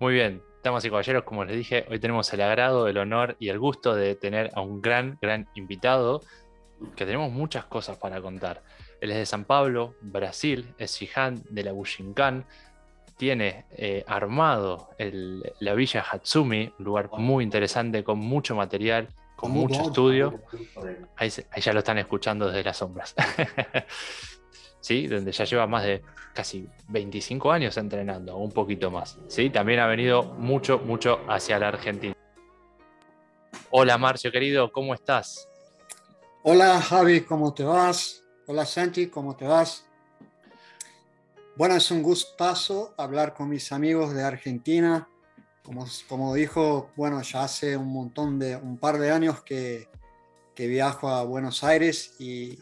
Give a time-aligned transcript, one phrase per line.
[0.00, 3.50] Muy bien, damas y caballeros, como les dije, hoy tenemos el agrado, el honor y
[3.50, 6.22] el gusto de tener a un gran, gran invitado,
[6.96, 8.62] que tenemos muchas cosas para contar.
[9.02, 12.46] Él es de San Pablo, Brasil, es Shihan de la Bushinkan,
[13.18, 14.88] tiene eh, armado
[15.58, 20.40] la villa Hatsumi, un lugar muy interesante con mucho material, con mucho estudio.
[21.16, 23.14] Ahí, ahí ya lo están escuchando desde las sombras.
[24.80, 25.06] ¿sí?
[25.06, 26.02] donde ya lleva más de
[26.34, 29.18] casi 25 años entrenando, un poquito más.
[29.28, 29.50] ¿sí?
[29.50, 32.14] También ha venido mucho, mucho hacia la Argentina.
[33.70, 35.48] Hola Marcio, querido, ¿cómo estás?
[36.42, 38.24] Hola Javi, ¿cómo te vas?
[38.46, 39.86] Hola Santi, ¿cómo te vas?
[41.56, 45.08] Bueno, es un gustazo hablar con mis amigos de Argentina.
[45.62, 49.88] Como, como dijo, bueno, ya hace un montón de, un par de años que,
[50.54, 52.58] que viajo a Buenos Aires y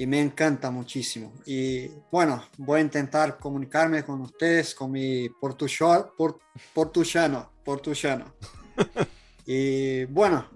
[0.00, 1.30] y me encanta muchísimo.
[1.44, 6.06] Y bueno, voy a intentar comunicarme con ustedes con mi portugués,
[6.72, 8.34] portuguano, portuguano.
[9.46, 10.48] y bueno,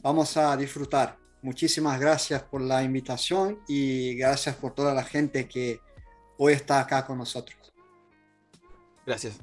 [0.00, 1.16] vamos a disfrutar.
[1.42, 5.80] Muchísimas gracias por la invitación y gracias por toda la gente que
[6.38, 7.58] hoy está acá con nosotros.
[9.04, 9.40] Gracias.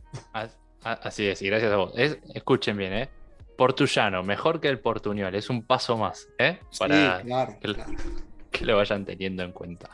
[0.84, 1.92] Así es, y gracias a vos.
[2.34, 3.10] escuchen bien, ¿eh?
[3.58, 6.62] Portullano, mejor que el portuñol, es un paso más, ¿eh?
[6.80, 7.92] Para sí, claro, claro
[8.54, 9.90] que lo vayan teniendo en cuenta.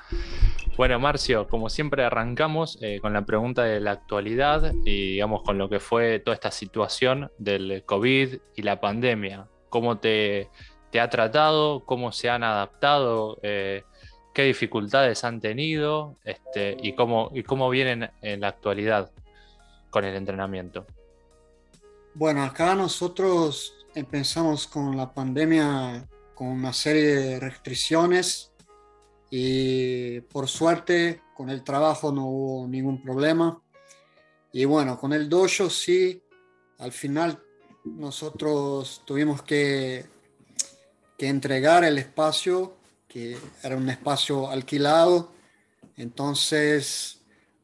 [0.78, 5.58] Bueno, Marcio, como siempre arrancamos eh, con la pregunta de la actualidad y digamos con
[5.58, 9.48] lo que fue toda esta situación del COVID y la pandemia.
[9.70, 10.50] ¿Cómo te,
[11.00, 11.86] ha tratado?
[11.86, 13.40] ¿Cómo se han adaptado?
[13.42, 13.84] Eh,
[14.34, 16.16] ¿Qué dificultades han tenido?
[16.24, 19.12] Este, y, cómo, ¿Y cómo vienen en la actualidad
[19.90, 20.86] con el entrenamiento?
[22.14, 28.49] Bueno, acá nosotros empezamos con la pandemia con una serie de restricciones
[29.30, 33.62] y por suerte con el trabajo no hubo ningún problema.
[34.52, 36.22] Y bueno, con el dojo sí,
[36.80, 37.42] al final
[37.86, 40.06] nosotros tuvimos que,
[41.18, 42.78] que entregar el espacio,
[43.08, 45.32] que era un espacio alquilado,
[45.98, 47.20] entonces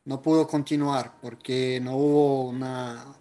[0.06, 3.16] no pudo continuar porque no hubo una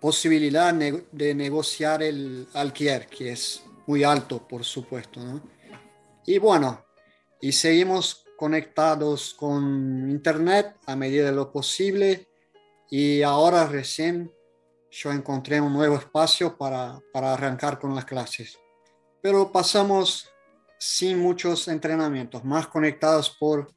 [0.00, 5.20] posibilidad de negociar el alquiler, que es muy alto, por supuesto.
[6.26, 6.83] Y bueno,
[7.44, 12.26] y seguimos conectados con Internet a medida de lo posible
[12.88, 14.32] y ahora recién
[14.90, 18.58] yo encontré un nuevo espacio para, para arrancar con las clases.
[19.20, 20.26] Pero pasamos
[20.78, 23.70] sin muchos entrenamientos, más conectados por,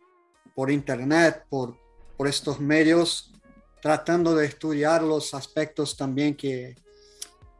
[0.55, 1.75] por Internet, por,
[2.15, 3.33] por estos medios,
[3.81, 6.73] tratando de estudiar los aspectos también que,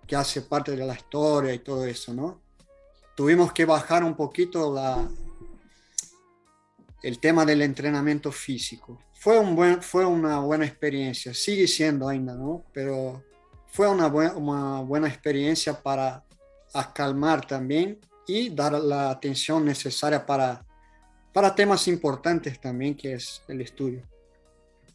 [0.08, 2.40] que hace parte de la historia y todo eso, ¿no?
[3.14, 5.06] Tuvimos que bajar un poquito la,
[7.08, 9.02] el tema del entrenamiento físico.
[9.14, 12.66] Fue, un buen, fue una buena experiencia, sigue siendo ainda, ¿no?
[12.74, 13.24] Pero
[13.68, 16.26] fue una, una buena experiencia para
[16.74, 17.98] acalmar también
[18.28, 20.66] y dar la atención necesaria para,
[21.32, 24.04] para temas importantes también, que es el estudio.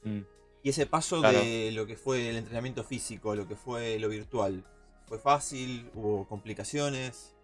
[0.04, 0.20] Mm.
[0.64, 4.62] Y ese paso de lo que fue el entrenamiento físico, lo que fue lo virtual,
[5.06, 5.90] ¿fue fácil?
[5.94, 7.34] ¿Hubo complicaciones?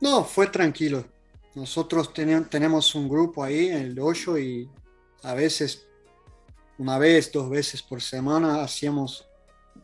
[0.00, 1.04] No, fue tranquilo.
[1.54, 4.70] Nosotros tenemos un grupo ahí en el dojo y
[5.22, 5.86] a veces,
[6.78, 9.26] una vez, dos veces por semana, hacíamos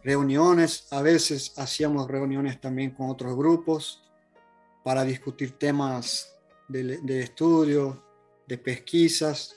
[0.02, 4.02] reuniones, a veces hacíamos reuniones también con otros grupos
[4.84, 6.36] para discutir temas
[6.68, 8.04] de, estudio,
[8.46, 9.56] de pesquisas,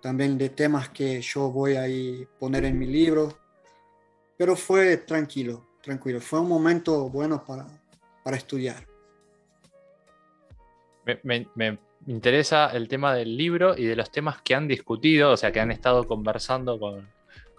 [0.00, 1.84] también de temas que yo voy a
[2.38, 3.36] poner en mi libro.
[4.38, 6.20] Pero fue tranquilo, tranquilo.
[6.20, 7.66] Fue un momento bueno para,
[8.22, 8.89] para estudiar
[11.04, 15.52] me, interesa el tema del libro y de los temas que han discutido, o sea,
[15.52, 17.08] que han estado conversando con,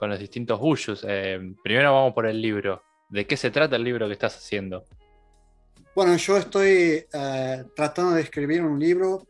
[0.02, 1.06] los distintos Bushus.
[1.08, 2.82] Eh, primero vamos por el libro.
[3.10, 4.84] ¿De qué se trata el libro que estás haciendo?
[5.94, 9.28] Bueno, yo estoy eh, tratando de escribir un libro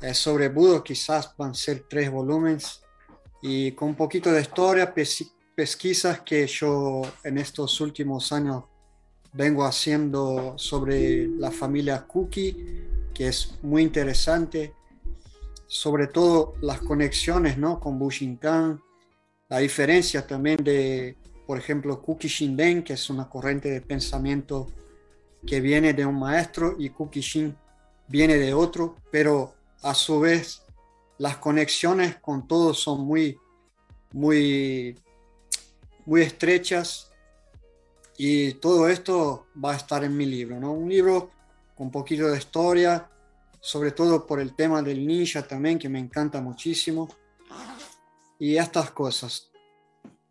[0.00, 2.82] eh, sobre Budo, quizás van a ser tres volúmenes,
[3.42, 4.92] y con un poquito de historia,
[5.54, 8.64] pesquisas que yo en estos últimos años
[9.32, 12.87] vengo haciendo sobre la familia Cookie
[13.18, 14.72] que es muy interesante,
[15.66, 17.80] sobre todo las conexiones ¿no?
[17.80, 18.80] con Bushinkan,
[19.48, 24.68] la diferencia también de, por ejemplo, Kuki Shinden, que es una corriente de pensamiento
[25.44, 27.56] que viene de un maestro, y Kuki Shin
[28.06, 30.62] viene de otro, pero a su vez
[31.18, 33.36] las conexiones con todos son muy,
[34.12, 34.96] muy,
[36.06, 37.10] muy estrechas
[38.16, 40.72] y todo esto va a estar en mi libro, ¿no?
[40.72, 41.32] Un libro
[41.78, 43.08] un poquito de historia,
[43.60, 47.08] sobre todo por el tema del ninja también, que me encanta muchísimo.
[48.38, 49.50] Y estas cosas.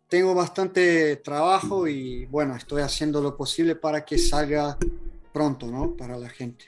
[0.08, 4.78] tengo bastante trabajo y bueno, estoy haciendo lo posible para que salga
[5.32, 5.94] pronto, ¿no?
[5.94, 6.64] Para la gente.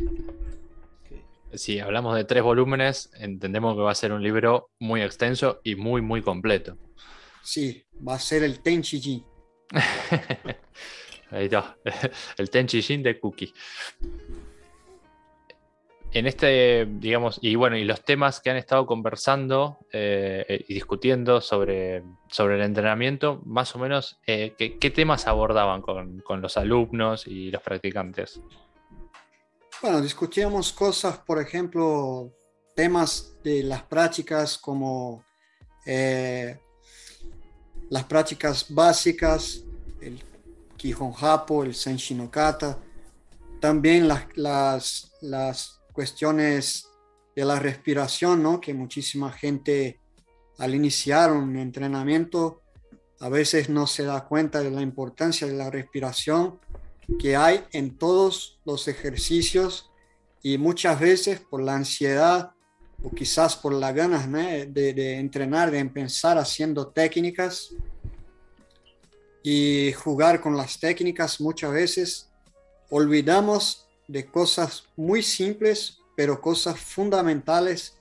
[1.54, 5.74] Si hablamos de tres volúmenes, entendemos que va a ser un libro muy extenso y
[5.74, 6.76] muy, muy completo.
[7.42, 9.24] Sí, va a ser el Tenchi
[11.30, 11.76] Ahí está,
[12.36, 13.54] el Tenchi de Cookie
[16.12, 21.40] en este, digamos, y bueno, y los temas que han estado conversando eh, y discutiendo
[21.40, 27.50] sobre, sobre el entrenamiento, más o menos, eh, ¿qué, temas abordaban con, los alumnos y
[27.52, 28.40] los practicantes?
[29.80, 32.32] Bueno, discutíamos cosas, por ejemplo,
[32.74, 35.24] temas de las prácticas como
[35.86, 36.58] eh,
[37.88, 39.62] las prácticas básicas,
[40.00, 40.20] el
[40.76, 42.78] Kihon Hapo, el Senshin Kata,
[43.60, 46.88] también las, las cuestiones
[47.36, 48.58] de la respiración, ¿no?
[48.58, 50.00] Que muchísima gente
[50.56, 52.62] al iniciar un entrenamiento
[53.18, 56.58] a veces no se da cuenta de la importancia de la respiración
[57.18, 59.90] que hay en todos los ejercicios
[60.42, 62.52] y muchas veces por la ansiedad
[63.02, 67.74] o quizás por las ganas de, de, entrenar, de empezar haciendo técnicas
[69.42, 72.30] y jugar con las técnicas, muchas veces
[72.88, 77.96] olvidamos de cosas muy simples, pero cosas fundamentales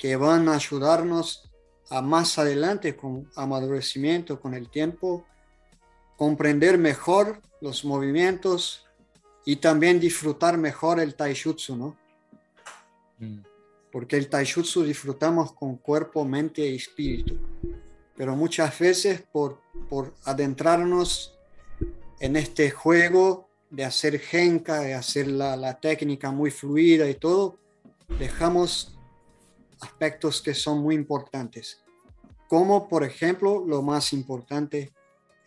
[0.00, 1.50] que van a ayudarnos
[1.90, 5.26] a más adelante con amadurecimiento, con el tiempo,
[6.16, 8.86] comprender mejor los movimientos
[9.44, 11.96] y también disfrutar mejor el taijutsu, ¿no?
[13.18, 13.40] Mm.
[13.92, 17.38] Porque el taijutsu disfrutamos con cuerpo, mente y espíritu.
[18.16, 19.60] Pero muchas veces por,
[19.90, 21.38] por adentrarnos
[22.20, 27.58] en este juego de hacer genka, de hacer la, técnica muy fluida y todo,
[28.18, 28.98] dejamos
[29.80, 31.82] aspectos que son muy importantes.
[32.48, 34.92] Como por ejemplo lo más importante,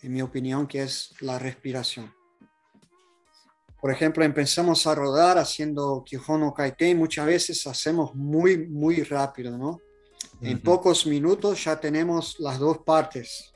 [0.01, 2.13] en mi opinión, que es la respiración.
[3.81, 9.79] Por ejemplo, empezamos a rodar haciendo Kihono Kaiten, muchas veces hacemos muy, muy rápido, ¿no?
[10.41, 13.53] En pocos minutos ya tenemos las dos partes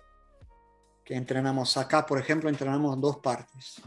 [1.03, 1.75] que entrenamos.
[1.77, 3.81] Acá, por ejemplo, entrenamos dos partes.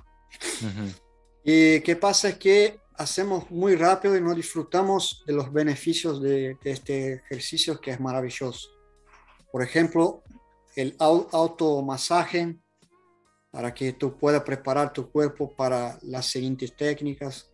[1.45, 6.57] Y qué pasa es que hacemos muy rápido y no disfrutamos de los beneficios de,
[6.65, 8.69] este ejercicio que es maravilloso.
[9.53, 10.23] Por ejemplo,
[10.75, 12.57] el automasaje
[13.51, 17.51] para que tú puedas preparar tu cuerpo para las siguientes técnicas.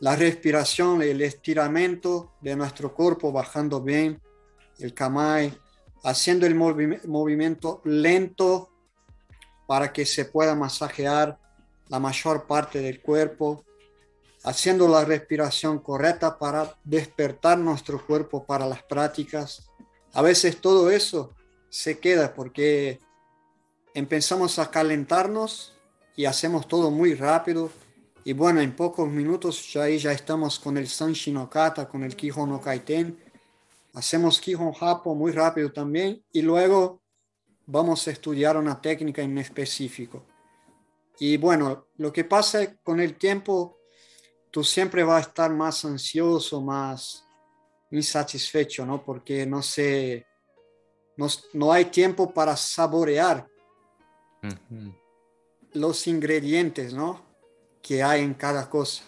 [0.00, 4.20] La respiración, el estiramiento de nuestro cuerpo bajando bien,
[4.78, 5.56] el kamai,
[6.02, 8.70] haciendo el movimiento lento
[9.66, 11.38] para que se pueda masajear
[11.88, 13.64] la mayor parte del cuerpo,
[14.44, 19.70] haciendo la respiración correcta para despertar nuestro cuerpo para las prácticas.
[20.12, 21.34] A veces todo eso
[21.68, 23.00] se queda porque
[23.94, 25.74] empezamos a calentarnos
[26.16, 27.70] y hacemos todo muy rápido.
[28.24, 30.88] Y bueno, en pocos minutos ya ahí ya estamos con el
[31.50, 33.18] Kata, con el Kihon no Kaiten.
[33.94, 37.00] Hacemos Kihon Hapo muy rápido también y luego
[37.66, 40.24] vamos a estudiar una técnica en específico.
[41.18, 43.78] Y bueno, lo que pasa con el tiempo,
[44.50, 47.24] tú siempre vas a estar más ansioso, más
[47.90, 49.04] insatisfecho, ¿no?
[49.04, 50.26] Porque no sé,
[51.16, 53.46] no, no hay tiempo para saborear
[55.72, 57.24] los ingredientes, ¿no?
[57.82, 59.04] Que hay en cada cosa.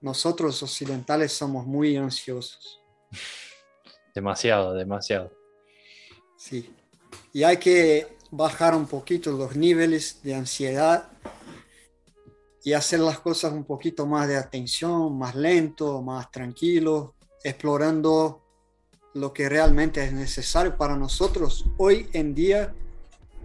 [0.00, 2.80] Nosotros occidentales somos muy ansiosos.
[4.14, 5.32] Demasiado, demasiado.
[6.36, 6.74] Sí.
[7.32, 11.08] Y hay que bajar un poquito los niveles de ansiedad
[12.64, 17.14] y hacer las cosas un poquito más de atención, más lento, más tranquilo,
[17.44, 18.42] explorando
[19.12, 22.74] lo que realmente es necesario para nosotros hoy en día,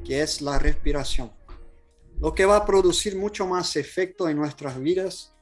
[0.04, 1.32] que es la respiración.
[2.20, 5.34] Lo que va a producir mucho más efecto en nuestras vidas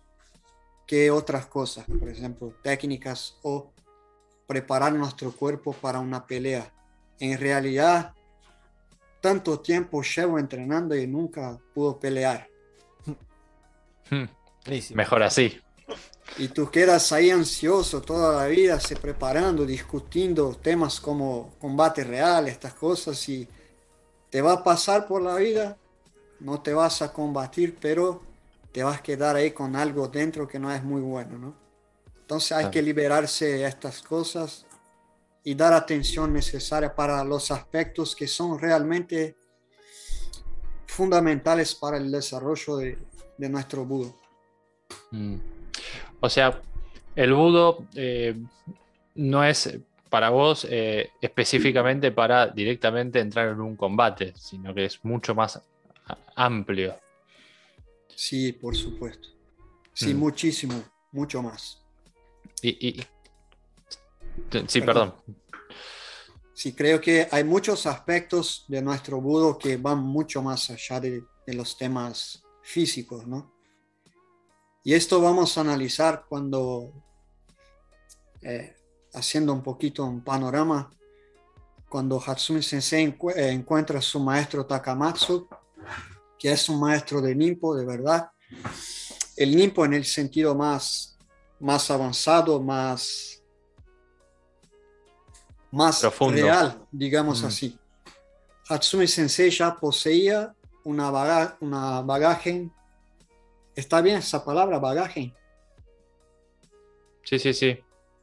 [0.85, 3.71] que otras cosas, por ejemplo, técnicas o
[4.47, 6.73] preparar nuestro cuerpo para una pelea.
[7.19, 8.13] En realidad,
[9.27, 12.47] tanto tiempo llevo entrenando y nunca pudo pelear.
[14.09, 14.23] Hmm.
[14.95, 15.59] Mejor así.
[16.37, 22.47] Y tú quedas ahí ansioso toda la vida, se preparando, discutiendo temas como combate real,
[22.47, 23.45] estas cosas, y
[24.29, 25.75] te va a pasar por la vida,
[26.39, 28.21] no te vas a combatir, pero
[28.71, 31.53] te vas a quedar ahí con algo dentro que no es muy bueno, ¿no?
[32.21, 34.65] Entonces hay que liberarse de estas cosas
[35.47, 39.37] y dar atención necesaria para los aspectos que son realmente
[40.85, 42.97] fundamentales para el desarrollo de,
[43.47, 44.13] nuestro budo.
[45.11, 45.37] Mm.
[46.19, 46.61] O sea,
[47.15, 48.35] el budo eh,
[49.15, 54.99] no es para vos eh, específicamente para directamente entrar en un combate, sino que es
[55.05, 55.61] mucho más
[56.35, 56.99] amplio.
[58.13, 59.29] Sí, por supuesto.
[59.93, 60.17] Sí, mm.
[60.17, 61.81] muchísimo, mucho más.
[62.61, 63.01] Y,
[64.67, 65.15] sí, perdón.
[66.53, 71.23] Sí, creo que hay muchos aspectos de nuestro budo que van mucho más allá de,
[71.45, 73.53] los temas físicos, ¿no?
[74.83, 76.91] Y esto vamos a analizar cuando,
[78.41, 78.75] eh,
[79.13, 80.89] haciendo un poquito un panorama,
[81.87, 85.47] cuando Hatsumi Sensei eh, encuentra a su maestro Takamatsu,
[86.37, 88.31] que es un maestro de Nimpo, de verdad.
[89.35, 91.17] El Nimpo en el sentido más,
[91.59, 93.36] más avanzado, más
[95.77, 97.45] más real, digamos mm.
[97.45, 97.79] así.
[98.67, 100.53] Hatsumi Sensei ya poseía
[100.83, 102.69] una, una bagaje.
[103.75, 105.33] ¿Está bien esa palabra, bagaje?
[107.23, 107.79] Sí, sí, sí.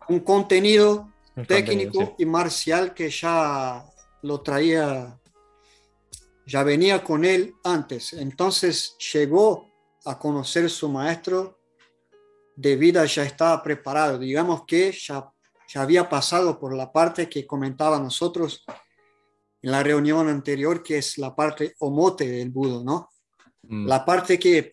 [0.08, 1.12] Un contenido
[1.46, 3.84] técnico y marcial que ya
[4.22, 5.18] lo traía,
[6.46, 8.14] ya venía con él antes.
[8.14, 9.70] Entonces llegó
[10.04, 11.60] a conocer su maestro
[12.56, 14.18] de vida, ya estaba preparado.
[14.18, 15.30] Digamos que ya
[15.68, 18.64] ya había pasado por la parte que comentaba nosotros
[19.62, 23.08] en la reunión anterior, que es la parte omote del budo, ¿no?
[23.62, 23.86] Mm.
[23.86, 24.72] La parte que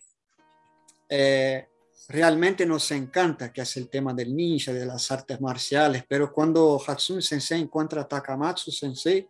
[1.08, 1.66] eh,
[2.08, 6.80] realmente nos encanta, que es el tema del ninja, de las artes marciales, pero cuando
[6.86, 9.26] Hatsune Sensei encuentra a Takamatsu Sensei,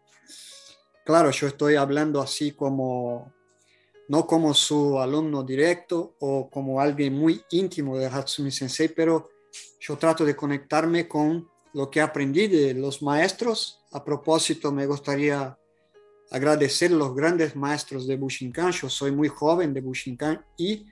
[1.04, 3.32] claro, yo estoy hablando así como,
[4.08, 9.30] no como su alumno directo o como alguien muy íntimo de Hatsune Sensei, pero
[9.78, 13.80] yo trato de conectarme con lo que aprendí de los maestros.
[13.92, 15.58] A propósito, me gustaría
[16.30, 18.72] agradecer a los grandes maestros de Bushinkan.
[18.72, 20.86] Yo soy muy joven de Bushinkan y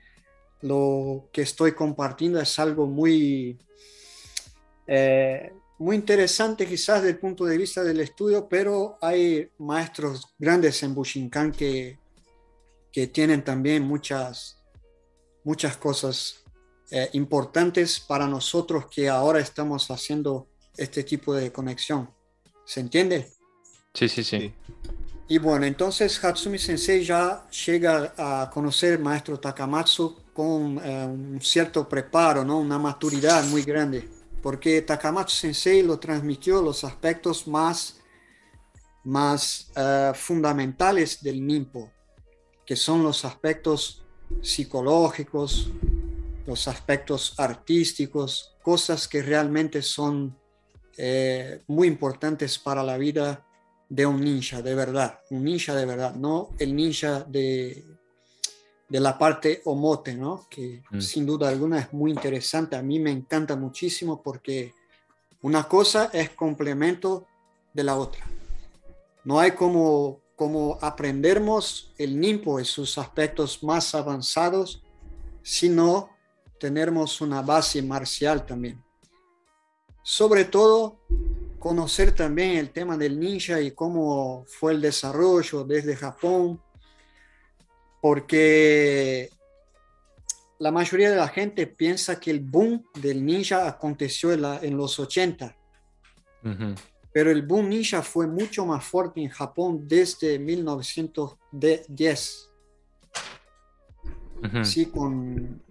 [0.61, 3.57] lo que estoy compartiendo es algo muy,
[4.85, 10.83] eh, muy interesante quizás desde el punto de vista del estudio, pero hay maestros grandes
[10.83, 11.97] en Bushinkan que,
[12.91, 14.61] que tienen también muchas,
[15.43, 16.43] muchas cosas
[16.91, 22.09] eh, importantes para nosotros que ahora estamos haciendo este tipo de conexión.
[22.65, 23.31] ¿Se entiende?
[23.93, 24.53] Sí, sí, sí.
[25.27, 31.39] Y bueno, entonces Hatsumi Sensei ya llega a conocer al maestro Takamatsu con eh, un
[31.41, 32.59] cierto preparo, ¿no?
[32.59, 34.09] una maturidad muy grande,
[34.41, 38.01] porque Takamatsu Sensei lo transmitió los aspectos más,
[39.05, 41.89] más eh, fundamentales del Nimpo,
[42.65, 44.03] que son los aspectos
[44.41, 45.69] psicológicos,
[46.45, 50.37] los aspectos artísticos, cosas que realmente son
[51.03, 53.43] eh, muy importantes para la vida
[53.89, 57.83] de un ninja, de verdad, un ninja de verdad, no el ninja de,
[58.87, 60.45] de la parte omote, ¿no?
[60.47, 61.01] que mm.
[61.01, 64.75] sin duda alguna es muy interesante, a mí me encanta muchísimo porque
[65.41, 67.25] una cosa es complemento
[67.73, 68.23] de la otra.
[69.23, 74.83] No hay como, como aprendernos el nimpo en sus aspectos más avanzados,
[75.41, 76.11] sino
[76.59, 78.83] tenemos una base marcial también.
[80.03, 80.99] Sobre todo,
[81.59, 86.59] conocer también el tema del ninja y cómo fue el desarrollo desde Japón,
[88.01, 89.29] porque
[90.57, 95.55] la mayoría de la gente piensa que el boom del ninja aconteció en, los 80.
[97.13, 102.49] Pero el boom ninja fue mucho más fuerte en Japón desde 1910.
[104.63, 105.61] Sí, con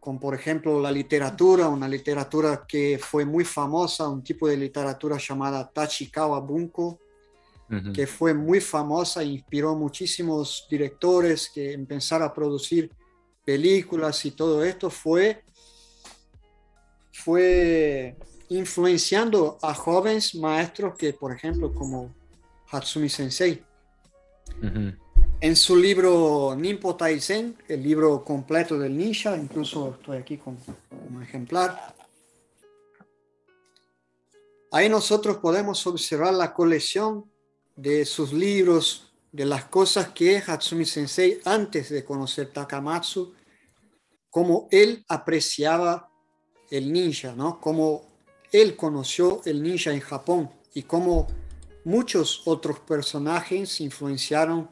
[0.00, 5.18] con, por ejemplo, la literatura, una literatura que fue muy famosa, un tipo de literatura
[5.18, 6.98] llamada Tachikawa Bunko,
[7.94, 12.90] que fue muy famosa e inspiró muchísimos directores que empezaron a producir
[13.44, 15.44] películas y todo esto, fue,
[17.12, 18.16] fue
[18.48, 22.12] influenciando a jóvenes maestros que, por ejemplo, como
[22.72, 23.62] Hatsumi Sensei.
[25.42, 30.58] En su libro Nimpo Taizen, el libro completo del ninja, incluso estoy aquí con
[31.08, 31.94] un ejemplar.
[34.70, 37.24] Ahí nosotros podemos observar la colección
[37.74, 43.32] de sus libros, de las cosas que Hatsumi Sensei, antes de conocer Takamatsu,
[44.28, 46.10] cómo él apreciaba
[46.70, 47.58] el ninja, ¿no?
[47.62, 48.02] Cómo
[48.52, 51.28] él conoció el ninja en Japón y cómo
[51.84, 54.68] muchos otros personajes influenciaron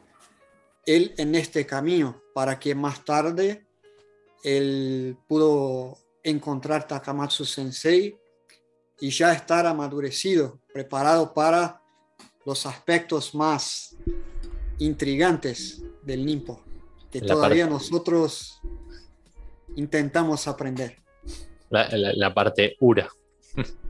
[0.89, 3.67] él en este camino para que más tarde
[4.43, 8.17] él pudo encontrar Takamatsu Sensei
[8.99, 11.83] y ya estar amadurecido, preparado para
[12.47, 13.97] los aspectos más
[14.79, 16.65] intrigantes del Nimpo,
[17.11, 18.61] que todavía nosotros
[19.77, 20.97] intentamos aprender.
[21.69, 23.09] La, parte Ura.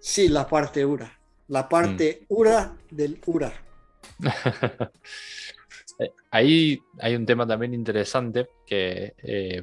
[0.00, 1.18] Sí, la parte Ura.
[1.48, 2.34] La parte mm.
[2.34, 3.52] Ura del Ura.
[6.28, 9.62] Eh, ahí hay un tema también interesante que, eh,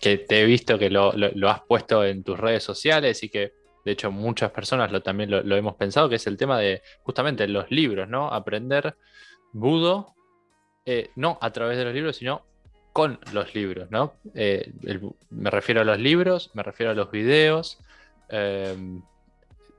[0.00, 1.12] que te he visto que lo,
[1.48, 3.52] has puesto en tus redes sociales y que
[3.84, 7.46] de hecho muchas personas lo, también lo, hemos pensado, que es el tema de justamente
[7.48, 8.28] los libros, ¿no?
[8.28, 8.96] Aprender
[9.52, 10.14] budo,
[10.84, 12.44] eh, no a través de los libros, sino
[12.92, 14.14] con los libros, ¿no?
[14.34, 17.78] me refiero a los libros, me refiero a los videos,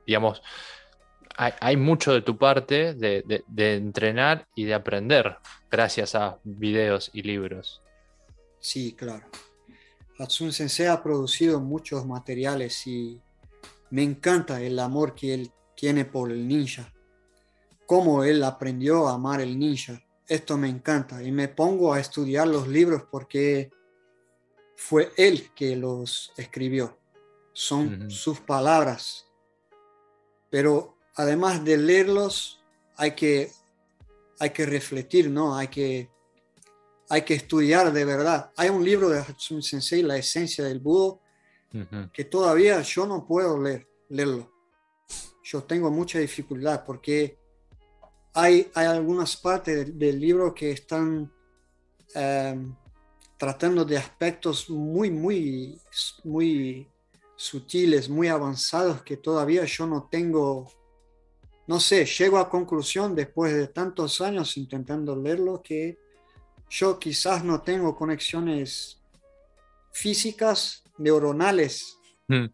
[0.06, 0.42] digamos,
[1.40, 5.38] hay, mucho de tu parte de, entrenar y de aprender
[5.72, 7.82] gracias a videos y libros.
[8.60, 9.26] Sí, claro.
[10.18, 13.22] Hatsune Sensei ha producido muchos materiales y
[13.90, 16.94] me encanta el amor que él tiene por el ninja.
[17.86, 20.04] Cómo él aprendió a amar el ninja.
[20.28, 23.72] Esto me encanta y me pongo a estudiar los libros porque
[24.76, 27.00] fue él que los escribió.
[27.54, 29.26] Son sus palabras.
[30.50, 32.62] Pero además de leerlos,
[32.96, 33.52] hay que,
[34.40, 35.54] hay que refletir, ¿no?
[35.54, 36.10] Hay que,
[37.10, 38.52] hay que estudiar de verdad.
[38.56, 41.20] Hay un libro de Hatsune Sensei, La esencia del Budo,
[42.14, 44.50] que todavía yo no puedo leer, leerlo.
[45.44, 47.38] Yo tengo mucha dificultad porque
[48.34, 51.30] hay, hay algunas partes del, libro que están
[52.16, 52.74] em,
[53.38, 55.82] tratando de aspectos muy, muy,
[56.24, 56.88] muy
[57.36, 60.79] sutiles, muy avanzados que todavía yo no tengo
[61.70, 66.00] no sé, llego a conclusión después de tantos años intentando leerlo que
[66.68, 69.00] yo quizás no tengo conexiones
[69.92, 71.96] físicas, neuronales.
[72.28, 72.48] Hmm.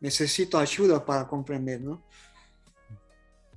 [0.00, 2.04] Necesito ayuda para comprender, ¿no?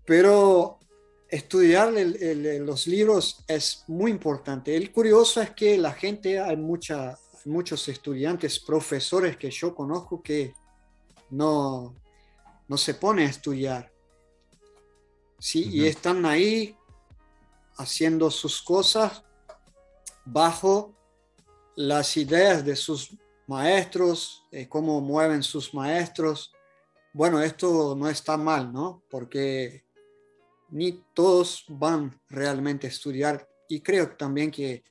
[0.05, 0.79] Pero
[1.27, 4.77] estudiar los libros es muy importante.
[4.77, 10.53] El curioso es que la gente, hay, mucha, muchos estudiantes, profesores que yo conozco que
[11.31, 11.93] no,
[12.69, 13.99] no se pone a estudiar
[15.39, 15.69] ¿sí?
[15.72, 16.75] Y están ahí
[17.77, 19.24] haciendo sus cosas
[20.25, 20.93] bajo
[21.75, 23.15] las ideas de sus
[23.47, 26.54] maestros, eh, cómo mueven sus maestros.
[27.13, 29.02] Bueno, esto no está mal, ¿no?
[29.10, 29.86] Porque
[30.69, 34.84] ni todos van realmente a estudiar y creo también que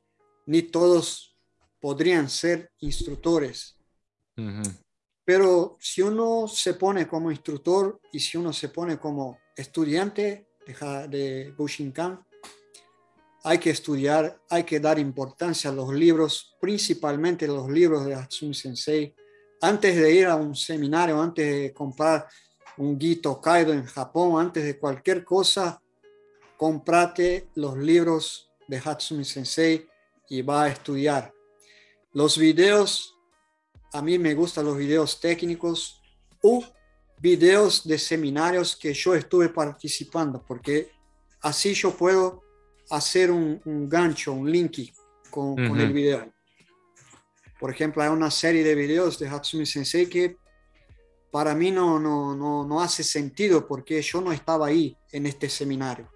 [0.47, 1.37] ni todos
[1.81, 3.77] podrían ser instructores.
[5.29, 11.09] Pero si uno se pone como instructor y si uno se pone como estudiante de,
[11.09, 12.25] de Bushinkan,
[13.45, 18.55] hay que estudiar, hay que dar importancia a los libros, principalmente los libros de Hatsune
[18.55, 19.15] Sensei.
[19.61, 22.27] Antes de ir a un seminario, antes de comprar
[22.79, 25.79] un Gito Kaido en Japón, antes de cualquier cosa,
[26.57, 29.87] comprate los libros de Hatsune Sensei
[30.31, 31.35] y va a estudiar.
[32.15, 33.18] Los videos,
[33.93, 36.01] a mí me gustan los videos técnicos
[36.43, 36.65] o
[37.21, 40.91] videos de seminarios que yo estuve participando, porque
[41.41, 42.43] así yo puedo
[42.91, 44.79] hacer un, gancho, un link
[45.31, 46.33] con, el video.
[47.59, 50.37] Por ejemplo, hay una serie de videos de Hatsumi Sensei que
[51.31, 55.49] para mí no, no, no, no hace sentido porque yo no estaba ahí en este
[55.49, 56.09] seminario.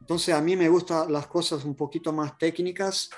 [0.00, 3.10] Entonces a mí me gustan las cosas un poquito más técnicas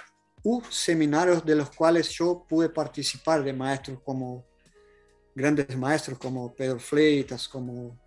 [0.42, 4.44] u seminarios de los cuales yo pude participar de maestros como
[5.34, 7.98] grandes maestros como Pedro Fleitas, como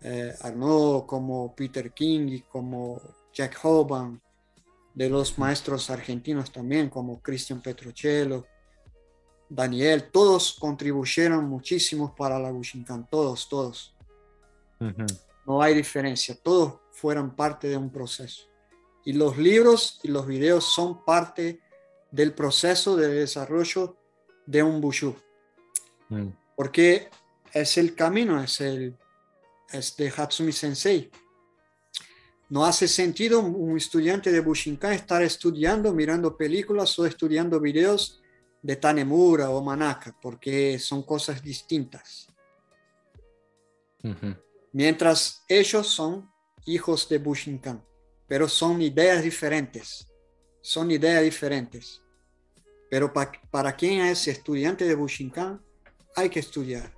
[0.00, 3.00] eh, Arnaud, como Peter King y como
[3.32, 4.20] Jack Hoban,
[4.94, 8.46] de los maestros argentinos también, como Cristian Petrocello,
[9.48, 13.94] Daniel, todos contribuyeron muchísimo para la Bushinkan, todos, todos.
[15.46, 18.51] No hay diferencia, todos fueron parte de un proceso.
[19.04, 21.60] Y los libros y los videos son parte
[22.10, 23.96] del proceso de desarrollo
[24.46, 25.16] de un Bushu.
[26.08, 26.28] Mm
[26.62, 27.08] porque
[27.52, 28.96] es el camino, es, el,
[29.72, 31.10] es de Hatsumi Sensei.
[32.48, 38.22] No hace sentido un estudiante de Bushinkan estar estudiando, mirando películas o estudiando videos
[38.60, 42.28] de Tanemura o Manaka, porque son cosas distintas.
[44.72, 46.30] Mientras ellos son
[46.66, 47.82] hijos de Bushinkan,
[48.26, 50.08] pero son ideas diferentes.
[50.60, 52.02] Son ideas diferentes.
[52.90, 55.60] Pero para quien es estudiante de Bushinkan,
[56.14, 56.92] hay que estudiar,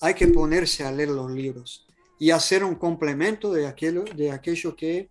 [0.00, 1.86] hay que ponerse a leer los libros
[2.18, 5.08] y hacer un complemento de aquello, de aquello que,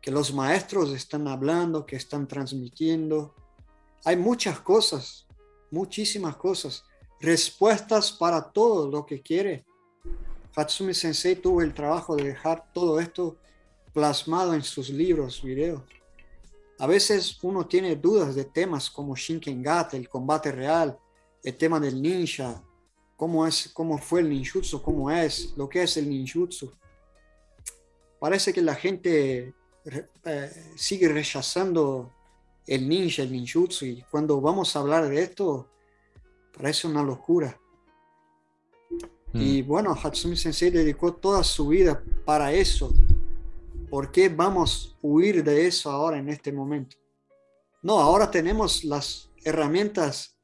[0.00, 3.34] que los maestros están hablando, que están transmitiendo.
[4.04, 5.26] Hay muchas cosas,
[5.70, 6.84] muchísimas cosas,
[7.20, 9.64] respuestas para todo lo que quiere.
[10.52, 13.36] Fatsumi Sensei tuvo el trabajo de dejar todo esto
[13.96, 15.80] plasmado en sus libros, videos.
[16.78, 20.98] A veces uno tiene dudas de temas como Shinkengate, el combate real,
[21.42, 22.62] el tema del ninja,
[23.16, 26.70] cómo, es, cómo fue el ninjutsu, cómo es, lo que es el ninjutsu.
[28.20, 29.54] Parece que la gente
[30.24, 32.12] eh, sigue rechazando
[32.66, 35.70] el ninja, el ninjutsu, y cuando vamos a hablar de esto,
[36.54, 37.58] parece una locura.
[39.32, 39.66] Y mm.
[39.66, 42.92] bueno, Hatsumi Sensei dedicó toda su vida para eso.
[43.96, 46.98] ¿Por qué vamos a huir de eso ahora en este momento?
[47.80, 50.36] No, ahora tenemos las herramientas,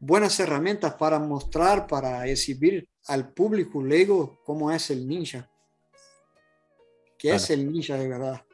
[0.00, 5.48] buenas herramientas para mostrar, para exhibir al público luego cómo es el ninja.
[7.16, 8.44] ¿Qué es el ninja de verdad?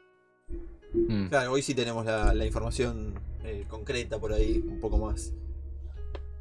[0.93, 1.29] Mm.
[1.29, 5.33] Claro, hoy sí tenemos la, información eh, concreta por ahí, un poco más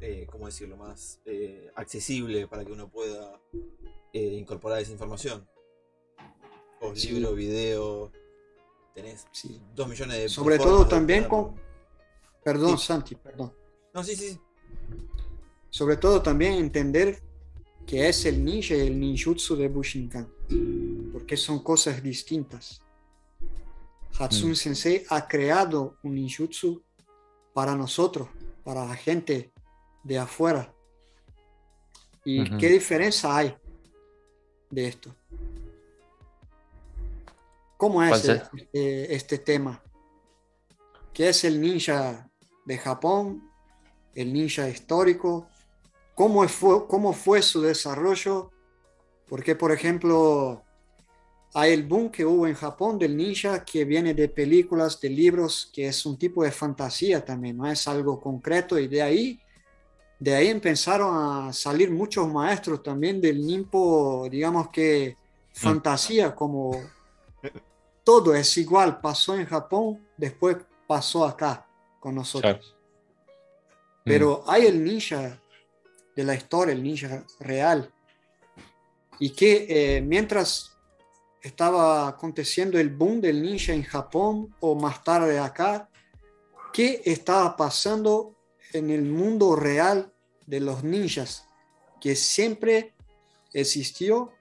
[0.02, 3.40] eh, ¿cómo decirlo?, más eh, accesible para que uno pueda
[4.12, 5.48] eh, incorporar esa información.
[6.80, 8.12] Post libro, video,
[8.94, 9.26] tenés
[9.74, 10.28] dos millones de...
[10.28, 11.54] Sobre todo también con...
[12.42, 13.52] Perdón, Santi, perdón.
[13.92, 14.38] No, sí, sí.
[15.70, 17.22] Sobre todo también entender
[17.86, 20.28] que es el ninja y el ninjutsu de Bushinkan,
[21.12, 22.80] porque son cosas distintas.
[24.18, 24.56] Hatsune mm.
[24.56, 26.82] Sensei ha creado un ninjutsu
[27.52, 28.28] para nosotros,
[28.62, 29.52] para la gente
[30.02, 30.72] de afuera.
[32.24, 33.54] ¿Y qué diferencia hay
[34.70, 35.14] de esto?
[37.84, 39.82] ¿Cómo es este, este, tema?
[41.12, 42.30] ¿Qué es el ninja
[42.64, 43.46] de Japón?
[44.14, 45.50] ¿El ninja histórico?
[46.14, 48.50] ¿Cómo fue, cómo fue su desarrollo?
[49.28, 50.62] Porque, por ejemplo,
[51.52, 55.70] hay el boom que hubo en Japón del ninja que viene de películas, de libros,
[55.70, 59.40] que es un tipo de fantasía también, no es algo concreto y de ahí
[60.18, 65.18] de ahí empezaron a salir muchos maestros también del NIMPO, digamos que
[65.52, 66.94] fantasía, como
[68.04, 71.66] todo es igual, pasó en Japón, después pasó acá
[71.98, 72.76] con nosotros.
[74.04, 74.50] Pero mm.
[74.50, 75.40] hay el ninja
[76.14, 77.90] de la historia, el ninja real,
[79.18, 80.76] y que eh, mientras
[81.42, 85.88] estaba aconteciendo el boom del ninja en Japón o más tarde acá,
[86.72, 88.34] ¿qué estaba pasando
[88.72, 90.12] en el mundo real
[90.46, 91.48] de los ninjas
[92.00, 92.92] que siempre
[93.52, 94.32] existió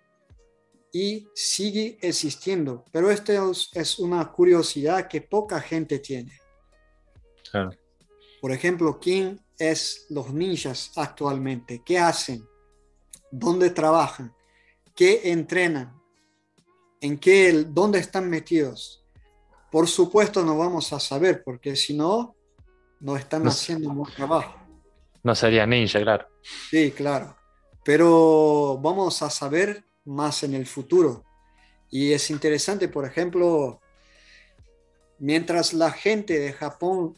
[0.93, 2.85] y sigue existiendo.
[2.91, 6.39] Pero esto es una curiosidad que poca gente tiene.
[8.39, 11.81] Por ejemplo, ¿quién es los ninjas actualmente?
[11.83, 12.47] ¿Qué hacen?
[13.31, 14.33] ¿Dónde trabajan?
[14.95, 15.99] ¿Qué entrenan?
[17.01, 19.03] ¿En qué, dónde están metidos?
[19.71, 22.35] Por supuesto no vamos a saber, porque si no,
[22.99, 24.59] no están haciendo un buen trabajo.
[25.23, 26.27] No sería ninja, claro.
[26.69, 27.35] Sí, claro.
[27.83, 31.23] Pero vamos a saber más en el futuro.
[31.89, 33.79] Y es interesante, por ejemplo,
[35.19, 37.17] mientras la gente de Japón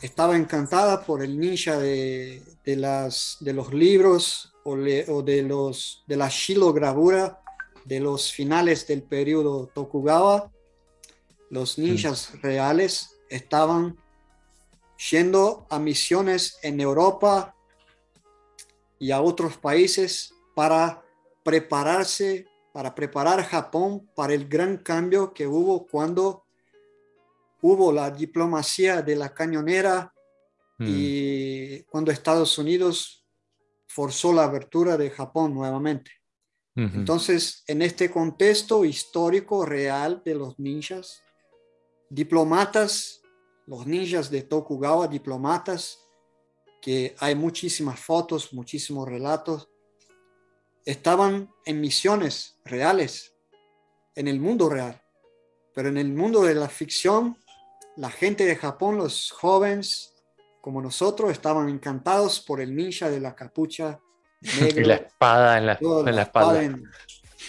[0.00, 6.28] estaba encantada por el ninja de, las, de los libros o, de, los, de la
[6.28, 7.40] shilogravura
[7.84, 10.52] de los finales del periodo Tokugawa,
[11.50, 12.40] los ninjas mm.
[12.42, 13.96] reales estaban
[15.10, 17.54] yendo a misiones en Europa
[18.98, 21.02] y a otros países para
[21.48, 26.44] prepararse, para preparar Japón para el gran cambio que hubo cuando
[27.62, 30.12] hubo la diplomacia de la cañonera
[30.78, 31.90] y mm.
[31.90, 33.24] cuando Estados Unidos
[33.86, 36.10] forzó la abertura de Japón nuevamente.
[36.76, 41.22] Entonces, en este contexto histórico real de los ninjas,
[42.08, 43.22] diplomatas
[43.66, 45.98] los ninjas de Tokugawa, diplomatas,
[46.80, 49.68] que hay muchísimas fotos, muchísimos relatos,
[50.88, 53.34] estaban en misiones reales,
[54.14, 54.98] en el mundo real.
[55.74, 57.36] Pero en el mundo de la ficción,
[57.98, 60.14] la gente de Japón, los jóvenes
[60.62, 64.00] como nosotros, estaban encantados por el ninja de la capucha
[64.60, 64.80] negra.
[64.80, 66.62] y la espada en la, espalda.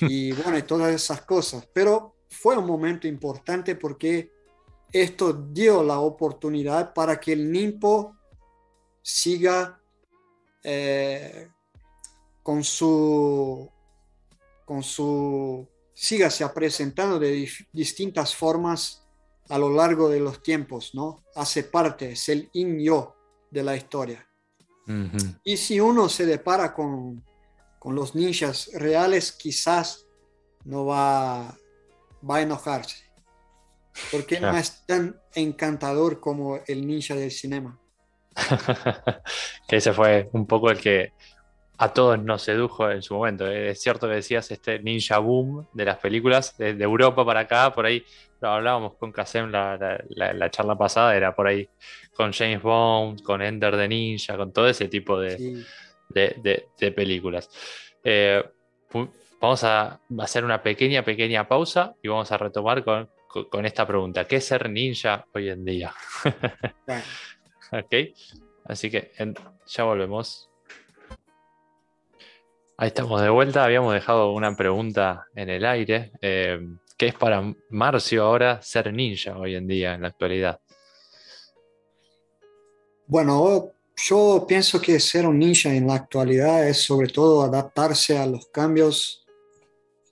[0.01, 1.65] y bueno, y todas esas cosas.
[1.73, 4.33] Pero fue un momento importante porque
[4.91, 8.17] esto dio la oportunidad para que el NIMPO
[9.01, 9.79] siga
[10.61, 11.47] eh,
[12.49, 13.69] con su
[14.65, 19.05] con su siga se presentando de distintas formas
[19.49, 21.23] a lo largo de los tiempos, ¿no?
[21.35, 23.15] Hace parte, es el in-yo
[23.51, 24.27] de la historia.
[25.43, 27.23] Y si uno se depara con,
[27.77, 30.07] con, los ninjas reales, quizás
[30.65, 31.55] no va,
[32.27, 33.11] va a enojarse
[34.11, 37.79] porque no es tan encantador como el ninja del cinema.
[39.67, 41.13] que ese fue un poco el que
[41.81, 43.47] a todos nos sedujo en su momento.
[43.47, 43.69] ¿eh?
[43.69, 47.85] Es cierto que decías este ninja boom de las películas de, Europa para acá, por
[47.85, 48.03] ahí
[48.41, 49.77] lo hablábamos con Kasem la,
[50.09, 51.69] la, charla pasada, era por ahí
[52.13, 55.63] con James Bond, con Ender the Ninja, con todo ese tipo de,
[56.09, 57.49] de, películas.
[58.03, 58.43] Eh,
[59.39, 64.25] vamos a hacer una pequeña, pequeña pausa y vamos a retomar con, esta pregunta.
[64.25, 65.93] ¿Qué es ser ninja hoy en día?
[67.71, 67.95] ok,
[68.65, 69.13] así que
[69.65, 70.48] ya volvemos.
[72.81, 73.65] Ahí estamos de vuelta.
[73.65, 76.13] Habíamos dejado una pregunta en el aire.
[76.21, 76.65] Eh,
[76.97, 80.61] ¿Qué es para Marcio ahora ser ninja hoy en día, en la actualidad?
[83.05, 88.25] Bueno, yo pienso que ser un ninja en la actualidad es sobre todo adaptarse a
[88.25, 89.25] los cambios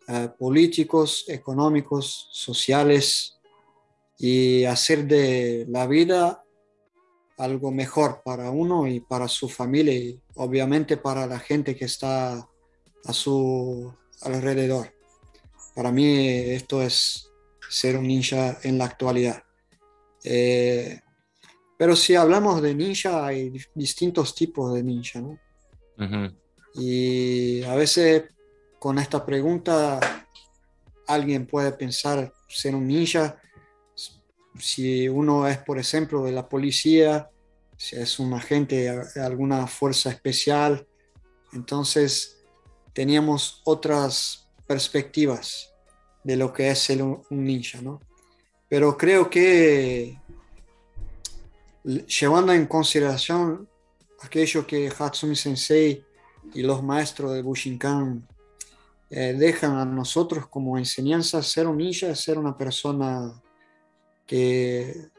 [0.10, 3.40] eh, políticos, económicos, sociales
[4.18, 6.44] y hacer de la vida
[7.38, 12.46] algo mejor para uno y para su familia y obviamente para la gente que está
[13.06, 14.94] a su alrededor.
[15.76, 17.32] Para mí esto es
[17.70, 19.44] ser un ninja en la actualidad.
[20.24, 21.00] Eh,
[21.78, 25.40] pero si hablamos de ninja, hay distintos tipos de ninja, ¿no?
[26.76, 28.24] Y a veces
[28.80, 30.00] con esta pregunta
[31.08, 33.40] alguien puede pensar ser un ninja
[34.60, 37.30] si uno es, por ejemplo, de la policía,
[37.78, 40.88] si es un agente de alguna fuerza especial,
[41.54, 42.37] entonces
[42.98, 45.72] teníamos otras perspectivas
[46.24, 48.02] de lo que es ser un ninja, ¿no?
[48.68, 50.20] Pero creo que
[51.84, 53.70] llevando en consideración
[54.24, 56.04] aquello que Hatsumi Sensei
[56.56, 58.28] y los maestros de Bushinkan
[59.12, 63.32] eh, dejan a nosotros como enseñanza, ser un ninja es ser una persona
[64.26, 65.12] que,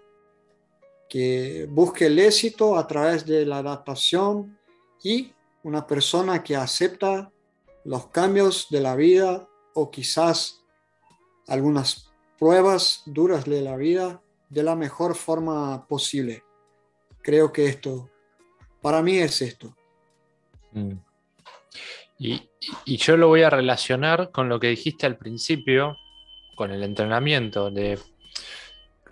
[1.08, 4.58] que busque el éxito a través de la adaptación
[5.00, 7.30] y una persona que acepta
[7.84, 10.64] los cambios de la vida o quizás
[11.46, 16.44] algunas pruebas duras de la vida de la mejor forma posible
[17.28, 18.08] creo que esto,
[18.80, 19.76] para mí es esto.
[20.72, 20.94] Mm.
[22.18, 22.48] Y,
[22.86, 25.94] yo lo voy a relacionar con lo que dijiste al principio,
[26.56, 27.98] con el entrenamiento, de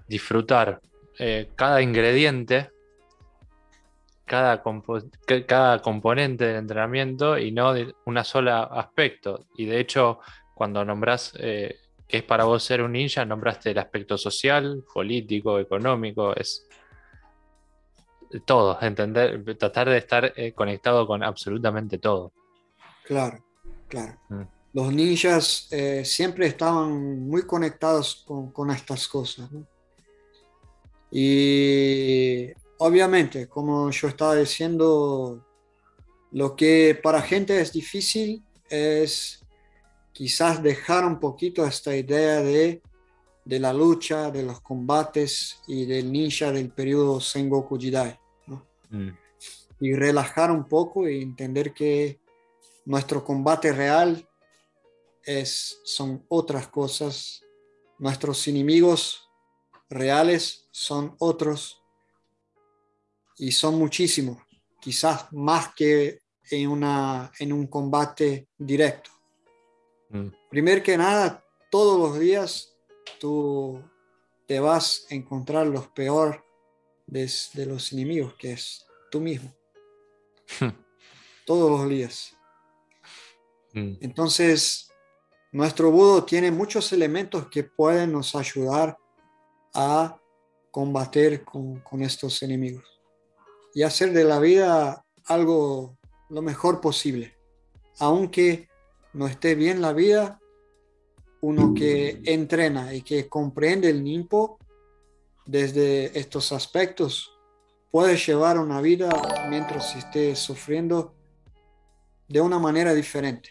[0.09, 0.81] disfrutar
[1.19, 2.71] eh, cada ingrediente,
[4.27, 4.63] cada,
[5.47, 9.47] cada, componente del entrenamiento y no de una sola aspecto.
[9.57, 10.21] Y de hecho,
[10.55, 11.77] cuando nombras eh,
[12.09, 16.67] que es para vos ser un ninja, nombraste el aspecto social, político, económico, es
[18.45, 22.33] todo, entender, tratar de estar eh, conectado con absolutamente todo.
[23.05, 23.45] Claro,
[23.89, 24.19] claro.
[24.29, 24.43] Mm.
[24.73, 29.49] Los ninjas eh, siempre estaban muy conectados con, estas cosas.
[31.11, 35.45] Y obviamente, como yo estaba diciendo,
[36.33, 39.41] lo que para gente es difícil es
[40.13, 42.83] quizás dejar un poquito esta idea de,
[43.45, 48.19] de la lucha, de los combates y del ninja del periodo Sengoku Jidai.
[48.91, 49.11] Mm.
[49.81, 52.19] Y relajar un poco y entender que
[52.87, 54.27] nuestro combate real
[55.23, 57.43] es, son otras cosas.
[57.99, 59.29] Nuestros enemigos
[59.91, 61.83] reales son otros
[63.39, 64.39] y son muchísimos,
[64.81, 69.11] quizás más que en, una, en un combate directo.
[70.11, 70.29] Mm.
[70.49, 72.75] Primero que nada, todos los días
[73.21, 73.83] tú
[74.47, 76.45] te vas a encontrar los peor
[77.07, 77.29] de,
[77.67, 79.53] los enemigos, que es tú mismo.
[81.45, 82.37] Todos los días.
[83.73, 83.99] Mm.
[84.01, 84.91] Entonces,
[85.53, 88.97] nuestro budo tiene muchos elementos que pueden nos ayudar
[89.75, 90.19] a
[90.71, 92.96] combatir con, con, estos enemigos
[93.77, 95.99] y hacer de la vida algo
[96.31, 97.37] lo mejor posible.
[97.99, 98.71] Aunque
[99.13, 100.41] no esté bien la vida,
[101.43, 104.59] uno que entrena y que comprende el NIMPO
[105.45, 107.39] desde estos aspectos,
[107.91, 109.11] puede llevar una vida
[109.51, 111.15] mientras esté sufriendo
[112.29, 113.51] de una manera diferente,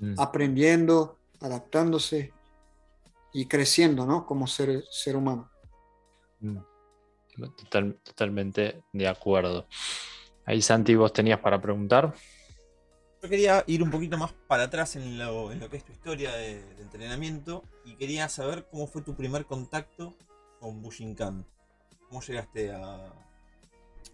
[0.00, 0.14] mm.
[0.18, 2.32] aprendiendo, adaptándose
[3.34, 4.24] y creciendo, ¿no?
[4.24, 5.50] Como ser, ser humano.
[6.40, 6.56] Mm.
[8.04, 9.66] Totalmente de acuerdo.
[10.44, 12.14] Ahí Santi, vos tenías para preguntar.
[13.22, 16.62] Yo quería ir un poquito más para atrás en lo, que es tu historia de,
[16.62, 20.14] de, entrenamiento y quería saber cómo fue tu primer contacto
[20.60, 21.44] con Bushinkan?
[22.08, 23.12] ¿Cómo llegaste a.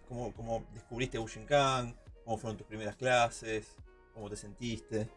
[0.09, 1.97] ¿Cómo, cómo descubriste Bushinkan?
[2.25, 3.75] ¿Cómo fueron tus primeras clases?
[4.15, 5.09] ¿Cómo te sentiste?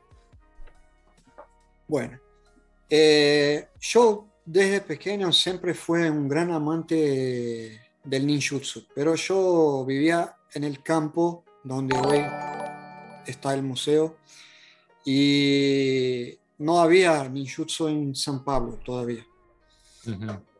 [1.87, 2.19] Bueno,
[2.89, 10.63] eh, yo desde pequeño siempre fui un gran amante del ninjutsu, pero yo vivía en
[10.63, 12.21] el campo donde hoy
[13.25, 14.17] está el museo
[15.03, 19.25] y no había ninjutsu en San Pablo todavía.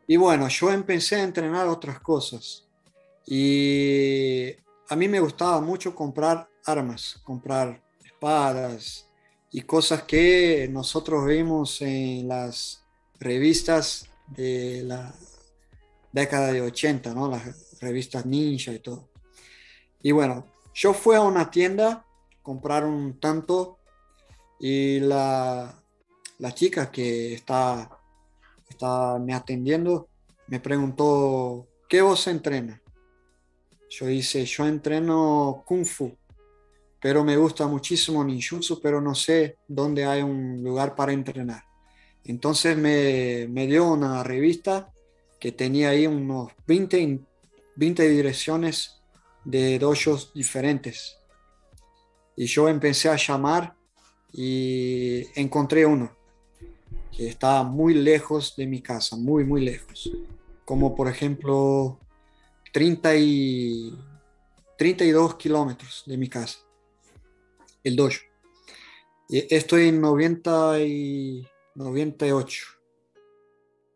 [0.08, 2.64] Y bueno, yo empecé a entrenar otras cosas.
[3.26, 4.52] Y
[4.90, 9.08] a mí me gustaba mucho comprar armas, comprar espadas
[9.52, 12.84] y cosas que nosotros vimos en las
[13.20, 15.14] revistas de la
[16.16, 17.30] década de 80, ¿no?
[17.30, 19.10] Las revistas ninja y todo.
[20.02, 22.06] Y bueno, yo fui a una tienda,
[22.42, 23.78] comprar un tanto
[24.58, 25.76] y la,
[26.40, 27.90] la chica que está,
[28.70, 30.08] está me atendiendo
[30.48, 32.82] me preguntó, ¿qué vos entrena?
[33.90, 36.16] Yo dice, yo entreno Kung Fu,
[37.02, 41.64] pero me gusta muchísimo ninjutsu, pero no sé dónde hay un lugar para entrenar.
[42.24, 44.94] Entonces me, me dio una revista
[45.52, 47.20] tenía ahí unos 20,
[47.76, 49.02] 20 direcciones
[49.44, 51.18] de dojos diferentes.
[52.36, 53.76] Y yo empecé a llamar
[54.34, 56.12] y encontré uno
[57.16, 60.12] que estaba muy lejos de mi casa, muy, muy lejos.
[60.66, 61.98] Como por ejemplo
[62.74, 63.98] 30 y
[64.78, 66.60] 32 kilómetros de mi casa,
[67.84, 68.20] el dojo.
[69.30, 72.75] Y estoy en 90 y 98.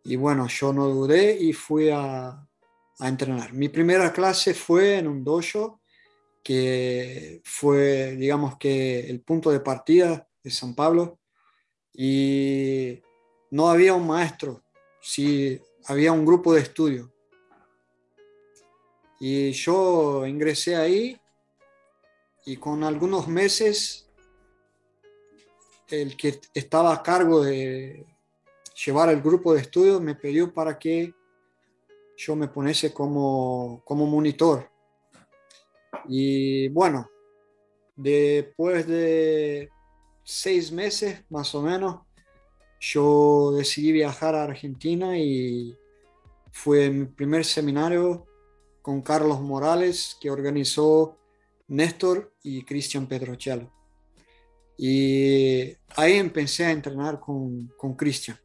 [0.10, 3.54] Y bueno, yo no dudé y fui a, a entrenar.
[3.54, 5.82] Mi primera clase fue en un dojo
[6.44, 11.20] que fue, digamos que, el punto de partida de San Pablo.
[11.94, 13.04] Y
[13.52, 14.64] no había un maestro,
[15.00, 17.14] sí había un grupo de estudio.
[19.20, 21.22] Y yo ingresé ahí
[22.48, 24.10] y con algunos meses
[25.88, 28.08] el que estaba a cargo de
[28.86, 31.14] llevar el grupo de estudio me pidió para que
[32.18, 34.70] yo me poniese como, como monitor.
[36.08, 37.10] Y bueno,
[37.96, 39.70] después de
[40.24, 42.02] seis meses más o menos,
[42.80, 45.78] yo decidí viajar a Argentina y
[46.52, 48.26] fue mi primer seminario
[48.82, 51.18] con Carlos Morales que organizó
[51.68, 53.72] Néstor y Cristian Pedrochelo.
[54.78, 58.40] Y ahí empecé a entrenar con, con Cristian.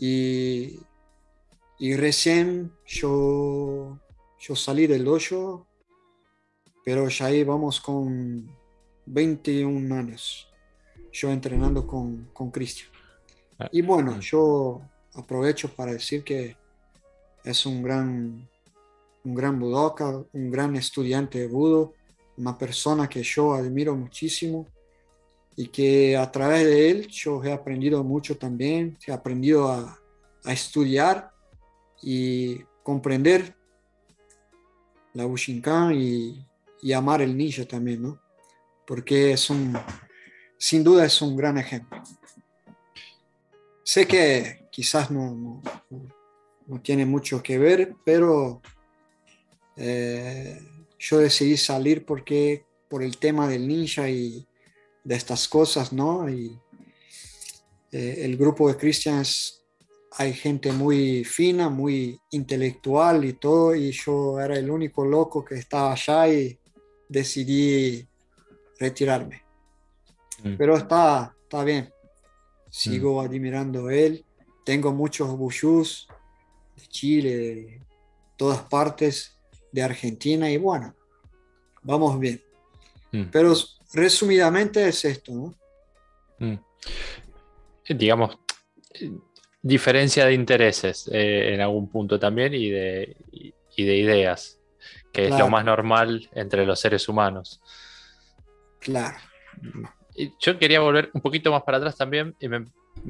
[0.00, 0.78] Y,
[1.78, 3.98] y, recién yo,
[4.38, 5.66] yo salí del dojo,
[6.84, 8.48] pero ya ahí vamos con
[9.06, 10.48] 21 años,
[11.12, 12.90] yo entrenando con, con Cristian.
[13.58, 14.80] Ah, y bueno, yo
[15.14, 16.56] aprovecho para decir que
[17.44, 18.48] es un gran,
[19.24, 21.94] un gran budoka, un gran estudiante de budo,
[22.36, 24.68] una persona que yo admiro muchísimo
[25.60, 29.98] y que a través de él yo he aprendido mucho también, he aprendido a,
[30.44, 31.32] a estudiar
[32.00, 33.56] y comprender
[35.14, 36.46] la Bushinkan y,
[36.80, 38.22] y, amar el ninja también, ¿no?
[38.86, 39.76] Porque es un,
[40.56, 42.04] sin duda es un gran ejemplo.
[43.82, 45.62] Sé que quizás no, no,
[46.68, 48.62] no tiene mucho que ver, pero
[49.74, 50.56] eh,
[51.00, 54.47] yo decidí salir porque por el tema del ninja y
[55.08, 56.28] de estas cosas, ¿no?
[56.28, 56.60] Y
[57.92, 59.64] eh, el grupo de cristianos
[60.18, 65.54] hay gente muy fina, muy intelectual y todo, y yo era el único loco que
[65.54, 66.58] estaba allá y
[67.08, 68.06] decidí
[68.78, 69.42] retirarme.
[70.42, 70.56] Mm.
[70.58, 71.90] Pero está, está bien,
[72.68, 73.24] sigo mm.
[73.24, 74.26] admirando él,
[74.62, 76.06] tengo muchos bushus
[76.76, 77.82] de Chile, de
[78.36, 79.38] todas partes,
[79.72, 80.94] de Argentina, y bueno,
[81.82, 82.42] vamos bien.
[83.12, 83.30] Mm.
[83.32, 83.54] Pero
[83.92, 85.54] resumidamente es esto, ¿no?
[86.38, 86.58] Mm.
[87.90, 88.38] Digamos,
[89.62, 93.16] diferencia de intereses eh, en algún punto también y de,
[93.76, 94.58] de ideas,
[95.12, 97.60] que es lo más normal entre los seres humanos.
[98.80, 99.16] Claro.
[100.40, 102.66] Yo quería volver un poquito más para atrás también y me,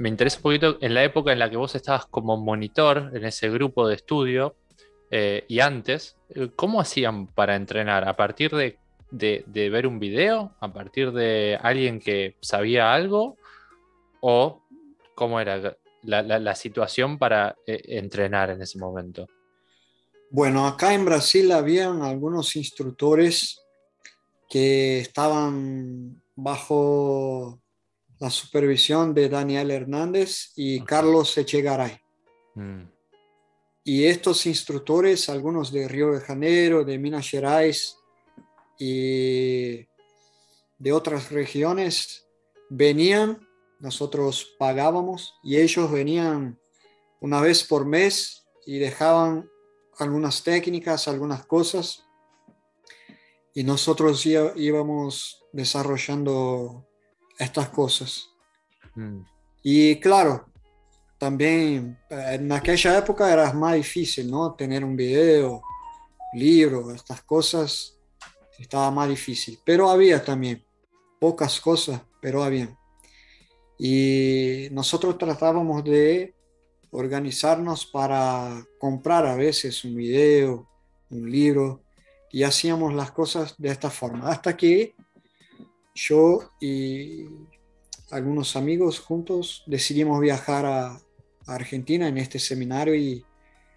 [0.08, 3.48] interesa un poquito en la época en la que vos estabas como monitor en ese
[3.50, 4.56] grupo de estudio
[5.10, 8.06] eh, y antes, eh, ¿cómo hacían para entrenar?
[8.06, 8.78] ¿A partir de
[9.10, 13.36] de, ver un video a partir de alguien que sabía algo
[14.20, 14.62] o
[15.14, 19.26] cómo era la, situación para eh, entrenar en ese momento?
[20.30, 23.60] Bueno, acá en Brasil habían algunos instructores
[24.48, 27.60] que estaban bajo
[28.18, 32.00] la supervisión de Daniel Hernández y Carlos Echegaray.
[32.54, 32.82] Mm.
[33.84, 37.97] Y estos instructores, algunos de Río de Janeiro, de Minas Gerais,
[38.78, 39.86] y
[40.78, 42.26] de otras regiones
[42.70, 43.46] venían,
[43.80, 46.58] nosotros pagábamos y ellos venían
[47.20, 49.48] una vez por mes y dejaban
[49.98, 52.04] algunas técnicas, algunas cosas
[53.54, 56.86] y nosotros íbamos desarrollando
[57.38, 58.28] estas cosas.
[58.94, 59.22] Mm.
[59.62, 60.46] Y claro,
[61.18, 64.54] también en aquella época era más difícil, ¿no?
[64.54, 65.62] Tener un video,
[66.34, 67.97] libro, estas cosas
[68.58, 70.64] estaba más difícil, pero había también
[71.20, 72.76] pocas cosas, pero había.
[73.78, 76.34] Y nosotros tratábamos de
[76.90, 80.68] organizarnos para comprar a veces un video,
[81.10, 81.82] un libro,
[82.30, 84.94] y hacíamos las cosas de esta forma, hasta que
[85.94, 87.26] yo y
[88.10, 91.00] algunos amigos juntos decidimos viajar a,
[91.46, 93.24] Argentina en este seminario y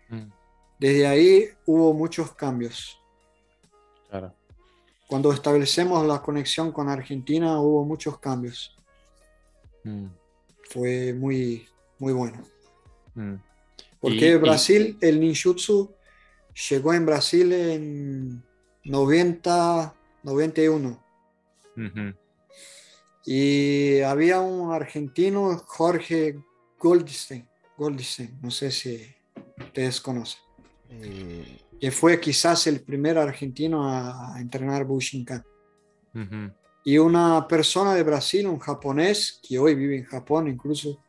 [0.09, 0.29] mm.
[0.77, 3.00] desde ahí hubo muchos cambios.
[5.11, 8.77] Cuando establecemos la conexión con Argentina hubo muchos cambios.
[9.83, 10.05] Mm.
[10.69, 11.67] Fue muy,
[11.99, 12.41] muy bueno.
[13.15, 13.33] Mm.
[13.99, 15.93] Porque Brasil, el ninjutsu
[16.69, 18.43] llegó en Brasil en
[18.85, 19.93] 90,
[20.23, 21.03] 91.
[23.25, 26.39] Y había un argentino, Jorge
[26.79, 29.13] Goldstein, Goldstein no sé si
[29.57, 30.39] ustedes conocen,
[30.91, 35.43] eh, que fue quizás el primer argentino a, entrenar Bushinkan.
[36.83, 41.01] Y una persona de Brasil, un japonés, que hoy vive en Japón incluso,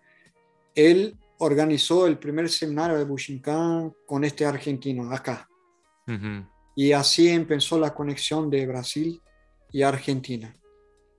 [0.74, 5.48] él organizó el primer seminario de Bushinkan con este argentino acá.
[6.74, 9.20] Y así empezó la conexión de Brasil
[9.70, 10.54] y Argentina.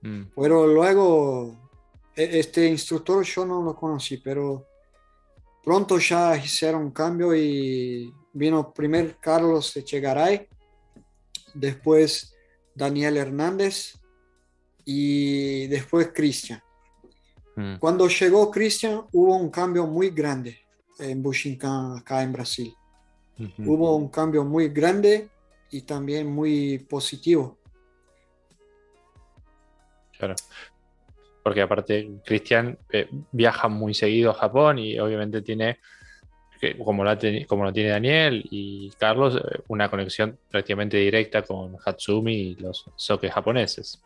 [0.02, 0.22] Mm.
[0.36, 1.70] Pero luego,
[2.14, 4.66] e, este instructor yo no lo conocí, pero
[5.62, 10.48] pronto ya hicieron un cambio y vino primero Carlos Echegaray,
[11.54, 12.34] después
[12.74, 13.94] Daniel Hernández
[14.84, 16.62] y después Cristian.
[17.56, 17.76] Mm.
[17.76, 20.58] Cuando llegó Cristian hubo un cambio muy grande
[20.98, 22.74] en Bushinkan acá en Brasil.
[23.58, 25.28] Hubo un cambio muy grande
[25.70, 27.58] y también muy positivo.
[30.16, 30.36] Claro.
[31.42, 35.78] Porque aparte, Cristian eh, viaja muy seguido a Japón y obviamente tiene,
[36.84, 37.04] como,
[37.46, 42.86] como lo tiene Daniel y Carlos, eh, una conexión prácticamente directa con Hatsumi y los
[42.96, 44.00] soques japoneses.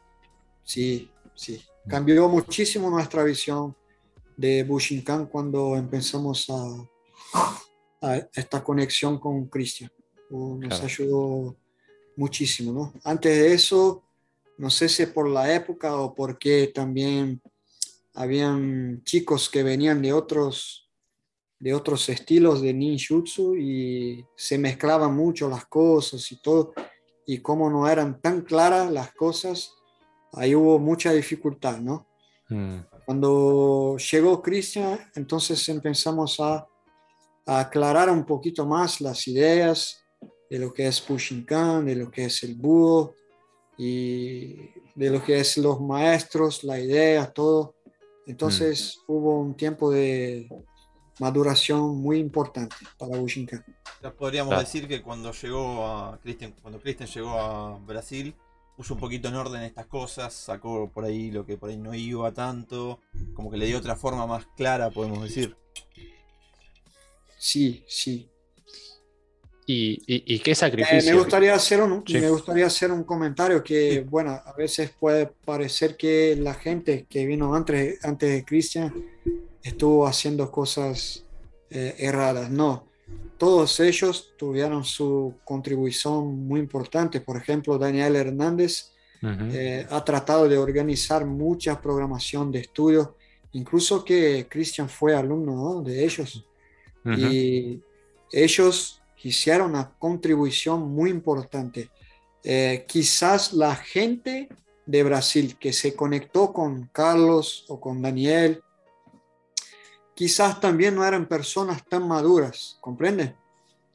[0.65, 1.63] Sí, sí.
[1.87, 3.75] Cambió muchísimo nuestra visión
[4.37, 9.91] de Bushinkan cuando empezamos a, a esta conexión con Cristian.
[10.31, 11.57] Nos ayudó
[12.17, 12.93] muchísimo, ¿no?
[13.05, 14.03] Antes de eso,
[14.59, 17.41] no sé si por la época o porque también
[18.15, 20.88] habían chicos que venían de otros,
[21.61, 26.73] de otros estilos de ninjutsu y se mezclaban mucho las cosas y todo,
[27.27, 29.73] y como no eran tan claras las cosas,
[30.33, 32.07] ahí hubo mucha dificultad, ¿no?
[32.49, 32.79] Mm.
[33.05, 36.67] Cuando llegó Cristian, entonces empezamos a
[37.45, 40.05] aclarar un poquito más las ideas
[40.51, 43.15] de lo que es Pushinkan, de lo que es el búho
[43.77, 44.57] y
[44.95, 47.75] de lo que es los maestros, la idea, todo.
[48.27, 49.13] Entonces mm.
[49.13, 50.49] hubo un tiempo de
[51.19, 53.65] maduración muy importante para Bushinkan.
[54.03, 58.35] Ya podríamos decir que cuando llegó a Christian, cuando Christian llegó a Brasil,
[58.77, 61.95] puso un poquito en orden estas cosas, sacó por ahí lo que por ahí no
[61.95, 63.01] iba tanto,
[63.35, 65.57] como que le dio otra forma más clara, podemos decir.
[67.37, 68.31] Sí, sí.
[69.71, 71.13] ¿Y, qué sacrificio?
[71.13, 75.97] me, gustaría hacer un, me gustaría hacer un comentario que, bueno, a veces puede parecer
[75.97, 78.95] que la gente que vino antes, antes de Cristian
[79.69, 81.25] estuvo haciendo cosas
[81.71, 82.51] eh, erradas.
[82.51, 82.87] No,
[83.37, 87.21] todos ellos tuvieron su contribución muy importante.
[87.21, 88.93] Por ejemplo, Daniel Hernández
[89.23, 93.11] eh, ha tratado de organizar mucha programación de estudios,
[93.53, 96.45] incluso que Cristian fue alumno de ellos.
[97.17, 97.81] Y
[98.31, 101.91] ellos hicieron una contribución muy importante.
[102.45, 104.49] Eh, quizás la gente
[104.85, 108.63] de Brasil que se conectó con Carlos o con Daniel,
[110.19, 113.37] quizás también no eran personas tan maduras, ¿comprende?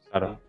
[0.10, 0.40] Claro.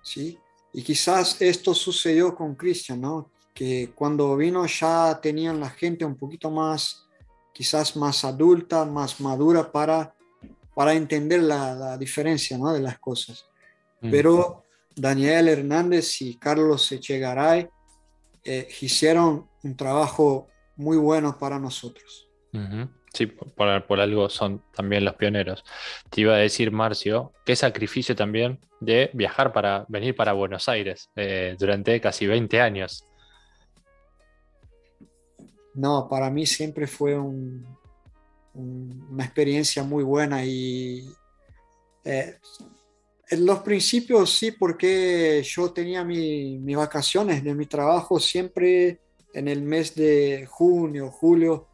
[0.00, 0.38] Sí,
[0.72, 3.30] y quizás esto sucedió con Cristian, ¿no?
[3.52, 7.06] Que cuando vino ya tenían la gente un poquito más,
[7.52, 10.14] quizás más adulta, más madura para
[10.74, 12.72] para entender la, diferencia ¿no?
[12.72, 13.44] de las cosas.
[14.00, 14.10] Mm.
[14.10, 14.64] Pero
[14.96, 17.68] Daniel Hernández y Carlos Echegaray
[18.44, 22.28] eh, hicieron un trabajo muy bueno para nosotros.
[23.12, 25.64] Sí, por, algo son también los pioneros.
[26.10, 31.10] Te iba a decir, Marcio, qué sacrificio también de viajar para venir para Buenos Aires
[31.16, 33.04] eh, durante casi 20 años.
[35.74, 37.66] No, para mí siempre fue un,
[38.54, 41.08] una experiencia muy buena y
[42.04, 42.36] eh,
[43.28, 49.00] en los principios sí, porque yo tenía mis vacaciones de mi trabajo siempre
[49.32, 51.68] en el mes de junio, julio,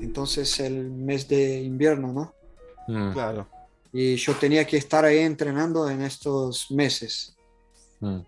[0.00, 2.34] entonces el mes de invierno, ¿no?
[2.88, 3.12] Mm.
[3.12, 3.48] Claro.
[3.92, 7.36] Y yo tenía que estar ahí entrenando en estos meses.
[8.02, 8.20] Mm.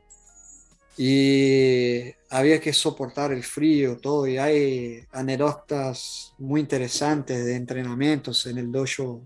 [0.99, 8.59] y había que soportar el frío, todo, y hay anécdotas muy interesantes de entrenamientos en
[8.59, 9.23] el dojo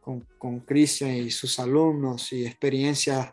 [0.00, 3.32] con, con Cristian y sus alumnos y experiencias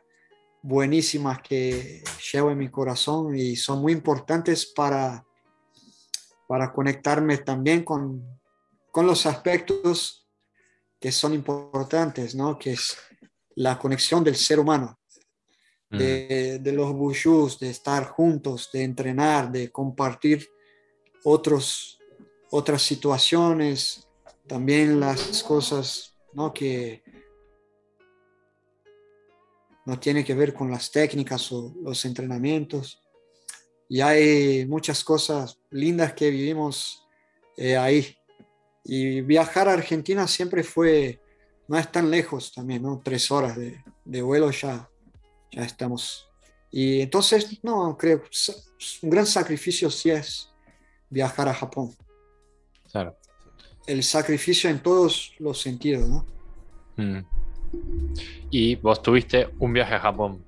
[0.61, 5.23] buenísimas que llevo en mi corazón y son muy importantes para,
[6.47, 8.39] para conectarme también con,
[8.91, 10.27] con los aspectos
[10.99, 12.57] que son importantes, ¿no?
[12.57, 12.97] que es
[13.55, 14.97] la conexión del ser humano
[15.97, 20.49] de, los bushus, de estar juntos, de entrenar, de compartir
[21.23, 21.99] otros,
[22.51, 24.07] otras situaciones,
[24.47, 26.53] también las cosas ¿no?
[26.53, 27.03] que
[29.85, 33.01] no tiene que ver con las técnicas o los entrenamientos.
[33.87, 37.05] Y hay muchas cosas lindas que vivimos
[37.57, 38.15] eh, ahí.
[38.83, 41.19] Y viajar a Argentina siempre fue,
[41.67, 43.01] no es tan lejos también, ¿no?
[43.03, 44.89] Tres horas de, de vuelo ya
[45.55, 46.29] ya estamos.
[46.71, 48.21] Y entonces, no, creo,
[49.01, 50.51] un gran sacrificio sí es
[51.09, 51.91] viajar a Japón.
[52.91, 53.15] Claro.
[53.87, 56.25] El sacrificio en todos los sentidos, ¿no?
[56.97, 57.25] Mm.
[58.51, 60.44] ¿Y vos tuviste un viaje a Japón?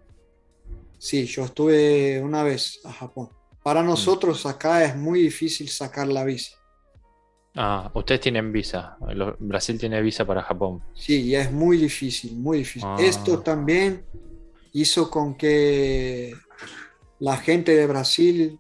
[0.98, 3.30] Sí, yo estuve una vez a Japón.
[3.64, 3.86] Para mm.
[3.86, 6.58] nosotros acá es muy difícil sacar la visa.
[7.56, 8.98] Ah, ustedes tienen visa.
[9.40, 10.84] Brasil tiene visa para Japón.
[10.94, 12.88] Sí, y es muy difícil, muy difícil.
[12.88, 12.98] Ah.
[13.00, 14.06] Esto también
[14.74, 16.36] hizo con que
[17.20, 18.60] la gente de Brasil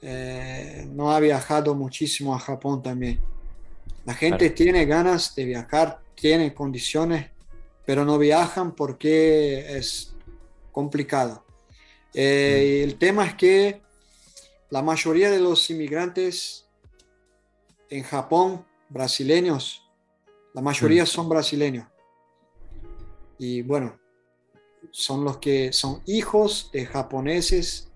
[0.00, 3.20] eh, no ha viajado muchísimo a Japón también.
[4.06, 7.30] La gente tiene ganas de viajar, tiene condiciones,
[7.84, 10.14] pero no viajan porque es
[10.72, 11.44] complicado.
[12.14, 13.80] Eh, el tema es que
[14.70, 16.66] la mayoría de los inmigrantes
[17.88, 19.82] en Japón, brasileños,
[20.54, 21.06] la mayoría mm.
[21.06, 21.86] son brasileños.
[23.38, 23.98] Y bueno,
[24.90, 27.90] son los que son hijos de japoneses,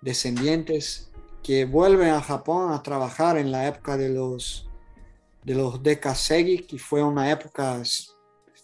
[0.00, 1.10] descendientes,
[1.42, 4.68] que vuelven a Japón a trabajar en la época de los,
[5.44, 7.80] de los Dekasegi, que fue una época,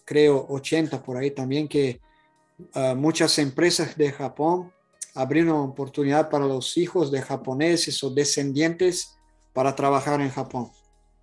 [0.05, 2.01] creo, 80 por ahí también, que
[2.73, 4.72] ah, muchas empresas de Japón
[5.13, 9.17] abrieron oportunidad para los hijos de japoneses o descendientes
[9.53, 10.69] para trabajar en Japón.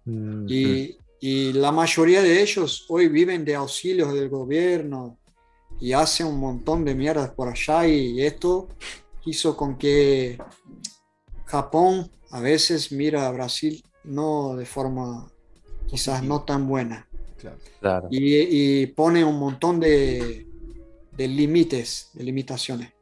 [0.04, 5.18] Mm, y, y, la mayoría de ellos hoy viven de auxilios del gobierno,
[5.80, 8.68] y hace un montón de mierdas por allá y esto
[9.24, 10.38] hizo con que
[11.46, 15.30] Japón a veces mira a Brasil no de forma
[15.88, 17.08] quizás no tan buena.
[18.10, 20.46] Y, pone un montón de,
[21.12, 22.92] de límites, de limitaciones.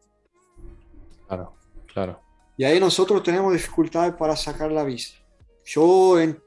[1.28, 1.54] Claro,
[1.86, 2.20] claro.
[2.56, 5.14] Y ahí nosotros tenemos dificultades para sacar la visa.
[5.64, 6.42] Yo en,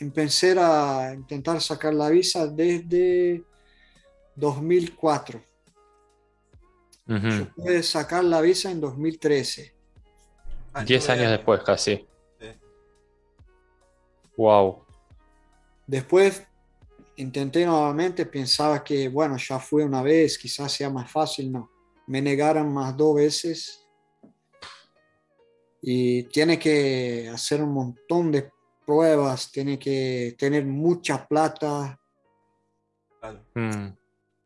[0.00, 3.44] empecé a intentar sacar la visa desde
[4.34, 5.40] 2004.
[7.06, 9.74] Yo pude sacar la visa en 2013.
[10.72, 12.06] Ah, Diez años después, casi.
[14.36, 14.84] Wow.
[15.86, 16.42] Después
[17.16, 21.70] intenté nuevamente, pensaba que, bueno, ya fue una vez, quizás sea más fácil, no.
[22.06, 23.86] Me negaron más dos veces.
[25.82, 28.50] Y tiene que hacer un montón de
[28.86, 31.98] pruebas, tiene que tener mucha plata.
[33.54, 33.88] Mm.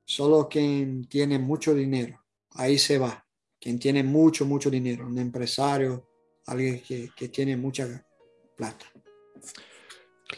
[0.04, 3.24] Solo quien tiene mucho dinero, ahí se va.
[3.60, 6.08] Quien tiene mucho, mucho dinero, un empresario,
[6.46, 7.86] alguien que, tiene mucha
[8.56, 8.86] plata.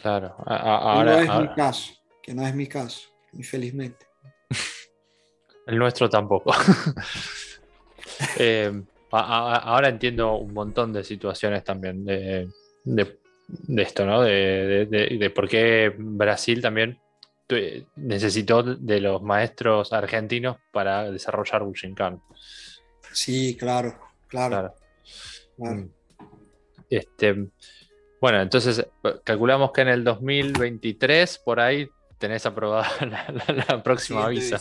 [0.02, 1.92] Claro, ahora, no es mi caso,
[2.22, 4.06] que no es mi caso, infelizmente.
[5.70, 6.52] El nuestro tampoco.
[8.36, 8.70] Eh,
[9.12, 12.48] ahora entiendo un montón de situaciones también de,
[13.78, 14.20] esto, ¿no?
[14.20, 16.98] De, de, por qué Brasil también
[17.96, 22.20] necesitó de los maestros argentinos para desarrollar Bushinkan.
[23.12, 23.98] Sí, claro,
[24.28, 24.74] claro.
[25.56, 25.84] Mm.
[26.90, 27.48] Este,
[28.20, 28.86] bueno, entonces
[29.24, 32.88] calculamos que en el 2023 por ahí tenés aprobada
[33.68, 34.60] la, próxima visa,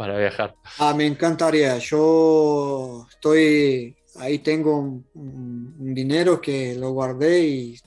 [0.00, 0.54] para viajar.
[0.78, 1.76] Ah, me encantaría.
[1.76, 4.78] Yo estoy ahí tengo
[5.14, 7.80] un dinero que lo guardé y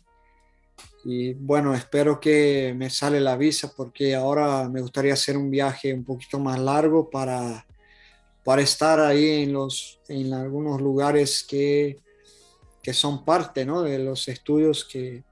[1.06, 5.94] y bueno, espero que me sale la visa porque ahora me gustaría hacer un viaje
[5.94, 7.66] un poquito más largo para,
[8.44, 12.00] para estar ahí en, los, en algunos lugares que,
[12.82, 13.82] que son parte ¿no?
[13.82, 15.24] de los estudios que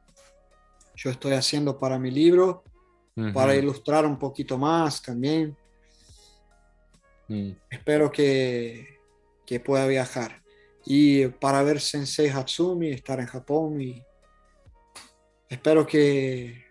[0.95, 2.63] yo estoy haciendo para mi libro,
[3.33, 5.55] para ilustrar un poquito más también.
[7.31, 7.51] Mm.
[7.69, 8.99] Espero que,
[9.45, 10.41] que pueda viajar.
[10.85, 14.03] Y para ver Sensei Hatsumi, estar en Japón y
[15.47, 16.65] espero que,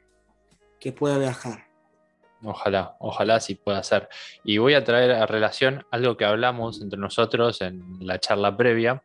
[0.78, 1.66] que pueda viajar.
[2.42, 4.10] Ojalá, ojalá sí pueda ser.
[4.44, 9.02] Y voy a traer a relación algo que hablamos entre nosotros en la charla previa,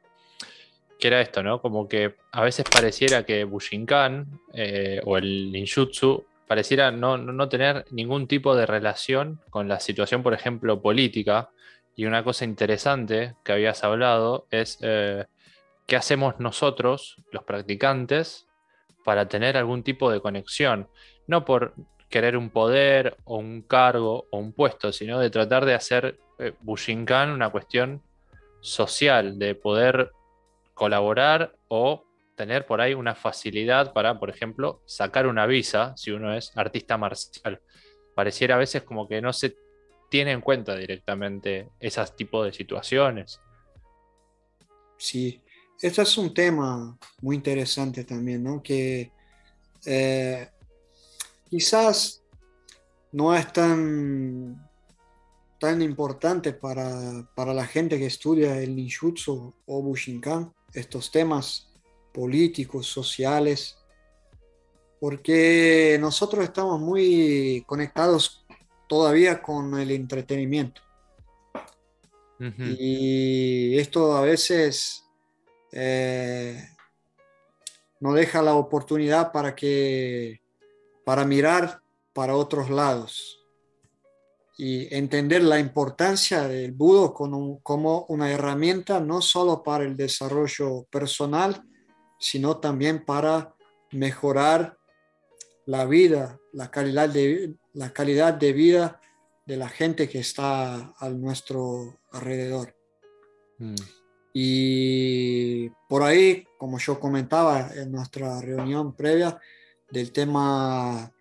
[0.99, 1.61] que era esto, ¿no?
[1.61, 8.27] Como que a veces pareciera que Bushinkan eh, o el ninjutsu pareciera no, tener ningún
[8.27, 11.49] tipo de relación con la situación, por ejemplo, política.
[11.95, 15.25] Y una cosa interesante que habías hablado es eh,
[15.87, 18.47] qué hacemos nosotros, los practicantes,
[19.03, 20.89] para tener algún tipo de conexión.
[21.27, 21.73] No por
[22.09, 26.53] querer un poder o un cargo o un puesto, sino de tratar de hacer eh,
[26.61, 28.01] Bushinkan una cuestión
[28.61, 30.11] social, de poder
[30.73, 32.03] colaborar o
[32.35, 36.97] tener por ahí una facilidad para, por ejemplo, sacar una visa si uno es artista
[36.97, 37.61] marcial.
[38.13, 39.55] Pareciera a veces como que no se
[40.09, 43.39] tiene en cuenta directamente esos tipos de situaciones.
[44.97, 45.41] Sí,
[45.81, 48.61] este es un tema muy interesante también, ¿no?
[48.61, 49.11] Que
[49.85, 50.49] eh,
[51.49, 52.23] quizás
[53.11, 54.69] no es tan,
[55.59, 61.74] tan importante para, para, la gente que estudia el ninjutsu o bushinkan, estos temas
[62.15, 63.77] políticos, sociales,
[65.01, 68.45] porque nosotros estamos muy conectados
[68.87, 70.81] todavía con el entretenimiento.
[72.39, 75.03] Y esto a veces
[75.71, 76.69] eh,
[77.99, 80.41] no deja la oportunidad para que
[81.05, 81.81] para mirar
[82.13, 83.45] para otros lados
[84.57, 90.85] y entender la importancia del budo como, como una herramienta no solo para el desarrollo
[90.89, 91.61] personal,
[92.25, 93.53] sino también para
[93.91, 94.79] mejorar
[95.67, 98.99] la vida, la calidad de, la calidad de vida
[99.45, 102.75] de la gente que está a nuestro alrededor.
[103.59, 103.75] Mm.
[104.33, 109.39] Y por ahí, como yo comentaba en nuestra reunión previa
[109.91, 111.13] del tema,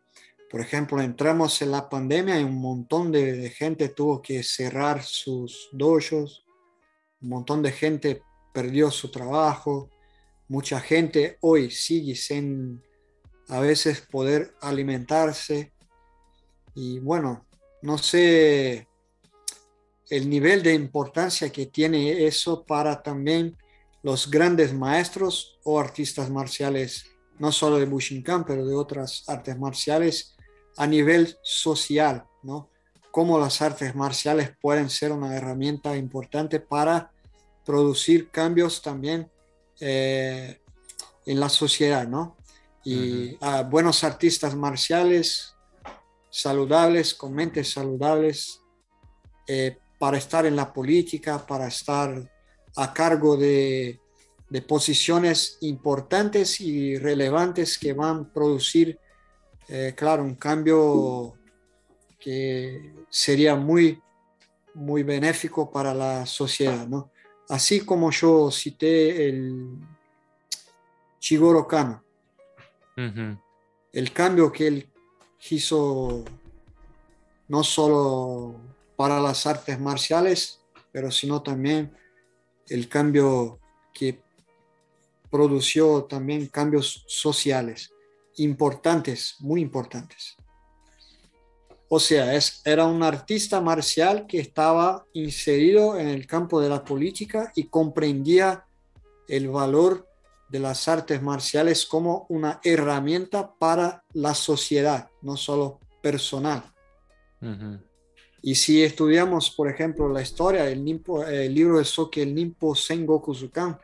[0.51, 5.03] por ejemplo, entramos en la pandemia y un montón de, de gente tuvo que cerrar
[5.03, 6.47] sus dojos,
[7.21, 8.23] un montón de gente
[8.55, 9.91] perdió su trabajo,
[10.49, 12.83] mucha gente hoy sigue sin
[13.49, 15.73] a veces poder alimentarse
[16.75, 17.47] y bueno,
[17.83, 18.89] no sé
[20.11, 23.57] el nivel de importancia que tiene eso para también
[24.03, 27.07] los grandes maestros o artistas marciales,
[27.39, 30.37] no solo de Bushinkan, pero de otras artes marciales
[30.77, 32.69] a nivel social, ¿no?
[33.11, 37.13] Cómo las artes marciales pueden ser una herramienta importante para
[37.65, 39.31] producir cambios también
[39.81, 40.61] eh,
[41.27, 42.37] en la sociedad, ¿no?
[42.85, 45.55] Y a buenos artistas marciales,
[46.31, 48.61] saludables, con mentes saludables,
[49.47, 52.31] eh, para estar en la política, para estar
[52.77, 54.01] a cargo de,
[54.51, 58.99] de, posiciones importantes y relevantes que van a producir,
[59.69, 61.35] eh, claro, un cambio
[62.19, 64.03] que sería muy,
[64.75, 67.14] muy benéfico para la sociedad, ¿no?
[67.49, 69.79] Así como yo cité el
[71.19, 72.03] Chigoro Kano,
[72.97, 74.91] el cambio que él
[75.51, 76.25] hizo
[77.49, 78.61] no solo
[78.97, 80.61] para las artes marciales,
[80.93, 81.93] pero sino también
[82.69, 83.59] el cambio
[83.93, 84.23] que
[85.31, 87.93] produció también cambios sociales
[88.37, 90.37] importantes, muy importantes.
[91.97, 96.85] O sea, es, era un artista marcial que estaba inserido en el campo de la
[96.85, 98.65] política y comprendía
[99.29, 100.05] el valor
[100.49, 106.65] de las artes marciales como una herramienta para la sociedad, no solo personal.
[108.43, 113.37] Y si estudiamos, por ejemplo, la historia, el, el libro de Soki, el Nimpo Sengoku
[113.37, 113.79] Zukan,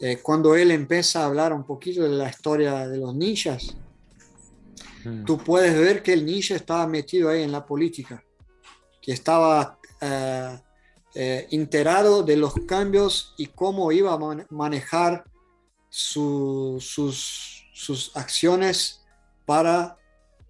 [0.00, 3.76] eh, cuando él empieza a hablar un poquito de la historia de los ninjas,
[5.04, 5.24] Mm.
[5.24, 8.24] tú puedes ver que el ninja estaba metido ahí en la política,
[9.00, 10.58] que estaba eh,
[11.14, 15.24] eh, enterado de los cambios y cómo iba a manejar
[15.88, 16.84] sus,
[17.72, 19.04] sus acciones
[19.46, 19.96] para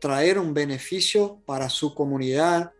[0.00, 2.72] traer un beneficio para su comunidad.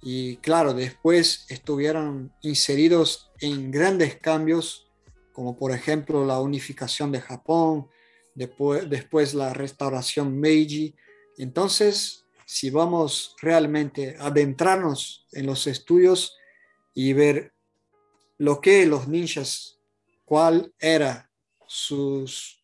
[0.00, 4.88] Y claro, después estuvieron inseridos en grandes cambios,
[5.32, 7.88] como por ejemplo la unificación de Japón,
[8.38, 10.94] después, después la restauración Meiji.
[11.36, 16.36] Entonces, si vamos realmente a adentrarnos en los estudios
[16.94, 17.52] y ver
[18.38, 19.80] lo que los ninjas,
[20.24, 21.30] cuál era
[21.66, 22.62] sus,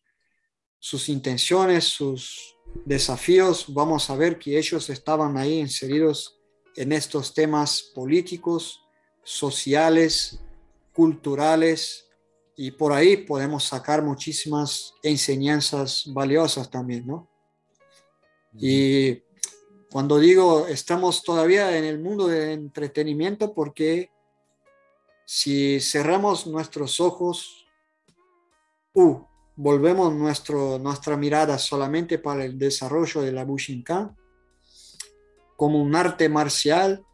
[0.79, 2.55] sus intenciones, sus
[2.85, 6.39] desafíos, vamos a ver que ellos estaban ahí inseridos
[6.77, 8.81] en estos temas políticos,
[9.23, 10.39] sociales,
[10.93, 12.04] culturales,
[12.57, 17.27] y por ahí podemos sacar muchísimas enseñanzas valiosas también, ¿no?
[18.57, 19.21] Y
[19.91, 24.11] Cuando digo estamos todavía en el mundo del entretenimiento porque
[25.25, 27.65] si cerramos nuestros ojos,
[28.93, 29.19] uh,
[29.55, 34.15] volvemos nuestro, nuestra mirada solamente para el desarrollo de la Bushinkan,
[35.55, 37.05] como un arte marcial,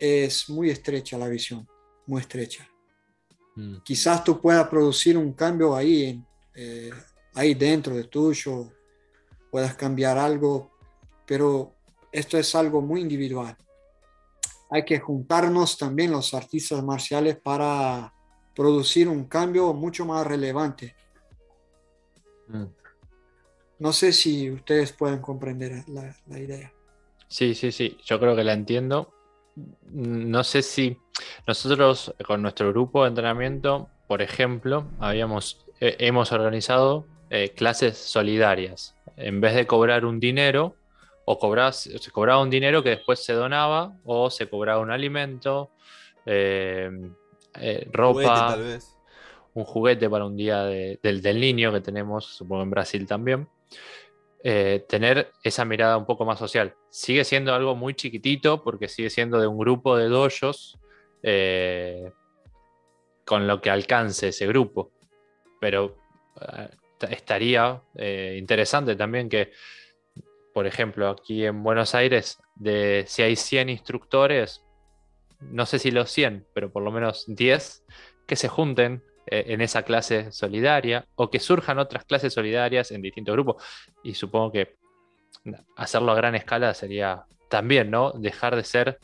[0.00, 1.68] es muy estrecha la visión,
[2.06, 2.68] muy estrecha.
[3.56, 3.78] Mm.
[3.82, 6.22] Quizás tú puedas producir un cambio ahí,
[6.54, 6.90] eh,
[7.34, 8.70] ahí dentro de tuyo,
[9.50, 10.70] puedas cambiar algo,
[11.26, 11.74] pero
[12.12, 13.56] esto es algo muy individual.
[14.70, 18.12] Hay que juntarnos también los artistas marciales para
[18.54, 20.94] producir un cambio mucho más relevante.
[22.48, 22.64] Mm.
[23.78, 26.72] No sé si ustedes pueden comprender la, la idea.
[27.28, 29.15] Sí, sí, sí, yo creo que la entiendo
[29.90, 30.98] no sé si
[31.46, 38.94] nosotros con nuestro grupo de entrenamiento, por ejemplo, habíamos, eh, hemos organizado eh, clases solidarias.
[39.16, 40.76] En vez de cobrar un dinero,
[41.24, 41.38] o
[41.72, 45.70] se cobraba un dinero que después se donaba, o se cobraba un alimento,
[46.24, 46.90] eh,
[47.90, 48.56] ropa,
[49.54, 53.48] un juguete para un día del, del niño que tenemos, supongo en Brasil también.
[54.44, 56.74] Eh, tener esa mirada un poco más social.
[56.90, 60.78] Sigue siendo algo muy chiquitito porque sigue siendo de un grupo de doyos
[61.22, 62.12] eh,
[63.24, 64.92] con lo que alcance ese grupo.
[65.60, 65.96] Pero
[66.40, 66.68] eh,
[67.10, 67.82] estaría
[68.36, 69.52] interesante también que,
[70.54, 74.62] por ejemplo, aquí en Buenos Aires, de, si hay 100 instructores,
[75.40, 77.84] no sé si los 100, pero por lo menos 10,
[78.26, 83.34] que se junten en esa clase solidaria o que surjan otras clases solidarias en distintos
[83.34, 83.62] grupos.
[84.02, 84.76] Y supongo que
[85.76, 88.12] hacerlo a gran escala sería también, ¿no?
[88.12, 88.98] Dejar de ser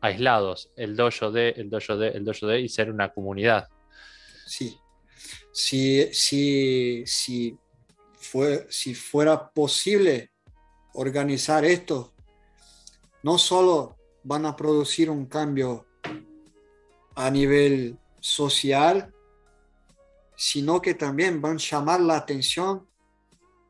[0.00, 3.68] aislados, el dojo de, el dojo de, el dojo de, y ser una comunidad.
[4.46, 4.78] Sí.
[5.52, 7.58] Si, si, si,
[8.14, 10.32] fue, si fuera posible
[10.94, 12.12] organizar esto,
[13.22, 15.86] no solo van a producir un cambio
[17.14, 19.12] a nivel social,
[20.36, 22.86] sino que también van a llamar la atención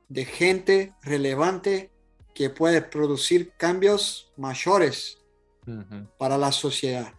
[0.09, 1.91] de gente relevante
[2.35, 5.19] que puede producir cambios mayores
[6.19, 7.13] para la sociedad.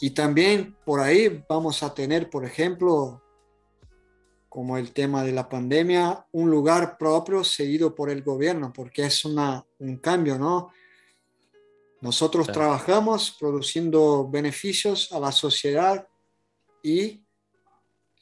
[0.00, 3.22] Y también por ahí vamos a tener, por ejemplo,
[4.48, 9.24] como el tema de la pandemia, un lugar propio seguido por el gobierno, porque es
[9.24, 10.72] una, un cambio, ¿no?
[12.00, 16.08] Nosotros trabajamos produciendo beneficios a la sociedad
[16.82, 17.22] y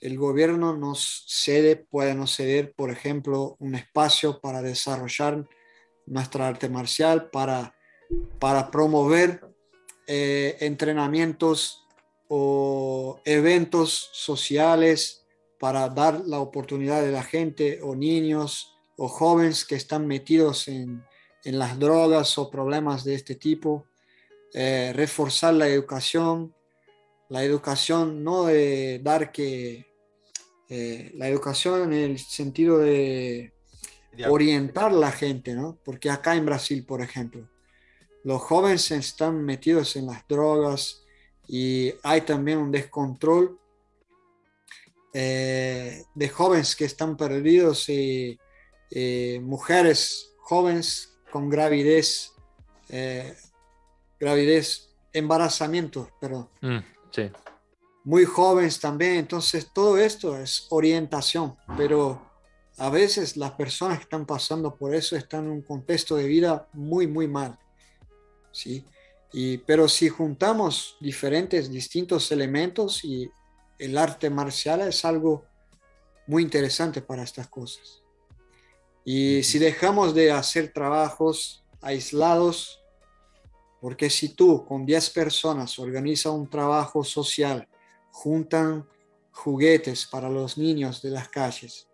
[0.01, 5.47] el gobierno nos cede, puede nos ceder, por ejemplo, un espacio para desarrollar
[6.07, 7.75] nuestra arte marcial, para,
[8.39, 9.41] para promover
[10.07, 11.85] eh, entrenamientos
[12.29, 15.25] o eventos sociales,
[15.59, 21.05] para dar la oportunidad de la gente o niños o jóvenes que están metidos en,
[21.45, 23.87] las drogas o problemas de este tipo,
[24.53, 26.55] eh, reforzar la educación,
[27.31, 29.88] la educación no de dar que
[30.69, 33.53] eh, la educación en el sentido de
[34.29, 35.79] orientar a la gente, ¿no?
[35.83, 37.49] Porque acá en Brasil, por ejemplo,
[38.25, 41.05] los jóvenes están metidos en las drogas
[41.47, 43.59] y hay también un descontrol
[45.15, 48.39] eh, de jóvenes que están perdidos y
[48.91, 52.33] eh, mujeres jóvenes con gravidez,
[54.19, 56.49] gravidez, embarazamiento, perdón.
[56.61, 56.79] Mm,
[57.11, 57.31] sí
[58.05, 59.17] muy jóvenes también.
[59.17, 62.23] Entonces, todo esto es orientación, pero
[62.79, 66.69] a veces las personas que están pasando por eso están en un contexto de vida
[66.73, 67.59] muy, muy mal.
[68.53, 68.85] ¿sí?
[69.33, 73.31] Y, pero si juntamos diferentes, distintos elementos y
[73.79, 75.45] el arte marcial es algo
[76.27, 78.03] muy interesante para estas cosas.
[79.05, 82.81] Y si dejamos de hacer trabajos aislados,
[83.81, 87.67] porque si tú con 10 personas organizas un trabajo social
[88.19, 88.85] juntan
[89.31, 91.87] juguetes para los niños de las calles.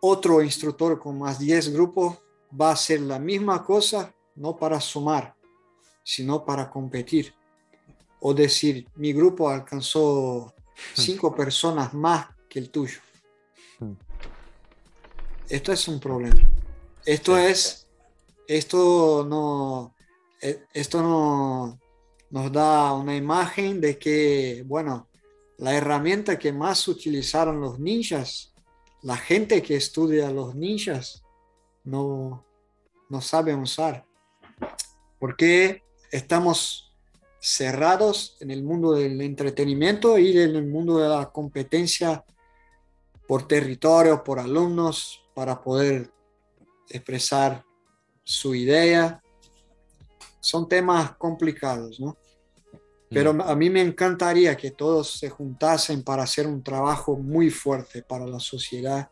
[0.00, 2.18] Otro instructor con más 10 grupos
[2.60, 5.36] va a hacer la misma cosa, no para sumar,
[6.02, 7.32] sino para competir.
[8.20, 10.52] O decir, mi grupo alcanzó
[10.92, 12.98] cinco personas más que el tuyo.
[15.48, 16.40] Esto es un problema.
[17.04, 17.86] Esto es,
[18.48, 19.94] esto no,
[20.42, 21.78] eh, esto no,
[22.34, 25.08] nos da una imagen de que, bueno,
[25.56, 28.52] la herramienta que más utilizaron los ninjas,
[29.02, 31.22] la gente que estudia los ninjas,
[31.84, 32.44] no,
[33.08, 34.04] no sabe usar.
[35.20, 36.92] Porque estamos
[37.38, 42.24] cerrados en el mundo del entretenimiento y en el mundo de la competencia
[43.28, 46.10] por territorio, por alumnos, para poder
[46.88, 47.64] expresar
[48.24, 49.22] su idea.
[50.44, 52.18] Son temas complicados, ¿no?
[53.08, 58.02] Pero a mí me encantaría que todos se juntasen para hacer un trabajo muy fuerte
[58.02, 59.08] para la sociedad.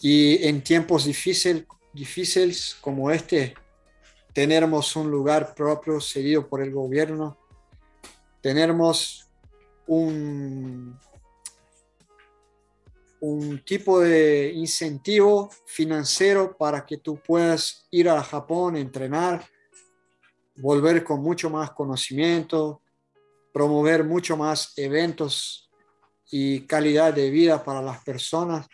[0.00, 3.54] Y en tiempos difíciles, difíciles como este,
[4.32, 7.38] tenemos un lugar propio cedido por el gobierno,
[8.40, 9.28] tenemos
[9.86, 10.98] un,
[13.20, 19.44] un tipo de incentivo financiero para que tú puedas ir a Japón, entrenar,
[20.56, 22.82] volver con mucho más conocimiento,
[23.52, 25.70] promover mucho más eventos
[26.30, 28.66] y calidad de vida para las personas.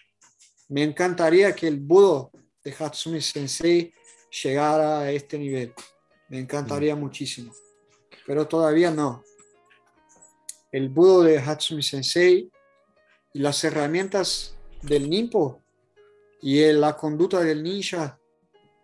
[0.69, 2.31] Me encantaría que el budo
[2.63, 3.93] de Hatsumi Sensei
[4.43, 5.73] llegara a este nivel.
[6.29, 7.01] Me encantaría mm.
[7.01, 7.53] muchísimo.
[8.27, 9.23] Pero todavía no.
[10.71, 12.51] El budo de Hatsumi Sensei
[13.39, 15.61] las herramientas del Nimpo
[16.41, 18.19] y la conducta del ninja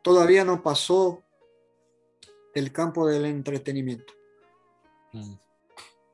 [0.02, 1.22] todavía no pasó
[2.54, 4.12] el campo del entretenimiento.
[5.12, 5.34] Mm.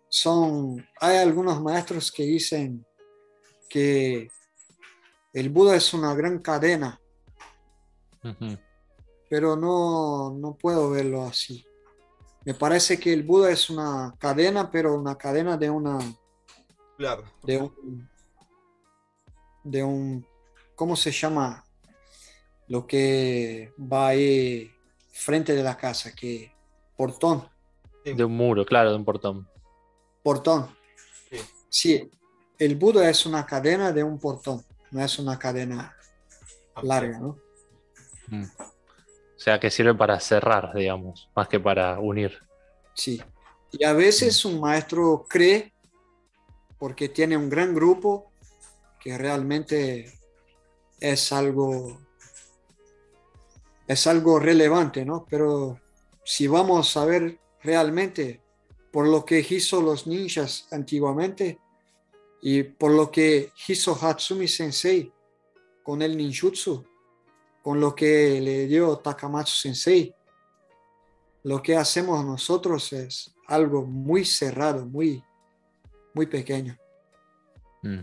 [0.08, 2.84] Son, hay algunos maestros que dicen
[3.68, 4.30] que
[5.32, 7.00] el Buda es una gran cadena,
[9.28, 11.66] pero no, no puedo verlo así.
[12.44, 15.98] Me parece que el Buda es una cadena, pero una cadena de una...
[16.96, 17.24] Claro.
[17.42, 18.08] De un,
[19.70, 20.26] de un,
[20.74, 21.64] ¿cómo se llama?
[22.68, 24.70] Lo que va ahí
[25.10, 26.52] frente de la casa, que
[26.96, 27.48] portón.
[28.04, 29.48] De un muro, claro, de un portón.
[30.22, 30.76] Portón.
[31.68, 32.10] Sí.
[32.58, 35.94] el Buda es una cadena de un portón, no es una cadena
[36.82, 37.36] larga, ¿no?
[38.28, 38.44] Mm.
[38.44, 42.42] O sea, que sirve para cerrar, digamos, más que para unir.
[42.94, 43.22] Sí.
[43.72, 44.48] Y a veces mm.
[44.48, 45.72] un maestro cree,
[46.78, 48.27] porque tiene un gran grupo,
[49.00, 50.12] que realmente
[51.00, 52.00] es algo,
[53.86, 55.26] es algo relevante, ¿no?
[55.28, 55.80] Pero
[56.24, 58.42] si vamos a ver realmente
[58.92, 61.58] por lo que hizo los ninjas antiguamente
[62.42, 65.12] y por lo que hizo Hatsumi Sensei
[65.82, 66.84] con el ninjutsu,
[67.62, 70.14] con lo que le dio Takamatsu Sensei,
[71.44, 75.22] lo que hacemos nosotros es algo muy cerrado, muy,
[76.14, 76.78] muy pequeño.
[77.82, 78.00] Mm.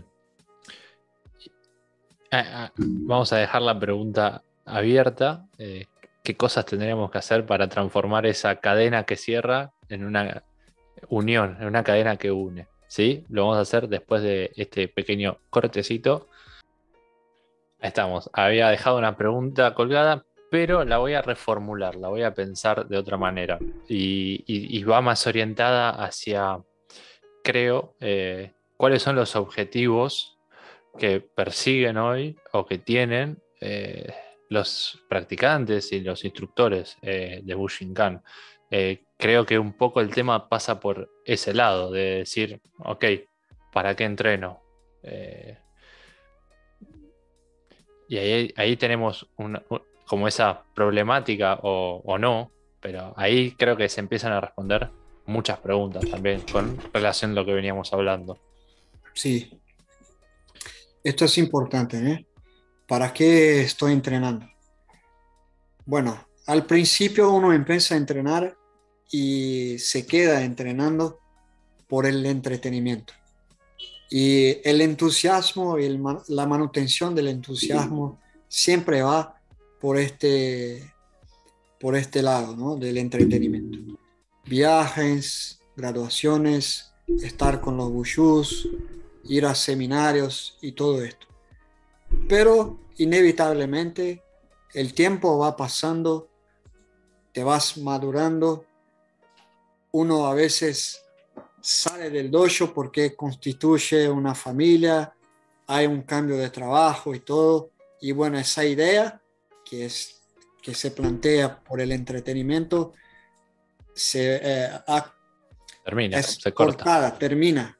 [2.30, 5.46] Ah, ah, vamos a dejar la pregunta abierta.
[5.58, 5.86] Eh,
[6.22, 10.42] ¿Qué cosas tendríamos que hacer para transformar esa cadena que cierra en una
[11.08, 12.66] unión, en una cadena que une?
[12.88, 13.24] ¿Sí?
[13.28, 16.28] Lo vamos a hacer después de este pequeño cortecito.
[17.80, 18.28] Ahí estamos.
[18.32, 22.98] Había dejado una pregunta colgada, pero la voy a reformular, la voy a pensar de
[22.98, 23.58] otra manera.
[23.88, 26.60] Y, va más orientada hacia,
[27.44, 30.35] creo, eh, cuáles son los objetivos
[30.96, 34.12] que persiguen hoy o que tienen eh,
[34.48, 38.22] los practicantes y los instructores eh, de Bushinkan.
[38.70, 43.04] Eh, creo que un poco el tema pasa por ese lado, de decir, ok,
[43.72, 44.62] ¿para qué entreno?
[48.08, 49.28] y ahí, tenemos
[50.04, 54.90] como esa problemática o, o no, pero ahí creo que se empiezan a responder
[55.26, 58.40] muchas preguntas también con relación a lo que veníamos hablando.
[59.12, 59.60] Sí,
[61.08, 62.26] esto es importante, ¿eh?
[62.88, 64.50] ¿Para qué estoy entrenando?
[65.84, 68.56] Bueno, al principio uno empieza a entrenar
[69.12, 71.20] y se queda entrenando
[71.88, 73.12] por el entretenimiento.
[74.10, 75.96] Y el entusiasmo y
[76.26, 79.40] la manutención del entusiasmo siempre va
[79.80, 80.92] por este,
[81.78, 82.74] por este lado ¿no?
[82.74, 83.78] del entretenimiento.
[84.44, 86.90] Viajes, graduaciones,
[87.22, 88.68] estar con los bushus,
[89.28, 91.26] ir a seminarios y todo esto.
[92.28, 94.22] Pero inevitablemente
[94.74, 96.28] el tiempo va pasando,
[97.32, 98.64] te vas madurando,
[99.92, 101.02] uno a veces
[101.60, 105.14] sale del dojo porque constituye una familia,
[105.66, 107.70] hay un cambio de trabajo y todo,
[108.00, 109.20] y bueno, esa idea
[109.64, 110.22] que, es,
[110.62, 112.92] que se plantea por el entretenimiento
[113.94, 114.70] se, eh,
[115.84, 117.18] termina, se corta.
[117.18, 117.76] termina.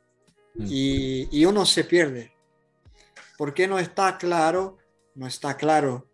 [0.59, 0.67] Mm.
[0.69, 2.33] y, uno se pierde.
[3.37, 4.79] Porque no está claro,
[5.15, 6.09] no está claro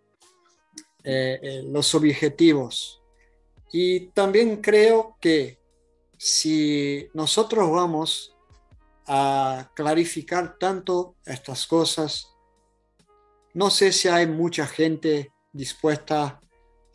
[1.05, 3.03] eh, eh, los objetivos.
[3.72, 5.59] Y también creo que
[6.18, 8.36] si nosotros vamos
[9.07, 12.28] a clarificar tanto estas cosas,
[13.55, 16.40] no sé si hay mucha gente dispuesta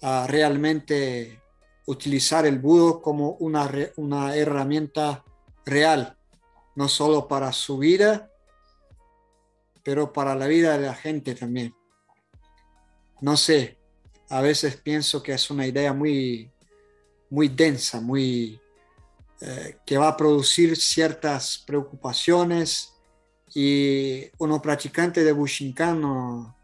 [0.01, 1.41] a realmente
[1.85, 5.23] utilizar el budo como una herramienta
[5.65, 6.16] real
[6.77, 8.31] no solo para su vida,
[9.81, 11.75] pero para la vida de la gente también.
[13.19, 13.79] no sé,
[14.29, 16.51] a veces pienso que es una idea muy,
[17.31, 18.61] muy densa, muy,
[19.41, 22.93] eh, que va a producir ciertas preocupaciones
[23.55, 26.55] y uno practicante de Bushinkan no,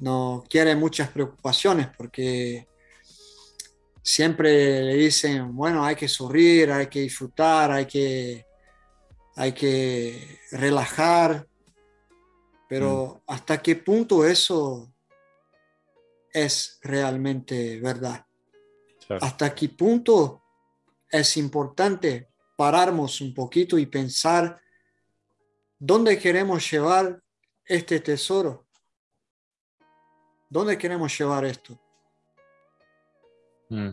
[0.00, 2.66] no quiere muchas preocupaciones porque
[4.02, 8.44] siempre le dicen, bueno, hay que sonreír, hay que disfrutar, hay que,
[9.36, 11.46] hay que relajar,
[12.68, 13.32] pero mm.
[13.32, 14.92] ¿hasta qué punto eso
[16.32, 18.24] es realmente verdad?
[19.20, 20.42] ¿Hasta qué punto
[21.10, 24.60] es importante pararnos un poquito y pensar
[25.78, 27.22] dónde queremos llevar
[27.64, 28.66] este tesoro?
[30.48, 31.78] ¿Dónde queremos llevar esto?
[33.68, 33.90] Mm.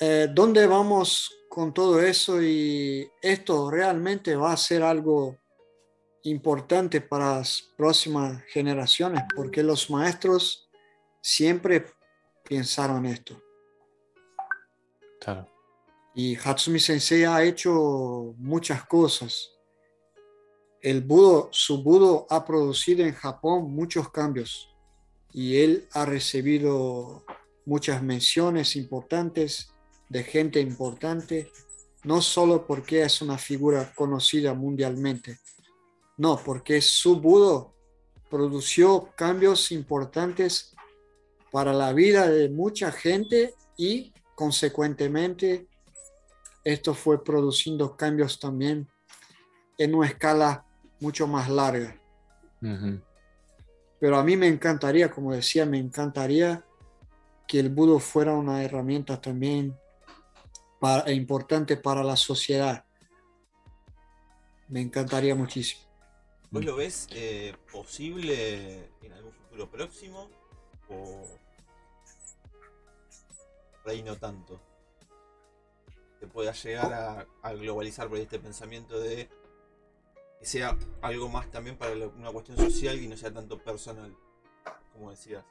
[0.00, 2.42] Eh, ¿Dónde vamos con todo eso?
[2.42, 5.38] Y esto realmente va a ser algo
[6.24, 10.68] importante para las próximas generaciones, porque los maestros
[11.22, 11.86] siempre
[12.48, 13.40] pensaron esto.
[15.20, 15.48] Claro.
[16.12, 19.52] Y Hatsumi Sensei ha hecho muchas cosas.
[20.82, 24.74] El budo, su budo ha producido en Japón muchos cambios
[25.32, 27.24] y él ha recibido
[27.64, 29.73] muchas menciones importantes
[30.08, 31.50] de gente importante,
[32.04, 35.38] no solo porque es una figura conocida mundialmente,
[36.16, 37.74] no, porque su budo
[38.30, 40.74] produció cambios importantes
[41.50, 45.68] para la vida de mucha gente y consecuentemente
[46.64, 48.88] esto fue produciendo cambios también
[49.78, 50.64] en una escala
[51.00, 52.00] mucho más larga.
[54.00, 56.64] Pero a mí me encantaría, como decía, me encantaría
[57.46, 59.76] que el budo fuera una herramienta también
[60.84, 62.84] para, importante para la sociedad.
[64.68, 65.82] Me encantaría muchísimo.
[66.50, 70.28] ¿Vos lo ves eh, posible en algún futuro próximo?
[70.90, 71.26] ¿O
[73.82, 74.60] por ahí no tanto?
[76.20, 79.30] Que pueda llegar a, a globalizar por este pensamiento de
[80.42, 84.14] sea algo más también para una cuestión social y no sea tanto personal,
[84.92, 85.42] como decías.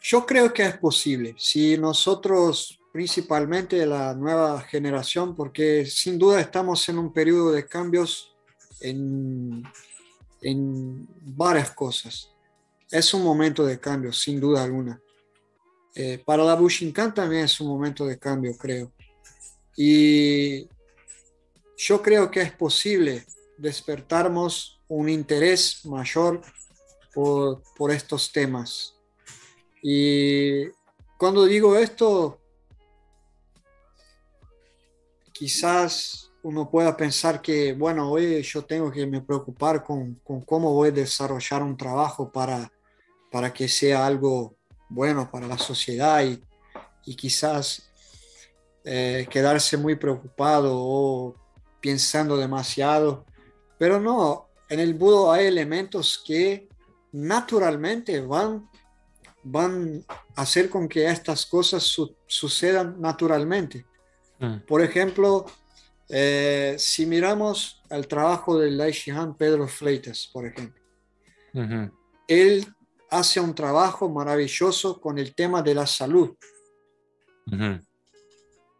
[0.00, 1.34] Yo creo que es posible.
[1.36, 8.34] Si nosotros, principalmente la nueva generación, porque sin duda estamos en un periodo de cambios
[8.80, 9.62] en,
[10.42, 12.30] en varias cosas.
[12.90, 15.00] Es un momento de cambio, sin duda alguna.
[15.94, 18.92] Eh, para la Bushinkan también es un momento de cambio, creo.
[19.76, 20.68] Y
[21.76, 23.24] yo creo que es posible
[23.56, 26.40] despertarnos un interés mayor
[27.14, 28.94] por, estos temas.
[29.82, 30.68] Y
[31.18, 32.38] cuando digo esto,
[35.40, 40.90] quizás uno pueda pensar que, bueno, hoy yo tengo que me preocupar con, cómo voy
[40.90, 42.70] a desarrollar un trabajo para,
[43.32, 44.54] para que sea algo
[44.90, 46.42] bueno para la sociedad y,
[47.16, 47.90] quizás
[48.84, 51.34] eh, quedarse muy preocupado o
[51.80, 53.24] pensando demasiado,
[53.78, 56.68] pero no, en el budo hay elementos que
[57.12, 58.68] naturalmente van,
[59.42, 60.04] van
[60.36, 63.86] a hacer con que estas cosas sucedan naturalmente.
[64.40, 64.56] Mm.
[64.66, 65.46] Por ejemplo,
[66.08, 70.80] eh, si miramos el trabajo del Laishihan Pedro Fleitas, por ejemplo,
[72.26, 72.66] él
[73.10, 76.36] hace un trabajo maravilloso con el tema de la salud.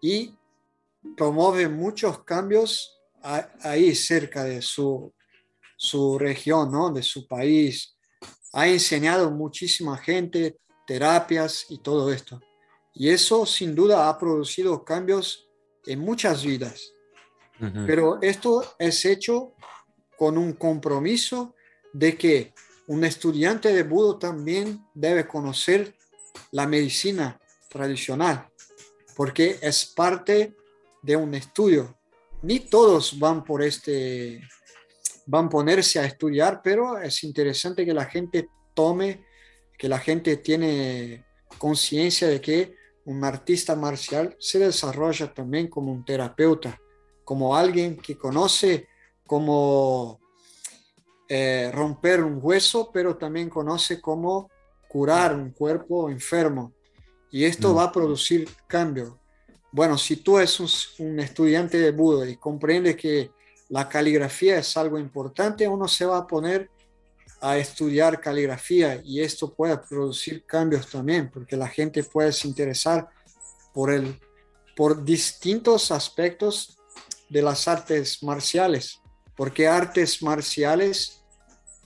[0.01, 0.35] Y
[1.17, 5.13] promueve muchos cambios ahí cerca de su,
[5.77, 6.91] su región, ¿no?
[6.91, 7.97] de su país.
[8.53, 12.41] Ha enseñado muchísima gente terapias y todo esto.
[12.95, 15.50] Y eso sin duda ha producido cambios
[15.87, 16.93] en muchas vidas.
[17.87, 19.53] Pero esto es hecho
[20.17, 21.55] con un compromiso
[21.93, 22.55] de que
[22.87, 25.95] un estudiante de Budo también debe conocer
[26.53, 28.49] la medicina tradicional,
[29.15, 30.57] porque es parte
[31.03, 31.99] de un estudio.
[32.43, 34.41] Ni todos van por este,
[35.27, 39.27] van a ponerse a estudiar, pero es interesante que la gente tome,
[39.79, 41.25] que la gente tiene
[41.59, 42.80] conciencia de que
[43.11, 46.81] un artista marcial se desarrolla también como un terapeuta,
[47.25, 48.87] como alguien que conoce
[49.27, 50.21] cómo
[51.29, 54.49] eh, romper un hueso, pero también conoce cómo
[54.89, 56.73] curar un cuerpo enfermo.
[57.33, 57.77] Y esto mm.
[57.77, 59.19] va a producir cambio.
[59.73, 60.61] Bueno, si tú eres
[61.01, 63.33] un, estudiante de Buda y comprende que
[63.71, 66.71] la caligrafía es algo importante, uno se va a poner
[67.41, 73.09] a estudiar caligrafía y esto puede producir cambios también, porque la gente puede se interesar
[73.73, 74.19] por, el,
[74.77, 76.79] por distintos aspectos
[77.29, 79.01] de las artes marciales,
[79.37, 81.23] porque artes marciales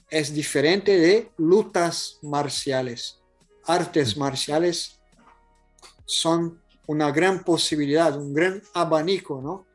[0.09, 3.19] es diferente de lutas marciales.
[3.65, 4.99] Artes marciales
[6.05, 9.65] son una gran posibilidad, un gran abanico, ¿no?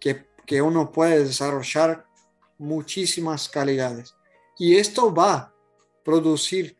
[0.00, 2.06] Que, que uno puede desarrollar
[2.58, 4.13] muchísimas calidades.
[4.58, 5.54] Y esto va a
[6.04, 6.76] producir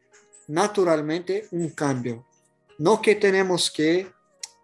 [0.49, 2.27] naturalmente un cambio.
[2.79, 4.13] No que tenemos que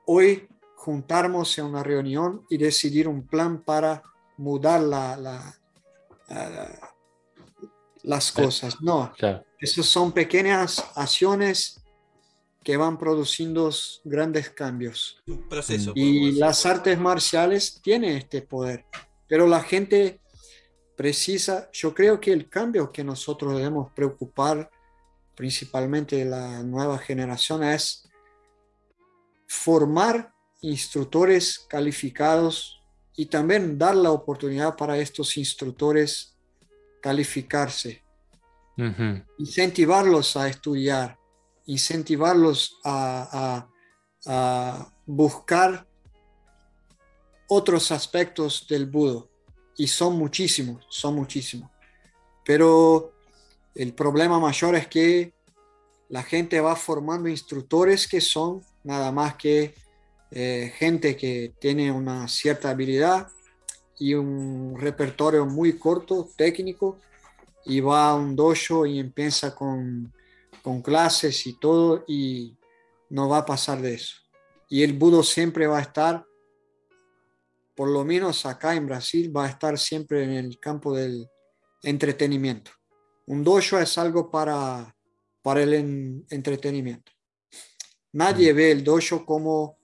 [0.06, 4.02] hoy juntarnos en una reunión y decidir un plan para
[4.36, 5.58] mudar la,
[8.02, 8.80] las cosas.
[8.80, 9.12] No,
[9.58, 11.80] esas son pequeñas acciones
[12.62, 13.70] que van produciendo
[14.04, 15.22] grandes cambios.
[15.26, 15.92] Un proceso.
[15.94, 18.84] Y las artes marciales tienen este poder,
[19.28, 20.20] pero la gente
[21.01, 24.70] precisa, yo creo que el cambio que nosotros debemos preocupar,
[25.34, 28.07] principalmente la nueva generación, es
[29.46, 32.82] formar instructores calificados
[33.16, 36.36] y también dar la oportunidad para estos instructores
[37.01, 38.05] calificarse,
[39.38, 41.18] incentivarlos a estudiar,
[41.64, 43.66] incentivarlos a,
[45.07, 45.88] buscar
[47.48, 49.29] otros aspectos del budo.
[49.80, 51.70] Y son muchísimos, son muchísimos.
[52.44, 53.14] Pero
[53.74, 55.32] el problema mayor es que
[56.10, 59.74] la gente va formando instructores que son nada más que
[60.32, 63.28] eh, gente que tiene una cierta habilidad
[63.98, 66.98] y un repertorio muy corto, técnico,
[67.64, 70.12] y va a un dojo y empieza con,
[70.60, 72.54] con clases y todo, y
[73.08, 74.16] no va a pasar de eso.
[74.68, 76.26] Y el budo siempre va a estar,
[77.80, 81.26] por lo menos acá en Brasil, va a estar siempre en el campo del
[81.82, 82.72] entretenimiento.
[83.24, 84.94] Un dojo es algo para,
[85.40, 85.72] para el
[86.28, 87.10] entretenimiento.
[88.12, 88.56] Nadie mm.
[88.56, 89.78] ve el dojo como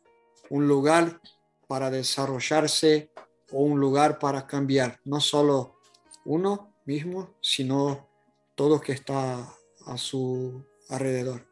[0.51, 1.23] un lugar
[1.67, 3.15] para desarrollarse
[3.51, 5.79] o un lugar para cambiar, no solo
[6.27, 8.11] uno mismo, sino
[8.55, 9.39] todo que está
[9.87, 11.49] a su alrededor.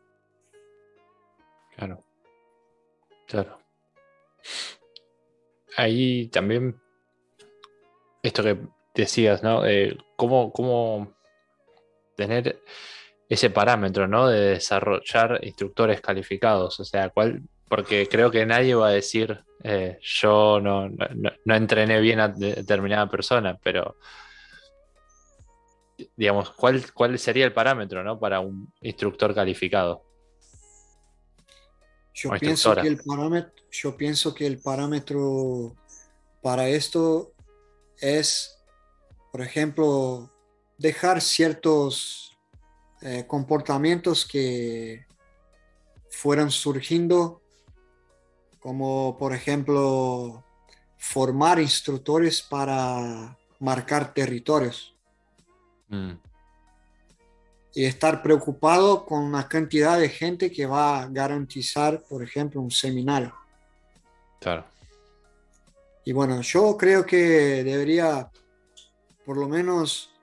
[1.74, 2.04] Claro,
[3.26, 3.58] claro.
[5.76, 6.80] Ahí también,
[8.22, 8.58] esto que
[8.94, 9.66] decías, ¿no?
[9.66, 11.12] Eh, ¿cómo, ¿Cómo
[12.16, 12.60] tener
[13.28, 14.28] ese parámetro, ¿no?
[14.28, 19.98] De desarrollar instructores calificados, o sea, ¿cuál, porque creo que nadie va a decir eh,
[20.00, 23.96] yo no, no, entrené bien a determinada persona, pero
[26.16, 28.18] digamos, ¿cuál, ¿cuál sería el parámetro ¿no?
[28.20, 30.02] para un instructor calificado?
[32.14, 35.74] Yo pienso, que el parámetro, yo pienso que el parámetro
[36.40, 37.32] para esto
[38.00, 38.56] es,
[39.32, 40.30] por ejemplo,
[40.78, 42.36] dejar ciertos
[43.02, 45.04] eh, comportamientos que
[46.08, 47.42] fueran surgiendo
[48.64, 50.42] como por ejemplo
[50.96, 54.94] formar instructores para marcar territorios.
[55.88, 56.12] Mm.
[57.74, 62.70] Y estar preocupado con una cantidad de gente que va a garantizar, por ejemplo, un
[62.70, 63.34] seminario.
[64.40, 64.64] Claro.
[66.04, 68.30] Y bueno, yo creo que debería,
[69.24, 70.14] por lo menos,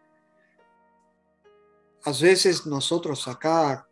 [2.04, 3.88] a veces nosotros acá,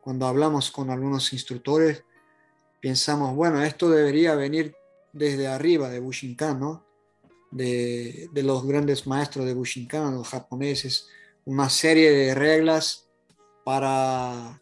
[0.00, 2.04] cuando hablamos con algunos instructores,
[2.80, 4.74] pensamos, bueno, esto debería venir
[5.12, 6.84] desde arriba de Bushinkan, ¿no?
[7.50, 11.08] De, los grandes maestros de Bushinkan, los japoneses,
[11.48, 13.08] una serie de reglas
[13.64, 14.60] para,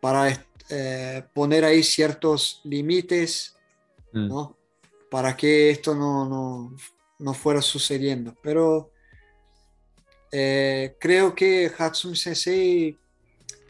[0.00, 3.54] para eh, poner ahí ciertos límites,
[4.14, 4.26] mm.
[4.26, 4.56] ¿no?
[5.10, 6.74] Para que esto no,
[7.18, 8.34] no, fuera sucediendo.
[8.42, 8.90] Pero
[10.32, 12.96] eh, creo que Hatsumi Sensei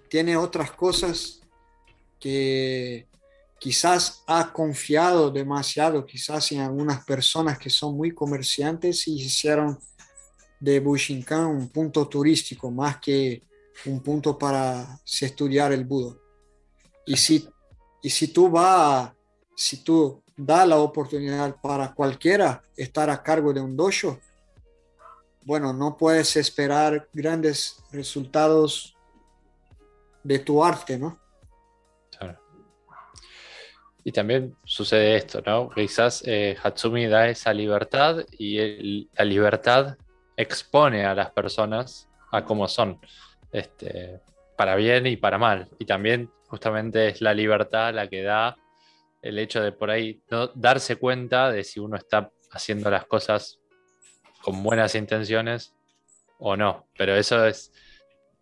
[0.09, 1.41] tiene otras cosas
[2.21, 3.09] que
[3.59, 9.81] quizás ha confiado demasiado, quizás en algunas personas que son muy comerciantes y hicieron
[10.61, 13.43] de Bushinkan un punto turístico más que
[13.85, 16.19] un punto para estudiar el budo.
[17.05, 17.49] Y si,
[18.03, 19.13] y si tú vas,
[19.55, 24.19] si tú das la oportunidad para cualquiera estar a cargo de un dojo,
[25.45, 28.97] bueno, no puedes esperar grandes resultados
[30.25, 31.19] de tu arte, ¿no?
[34.03, 35.69] Y también sucede esto, ¿no?
[35.69, 39.97] Quizás eh, Hatsumi da esa libertad y la libertad
[40.37, 43.01] expone a las personas a cómo son,
[43.53, 44.21] este,
[44.57, 45.69] para bien y para mal.
[45.79, 48.57] Y también justamente es la libertad la que da
[49.23, 53.59] el hecho de por ahí no darse cuenta de si uno está haciendo las cosas
[54.43, 55.75] con buenas intenciones
[56.39, 56.87] o no.
[56.97, 57.73] Pero eso es,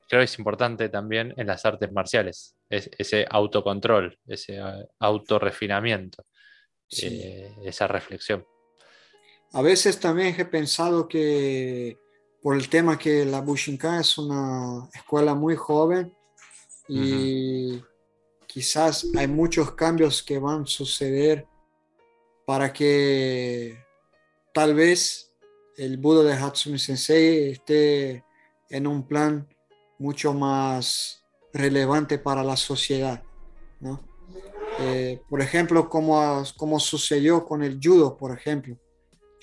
[0.08, 6.24] creo que es importante también en las artes marciales ese autocontrol, ese eh, autorrefinamiento,
[7.02, 8.44] eh, esa reflexión.
[9.54, 11.96] A veces también he pensado que
[12.42, 16.12] por el tema que la Bushinkan es una escuela muy joven
[16.88, 17.80] y
[18.48, 21.46] quizás hay muchos cambios que van a suceder
[22.44, 23.78] para que
[24.52, 25.32] tal vez
[25.76, 28.24] el Budo de Hatsumi Sensei esté
[28.70, 29.48] en un plan
[30.00, 33.22] mucho más relevante para la sociedad.
[34.80, 38.76] Eh, por ejemplo, como, como sucedió con el judo, por ejemplo.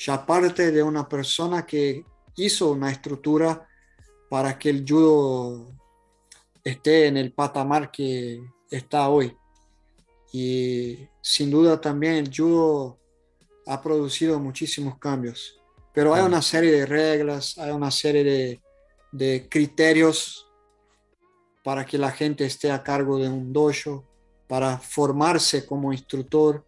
[0.05, 2.03] Ya parte de una persona que
[2.35, 3.67] hizo una estructura
[4.29, 5.73] para que el judo
[6.63, 9.37] esté en el patamar que está hoy.
[10.33, 12.97] Y sin duda también el judo
[13.67, 15.59] ha producido muchísimos cambios.
[15.93, 18.59] Pero hay una serie de reglas, hay una serie
[19.11, 20.47] de, criterios
[21.63, 24.07] para que la gente esté a cargo de un dojo,
[24.47, 26.65] para formarse como instructor.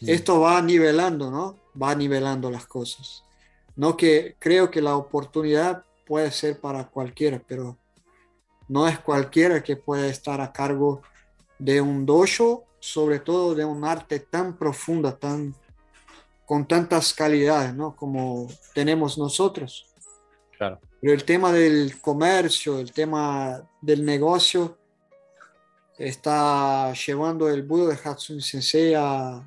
[0.00, 1.56] Esto va nivelando, ¿no?
[1.80, 3.24] Va nivelando las cosas.
[3.76, 7.76] No que creo que la oportunidad puede ser para cualquiera, pero
[8.68, 11.02] no es cualquiera que puede estar a cargo
[11.58, 15.54] de un dojo, sobre todo de un arte tan profunda, tan
[16.46, 17.94] con tantas calidades, ¿no?
[17.94, 19.86] Como tenemos nosotros.
[20.56, 20.80] Claro.
[21.00, 24.78] Pero el tema del comercio, el tema del negocio,
[25.98, 29.44] está llevando el Budo de Hatsune Sensei a,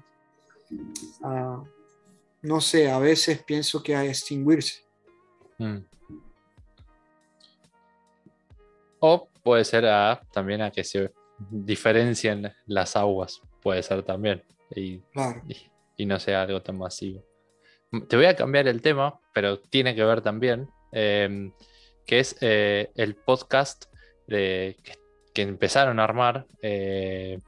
[2.42, 4.84] no sé, a veces pienso que a extinguirse.
[5.58, 5.78] Mm.
[9.00, 9.86] O puede ser
[10.32, 11.12] también a que se
[11.50, 14.44] diferencien las aguas, puede ser también.
[14.76, 15.42] Y, claro
[16.02, 17.24] y no sea algo tan masivo.
[18.08, 21.52] Te voy a cambiar el tema, pero tiene que ver también, em,
[22.08, 23.86] que es eh, el podcast
[24.26, 24.78] de,
[25.34, 27.40] que, empezaron a armar eh,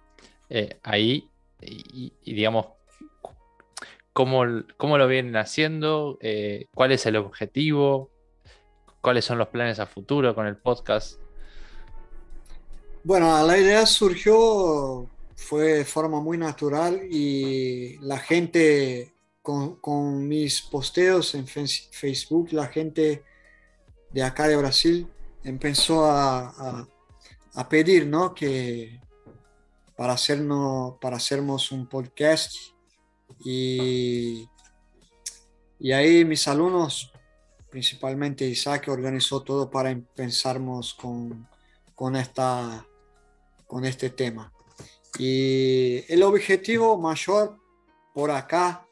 [0.50, 1.28] eh, ahí
[1.62, 2.68] y, digamos,
[4.14, 4.44] cómo,
[4.78, 6.18] cómo, lo vienen haciendo,
[6.74, 8.10] cuál es el objetivo,
[9.02, 11.20] cuáles son los planes a futuro con el podcast.
[13.04, 21.36] Bueno, la idea surgió fue de forma muy natural y la gente con, mis posteos
[21.36, 23.24] en Facebook, la gente
[24.10, 25.08] de acá de Brasil
[25.44, 26.88] empezó a,
[27.70, 28.34] pedir, ¿no?
[28.34, 29.02] Que
[29.98, 32.56] para hacernos, para hacernos un podcast
[33.44, 34.48] y,
[35.80, 37.12] y ahí mis alumnos,
[37.70, 41.48] principalmente Isaac, organizó todo para empezarnos con,
[41.96, 42.86] con, esta,
[43.68, 44.52] con este tema.
[45.20, 47.58] Y el objetivo mayor
[48.14, 48.88] por acá,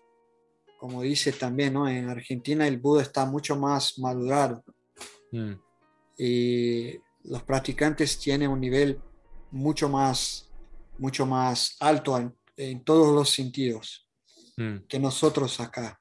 [0.78, 1.88] como dice también, ¿no?
[1.88, 4.64] en Argentina el Buda está mucho más madurado.
[5.32, 5.54] Mm.
[6.18, 9.00] Y los practicantes tienen un nivel
[9.52, 10.50] mucho más,
[10.98, 12.18] mucho más alto
[12.58, 14.08] en, todos los sentidos
[14.58, 14.88] mm.
[14.88, 16.00] que nosotros acá.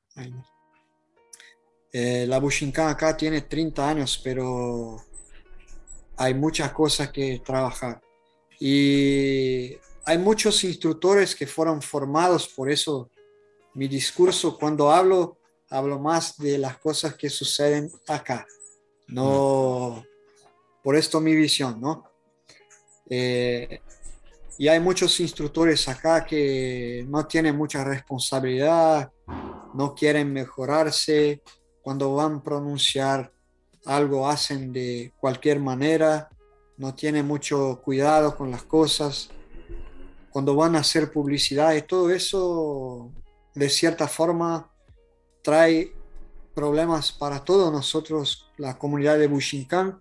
[1.92, 4.96] Eh, la Bushinkan acá tiene 30 años, pero
[6.16, 8.00] hay muchas cosas que trabajar.
[8.58, 13.10] Y hay muchos instructores que fueron formados, por eso
[13.74, 15.38] mi discurso cuando hablo,
[15.70, 18.46] hablo más de las cosas que suceden acá,
[19.08, 20.04] no
[20.82, 22.04] por esto mi visión, ¿no?
[23.08, 23.80] Eh,
[24.60, 29.10] y hay muchos instructores acá que no tienen mucha responsabilidad,
[29.72, 31.42] no quieren mejorarse,
[31.80, 33.32] cuando van a pronunciar
[33.86, 36.28] algo hacen de cualquier manera,
[36.76, 39.30] no tienen mucho cuidado con las cosas.
[40.28, 43.10] Cuando van a hacer publicidad y todo eso,
[43.54, 44.70] de cierta forma,
[45.42, 45.94] trae
[46.54, 49.98] problemas para todos nosotros, la comunidad de Bushinkan,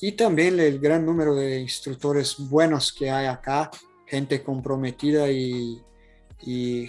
[0.00, 3.70] y también el gran número de instructores buenos que hay acá,
[4.12, 5.80] gente comprometida y,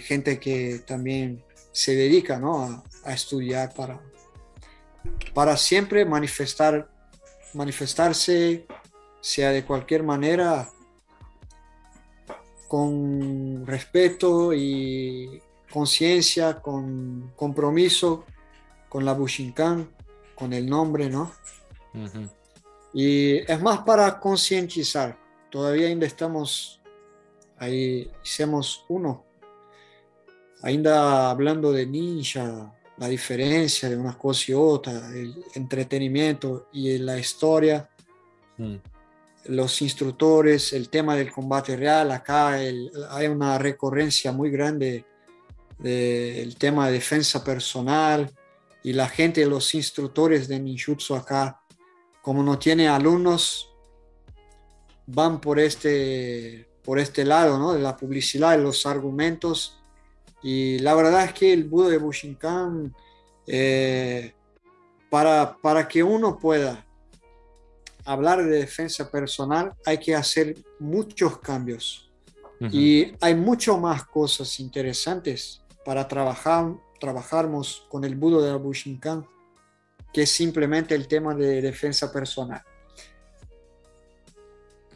[0.04, 1.42] gente que también
[1.72, 2.84] se dedica ¿no?
[3.02, 3.98] a, estudiar para,
[5.32, 6.86] para siempre manifestar,
[7.54, 8.66] manifestarse,
[9.22, 10.68] sea de cualquier manera,
[12.68, 15.40] con respeto y
[15.72, 18.26] conciencia, con compromiso
[18.90, 19.88] con la Bushinkan,
[20.34, 21.32] con el nombre, ¿no?
[22.92, 25.16] Y es más para concientizar.
[25.50, 26.83] Todavía ainda estamos
[27.58, 29.24] ahí, hicimos uno,
[30.62, 37.18] ainda hablando de ninja, la diferencia de una cosa y otra, el entretenimiento y la
[37.18, 37.88] historia.
[38.56, 38.76] Mm
[39.46, 45.04] los instructores, el tema del combate real, acá hay una recurrencia muy grande
[45.78, 48.30] del tema de defensa personal
[48.82, 51.60] y la gente, los instructores de ninjutsu acá,
[52.22, 53.70] como no tiene alumnos,
[55.06, 57.72] van por este, por este lado, ¿no?
[57.72, 59.78] De la publicidad, de los argumentos.
[60.42, 62.94] Y la verdad es que el Budo de Bushinkan
[63.46, 64.32] eh,
[65.10, 66.84] para, para que uno pueda
[68.04, 72.10] hablar de defensa personal hay que hacer muchos cambios
[72.60, 79.26] y hay mucho más cosas interesantes para trabajar, trabajarmos con el budo de Bushinkan
[80.12, 82.62] que simplemente el tema de defensa personal.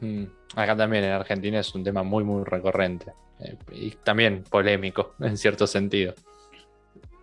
[0.00, 0.24] Mm,
[0.54, 5.36] acá también en Argentina es un tema muy, muy recurrente eh, y también polémico en
[5.36, 6.14] cierto sentido.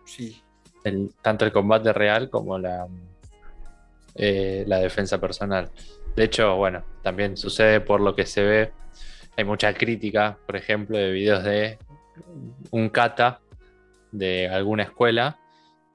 [0.06, 0.42] Sí.
[1.22, 2.88] tanto el combate real como la,
[4.14, 5.72] eh, la defensa personal.
[6.16, 8.72] De hecho, bueno, también sucede por lo que se ve.
[9.36, 11.78] Hay mucha crítica, por ejemplo, de videos de
[12.72, 13.42] un kata
[14.12, 15.40] de alguna escuela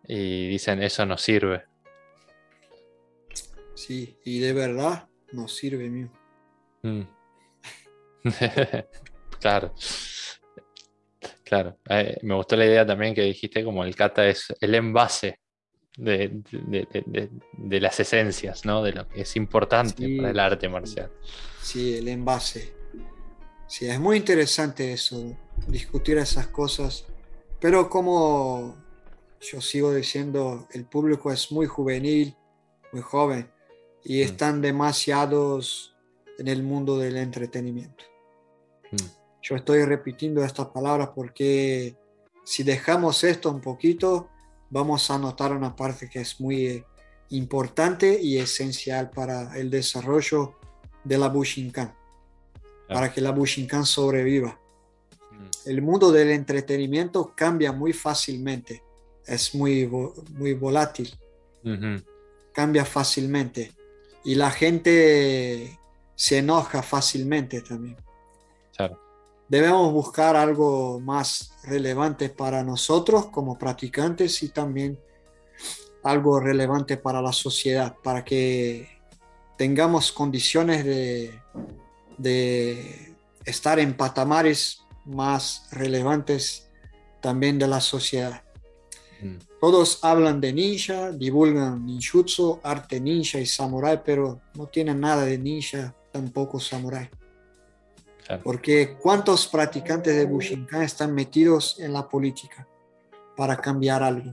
[0.07, 1.65] y dicen eso no sirve.
[3.75, 6.11] Sí, y de verdad no sirve mío.
[6.83, 7.20] Mm.
[9.41, 9.75] claro.
[11.45, 11.79] Claro.
[11.89, 15.41] Eh, me gustó la idea también que dijiste como el kata es el envase
[15.97, 16.43] de,
[17.81, 18.83] las esencias, ¿no?
[18.83, 21.11] De lo que es importante para el arte marcial.
[21.61, 22.73] Sí, el envase.
[23.67, 25.37] Sí, es muy interesante eso,
[25.67, 27.07] discutir esas cosas.
[27.61, 28.77] Pero como
[29.41, 32.37] yo sigo diciendo, el público es muy juvenil,
[32.93, 33.51] muy joven
[34.05, 34.25] y mm.
[34.25, 35.95] están demasiados
[36.39, 38.05] en el mundo del entretenimiento.
[38.91, 38.97] Mm.
[39.43, 41.97] Yo estoy repitiendo estas palabras porque
[42.45, 44.29] si dejamos esto un poquito,
[44.69, 46.85] vamos a notar una parte que es muy
[47.31, 50.57] importante y esencial para el desarrollo
[51.05, 51.95] de la Bushinkan,
[52.89, 54.61] para que la Bushinkan sobreviva.
[55.31, 55.69] Mm.
[55.71, 58.83] El mundo del entretenimiento cambia muy fácilmente,
[59.27, 61.15] es muy, muy volátil,
[62.53, 63.73] cambia fácilmente
[64.25, 65.79] y la gente
[66.15, 67.97] se enoja fácilmente también.
[69.49, 74.99] Debemos buscar algo más relevante para nosotros como practicantes y también
[76.05, 78.89] algo relevante para la sociedad, para que
[79.59, 81.39] tengamos condiciones de,
[82.17, 86.71] de estar en patamares más relevantes
[87.21, 88.43] también de la sociedad.
[89.21, 89.37] Mm.
[89.61, 95.39] Todos hablan de ninja, divulgan ninjutsu, arte ninja y samurai, pero no tienen nada de
[95.39, 97.11] ninja, tampoco samurai.
[98.39, 102.67] Porque ¿cuántos practicantes de Bushinkan están metidos en la política
[103.37, 104.33] para cambiar algo?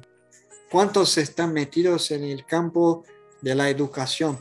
[0.69, 3.03] ¿Cuántos están metidos en el campo
[3.41, 4.39] de la educación?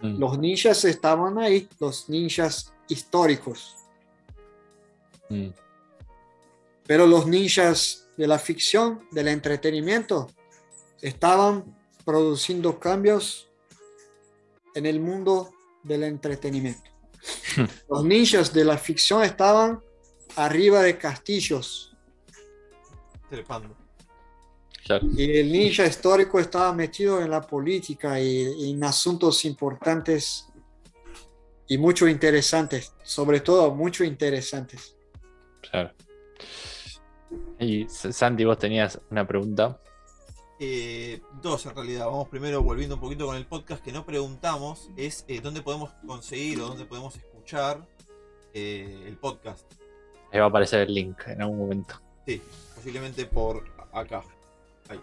[0.00, 0.18] Mm.
[0.18, 3.76] Los ninjas estaban ahí, los ninjas históricos.
[5.28, 5.48] Mm.
[6.86, 10.30] Pero los ninjas de la ficción, del entretenimiento,
[11.00, 13.48] estaban produciendo cambios
[14.74, 15.52] en el mundo
[15.82, 16.91] del entretenimiento.
[17.88, 19.80] Los ninjas de la ficción estaban
[20.36, 21.96] arriba de castillos.
[25.16, 30.48] Y el ninja histórico estaba metido en la política y, en asuntos importantes
[31.68, 34.96] y mucho interesantes, sobre todo mucho interesantes.
[35.62, 35.92] Claro.
[37.58, 39.80] Y Santi, vos tenías una pregunta.
[40.64, 42.06] Eh, dos en realidad.
[42.06, 44.90] Vamos primero volviendo un poquito con el podcast que no preguntamos.
[44.96, 47.84] Es eh, dónde podemos conseguir o dónde podemos escuchar
[48.54, 49.66] eh, el podcast.
[50.30, 52.00] Ahí va a aparecer el link en algún momento.
[52.24, 52.40] Sí,
[52.76, 54.22] posiblemente por acá.
[54.88, 55.00] Ahí.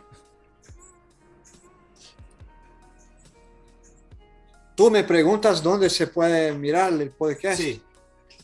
[4.77, 7.59] Tú me preguntas dónde se puede mirar el podcast.
[7.59, 7.83] Sí.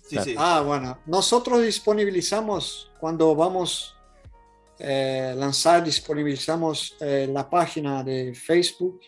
[0.05, 0.35] Sí, sí.
[0.37, 0.99] Ah, bueno.
[1.05, 3.94] Nosotros disponibilizamos cuando vamos
[4.77, 8.99] eh, lanzar, disponibilizamos eh, la página de Facebook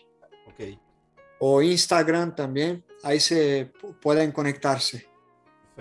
[1.40, 2.84] o Instagram también.
[3.02, 3.70] Ahí se
[4.00, 5.06] pueden conectarse.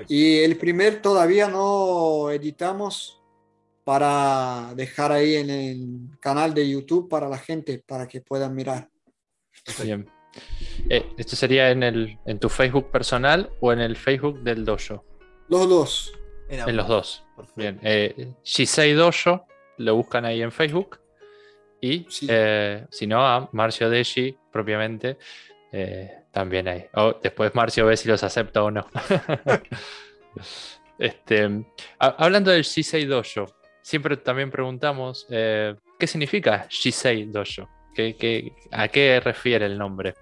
[0.07, 3.19] Y el primer todavía no editamos
[3.83, 8.89] para dejar ahí en el canal de YouTube para la gente, para que puedan mirar.
[9.81, 10.07] Bien.
[10.89, 15.03] Eh, ¿Esto sería en, el, en tu Facebook personal o en el Facebook del dojo?
[15.47, 16.13] Los dos.
[16.49, 17.25] En, los dos.
[17.55, 17.79] Bien.
[18.43, 19.47] Shisei Dojo
[19.77, 20.99] lo buscan ahí en Facebook.
[21.81, 25.17] Y eh, si no, a Marcio Deji propiamente
[25.71, 26.85] eh, también hay.
[26.93, 28.87] O después Marcio ve si los acepta o no.
[30.99, 31.65] este,
[31.99, 33.45] hablando del Shisei Dojo,
[33.81, 37.69] siempre también preguntamos eh, ¿qué significa Shisei Dojo?
[37.93, 40.13] ¿Qué, a qué refiere el nombre?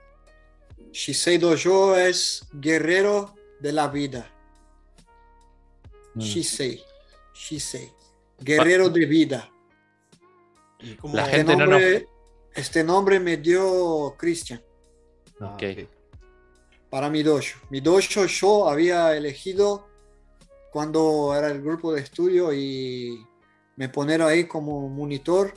[0.92, 4.32] Shisei Dojo es guerrero de la vida.
[6.16, 6.22] Mm.
[6.22, 6.82] Shisei.
[7.34, 7.95] Shisei
[8.40, 9.50] guerrero de vida.
[11.04, 12.08] la este nombre, no,
[12.54, 14.62] Este nombre me dio Christian.
[15.40, 15.58] Ah,
[16.90, 17.60] Para mi dojo.
[17.70, 19.88] Mi dojo yo había elegido
[20.72, 23.26] cuando era el grupo de estudio y
[23.76, 25.54] me ponieron ahí como monitor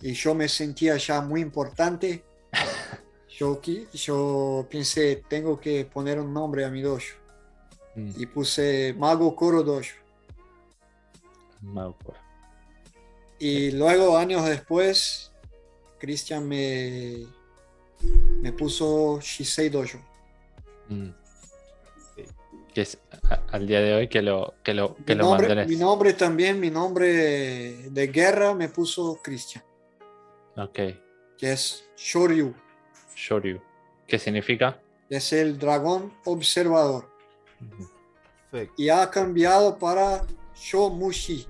[0.00, 2.24] y yo me sentía ya muy importante.
[3.36, 3.60] Yo,
[3.92, 7.16] yo pensé, tengo que poner un nombre a mi dojo.
[7.96, 8.12] Mm.
[8.16, 10.03] Y puse Mago Koro Dojo.
[13.38, 15.32] Y luego, años después,
[15.98, 17.26] Cristian me,
[18.40, 19.98] me puso Shisei Dojo.
[20.88, 21.10] Mm.
[22.72, 22.98] Que es
[23.52, 26.58] al día de hoy que lo, que lo, que mi lo nombre, Mi nombre también,
[26.58, 29.62] mi nombre de guerra me puso Cristian.
[30.56, 30.78] Ok.
[31.38, 32.52] Que es Shoryu.
[33.14, 33.60] Shoryu.
[34.06, 34.80] ¿Qué significa?
[35.08, 37.08] Es el dragón observador.
[38.76, 41.46] Y ha cambiado para Shomushi.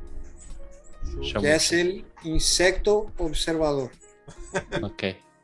[1.40, 3.90] Que es el insecto observador.
[4.82, 5.02] Ok.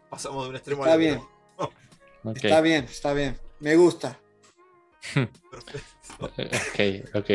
[0.09, 1.21] Pasamos de un extremo está bien.
[2.35, 3.37] Está bien, está bien.
[3.59, 4.19] Me gusta.
[6.21, 7.31] ok, ok.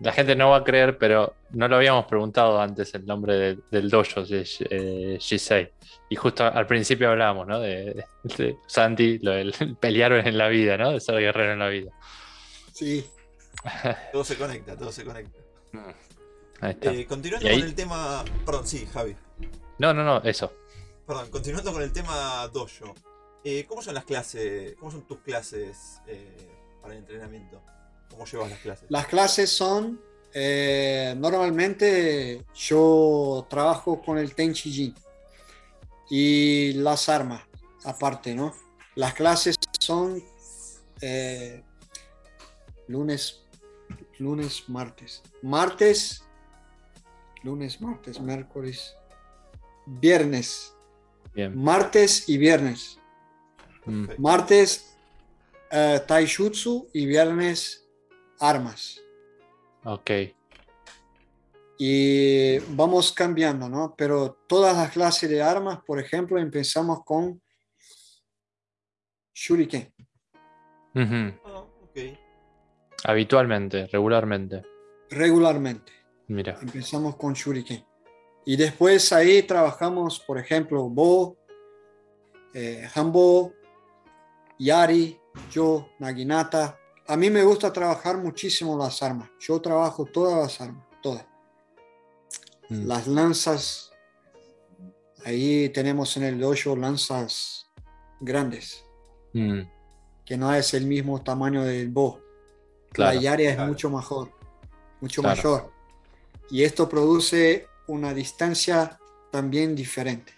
[0.00, 3.90] La gente no va a creer, pero no lo habíamos preguntado antes el nombre del
[3.90, 5.70] dojo de eh, Shisei.
[6.08, 7.60] Y justo al principio hablábamos, ¿no?
[7.60, 8.04] De,
[8.66, 10.92] Santi, lo del pelear en la vida, ¿no?
[10.92, 11.92] De ser guerrero en la vida.
[12.72, 13.04] Sí.
[14.12, 15.38] todo se conecta, todo se conecta.
[16.60, 16.92] Ahí está.
[16.92, 18.24] Eh, continuando con el tema.
[18.44, 19.16] Perdón, sí, Javi.
[19.78, 20.52] No, no, no, eso.
[21.06, 22.94] Perdón, continuando con el tema dojo.
[23.42, 24.76] Eh, ¿Cómo son las clases?
[24.78, 26.00] ¿Cómo son tus clases
[26.82, 27.62] para el entrenamiento?
[28.10, 28.86] ¿Cómo llevas las clases?
[28.90, 30.00] Las clases son,
[30.34, 34.94] eh, normalmente yo trabajo con el Tenchi Jin
[36.10, 37.42] y las armas,
[37.84, 38.54] aparte, ¿no?
[38.96, 40.22] Las clases son
[41.00, 41.62] eh,
[42.88, 43.42] lunes,
[44.18, 45.22] lunes, martes.
[45.42, 46.24] Martes,
[47.42, 48.96] lunes, martes, miércoles,
[49.86, 50.74] viernes.
[51.54, 52.98] Martes y viernes.
[53.86, 54.06] Mm.
[54.18, 54.96] Martes,
[55.72, 57.88] uh, Taishutsu y viernes
[58.40, 59.00] armas.
[59.84, 60.10] Ok.
[61.78, 63.94] Y vamos cambiando, ¿no?
[63.96, 67.40] Pero todas las clases de armas, por ejemplo, empezamos con
[69.32, 69.90] Shuriken.
[70.94, 71.64] Ah,
[73.04, 74.62] Habitualmente, regularmente.
[75.08, 75.99] Regularmente.
[76.30, 76.56] Mira.
[76.62, 77.84] Empezamos con Shuriken.
[78.46, 81.36] Y después ahí trabajamos, por ejemplo, Bo,
[82.54, 83.52] eh, Hanbo,
[84.56, 85.18] Yari,
[85.50, 86.78] yo, Naginata,
[87.08, 89.28] a mí me gusta trabajar muchísimo las armas.
[89.40, 91.26] Yo trabajo todas las armas, todas.
[92.68, 92.86] Mm.
[92.86, 93.90] Las lanzas,
[95.24, 97.68] ahí tenemos en el dojo lanzas
[98.20, 98.84] grandes,
[99.32, 99.62] mm.
[100.24, 102.20] que no es el mismo tamaño del bo.
[102.94, 104.30] la área es mucho mejor,
[105.00, 105.79] mucho mayor.
[106.50, 108.98] Y esto produce una distancia
[109.30, 110.32] también diferente.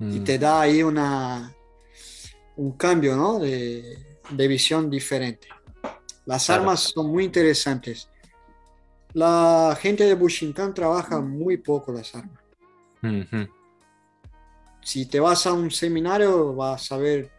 [0.00, 0.24] Y mm.
[0.24, 1.54] te da ahí una,
[2.56, 3.38] un cambio ¿no?
[3.38, 5.48] de, de visión diferente.
[6.26, 8.08] Las armas son muy interesantes.
[9.12, 12.42] La gente de Bushinkan trabaja muy poco las armas.
[14.80, 17.30] Si te vas a un seminario, vas a ver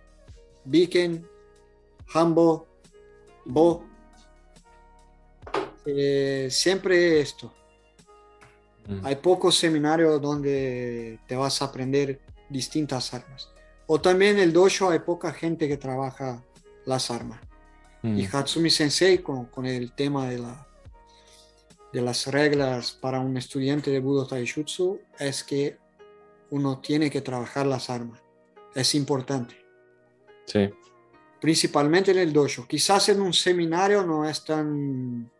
[0.64, 1.28] Biken,
[2.14, 2.68] Hambo,
[3.46, 3.86] Bo.
[5.86, 7.54] Eh, siempre esto.
[8.88, 9.06] Mm.
[9.06, 13.50] Hay pocos seminarios donde te vas a aprender distintas armas.
[13.88, 16.44] O también el dojo hay poca gente que trabaja
[16.86, 17.40] las armas.
[18.04, 18.28] Y mm.
[18.32, 20.68] Hatsumi Sensei con, con, el tema de, la,
[21.92, 25.78] de las reglas para un estudiante de Budo Taishutsu es que
[26.52, 28.22] uno tiene que trabajar las armas.
[28.76, 29.56] Es importante.
[30.46, 30.70] Sí.
[31.42, 32.68] Principalmente en el dojo.
[32.68, 35.32] Quizás en un seminario no es tan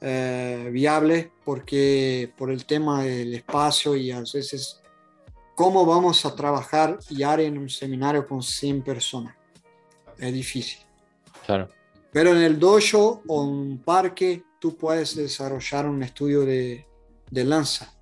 [0.00, 4.80] eh, viable porque por el tema del espacio y a veces
[5.54, 9.36] cómo vamos a trabajar y haré en un seminario con 100 personas.
[10.18, 10.80] Es difícil.
[11.44, 11.68] Claro.
[12.12, 16.86] Pero en el dojo o un parque tú puedes desarrollar un estudio de,
[17.30, 17.92] de lanza,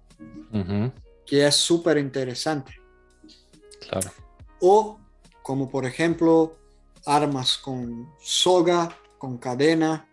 [1.26, 2.72] que es súper interesante.
[3.80, 4.10] Claro.
[4.60, 4.98] O
[5.42, 6.58] como por ejemplo
[7.06, 10.07] armas con soga, con cadena,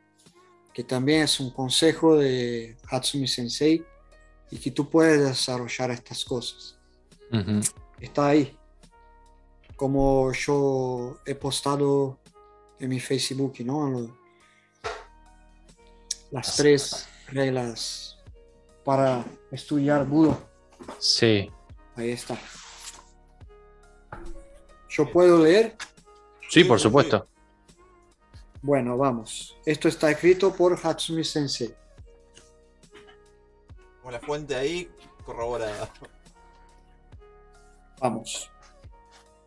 [0.76, 3.82] que también es un consejo de Hatsumi Sensei
[4.52, 6.78] y que tú puedes desarrollar estas cosas.
[7.98, 8.58] Está ahí.
[9.78, 12.20] Como yo he postado
[12.78, 14.14] en mi Facebook, ¿no?
[16.32, 18.18] Las tres reglas
[18.84, 20.38] para estudiar Budo.
[21.00, 21.50] Sí.
[21.96, 22.38] Ahí está.
[24.90, 25.78] ¿Yo puedo leer?
[26.50, 27.30] Sí, por supuesto.
[28.66, 29.56] Bueno, vamos.
[29.64, 31.72] Esto está escrito por Hatsumi Sensei.
[34.02, 34.90] Con la fuente ahí
[35.24, 35.72] corrobora.
[38.02, 38.50] Vamos.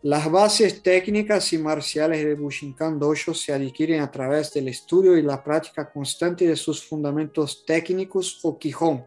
[0.03, 5.23] Las bases técnicas y marciales de Bushinkan Dojo se adquieren a través del estudio y
[5.23, 9.05] la práctica constante de sus fundamentos técnicos o Quijón.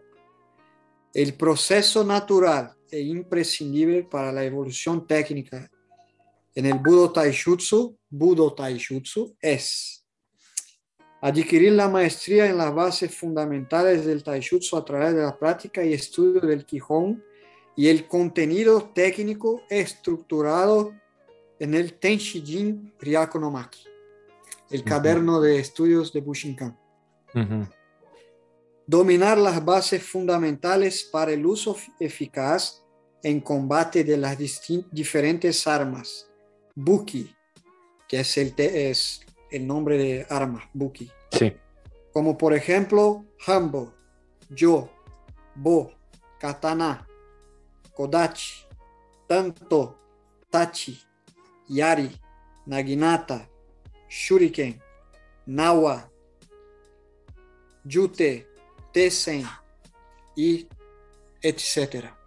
[1.14, 5.72] El proceso natural e imprescindible para la evolución técnica
[6.54, 10.01] en el Budo Taishutsu, Budo Taishutsu es
[11.22, 15.93] adquirir la maestría en las bases fundamentales del Taishutsu a través de la práctica y
[15.93, 17.23] estudio del Quijón
[17.76, 20.93] y el contenido técnico estructurado
[21.60, 23.85] en el Tenshijin Ryakonomaki,
[24.72, 26.77] el caderno de estudios de Bushinkan.
[28.88, 32.84] Dominar las bases fundamentales para el uso eficaz
[33.22, 34.38] en combate de las
[34.91, 36.27] diferentes armas.
[36.73, 37.34] Buki,
[38.07, 39.22] que es el, es
[39.52, 41.11] el nombre de arma, Buki.
[41.32, 41.53] Sí.
[42.14, 43.94] Como por ejemplo, Hambo,
[44.49, 44.90] Yo,
[45.56, 45.94] Bo,
[46.40, 47.07] Katana,
[47.94, 48.65] Kodachi,
[49.28, 49.98] Tanto,
[50.49, 50.99] Tachi,
[51.68, 52.10] Yari,
[52.65, 53.48] Naginata,
[54.10, 54.82] Shuriken,
[55.45, 56.10] Nawa,
[57.84, 58.48] Yute,
[58.91, 59.45] Tessen
[60.36, 60.68] y
[61.41, 62.18] etcétera.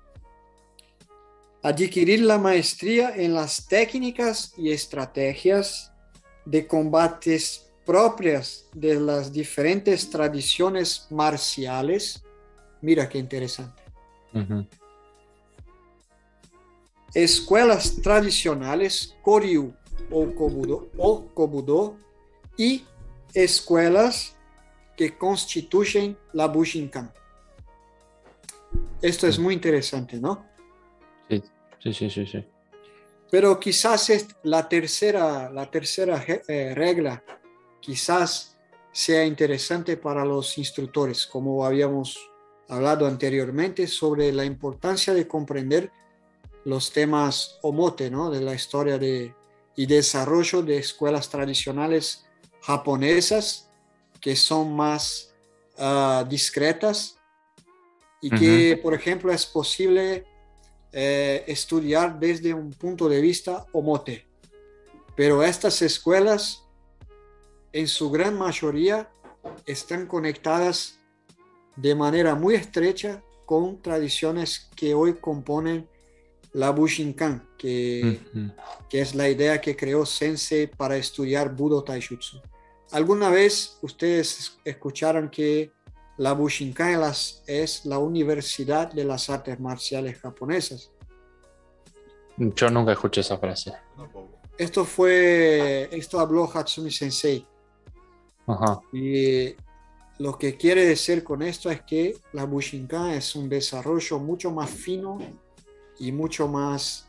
[1.62, 5.93] Adquirir la maestría en las técnicas y estrategias
[6.44, 12.22] de combates propias de las diferentes tradiciones marciales.
[12.80, 13.82] Mira qué interesante.
[17.14, 19.74] Escuelas tradicionales, Koryu
[20.10, 21.96] o Kobudo, o Kobudo
[22.56, 22.84] y
[23.32, 24.36] escuelas
[24.96, 27.12] que constituyen la Bushinkan.
[29.02, 30.46] Esto es muy interesante, ¿no?
[31.28, 32.44] Sí, sí, sí, sí.
[33.30, 37.22] Pero quizás es la tercera, la tercera eh, regla,
[37.80, 38.56] quizás
[38.92, 42.30] sea interesante para los instructores, como habíamos
[42.68, 45.90] hablado anteriormente sobre la importancia de comprender
[46.64, 48.30] los temas omote, ¿no?
[48.30, 49.34] De la historia de,
[49.76, 52.24] y desarrollo de escuelas tradicionales
[52.62, 53.68] japonesas
[54.20, 55.34] que son más
[55.78, 57.18] ah, discretas
[58.22, 60.24] y que, por ejemplo, es posible
[60.96, 64.28] eh, estudiar desde un punto de vista omote.
[65.16, 66.62] Pero estas escuelas,
[67.72, 69.10] en su gran mayoría,
[69.66, 71.00] están conectadas
[71.74, 75.88] de manera muy estrecha con tradiciones que hoy componen
[76.52, 78.20] la Bushinkan, que,
[78.88, 82.40] que es la idea que creó Sensei para estudiar Budo Taishutsu.
[82.92, 85.72] ¿Alguna vez ustedes escucharon que
[86.16, 87.02] la Bushinkan
[87.46, 90.90] es la Universidad de las Artes Marciales Japonesas?
[92.36, 93.72] Yo nunca escuché esa frase.
[94.56, 97.46] Esto fue, esto habló Hatsumi Sensei.
[98.46, 98.80] Ajá.
[98.92, 99.54] Y
[100.18, 104.70] lo que quiere decir con esto es que la Bushinkan es un desarrollo mucho más
[104.70, 105.18] fino
[105.98, 107.08] y mucho más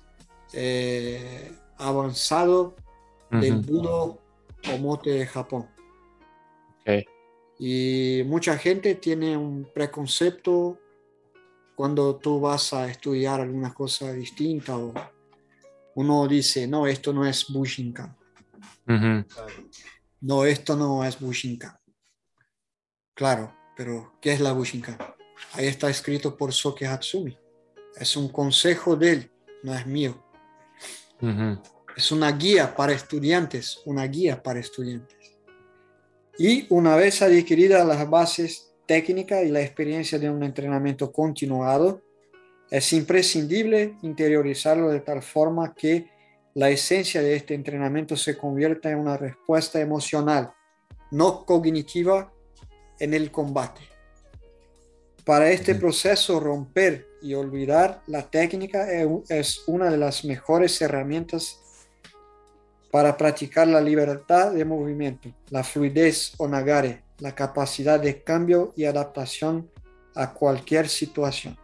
[0.54, 2.76] eh, avanzado
[3.30, 4.20] del Budo
[4.74, 5.68] Omote de Japón.
[7.60, 10.80] Y mucha gente tiene un preconcepto
[11.76, 14.94] cuando tú vas a estudiar alguna cosa distinta o
[15.96, 18.16] uno dice, no, esto no es Bushinkan.
[20.22, 21.78] No, esto no es Bushinkan.
[23.14, 24.98] Claro, pero ¿qué es la Bushinkan?
[25.54, 27.38] Ahí está escrito por Soke Hatsumi.
[27.96, 29.32] Es un consejo de él,
[29.64, 30.22] no es mío.
[31.96, 35.25] Es una guía para estudiantes, una guía para estudiantes.
[36.38, 42.02] Y una vez adquiridas las bases técnicas y la experiencia de un entrenamiento continuado,
[42.70, 46.10] es imprescindible interiorizarlo de tal forma que
[46.54, 50.52] la esencia de este entrenamiento se convierta en una respuesta emocional,
[51.12, 52.34] no cognitiva,
[53.00, 53.82] en el combate.
[55.26, 58.88] Para este proceso, romper y olvidar la técnica
[59.30, 61.65] es una de las mejores herramientas
[62.96, 68.86] para practicar la libertad de movimiento, la fluidez o nagare, la capacidad de cambio y
[68.86, 69.70] adaptación
[70.16, 71.58] a cualquier situación.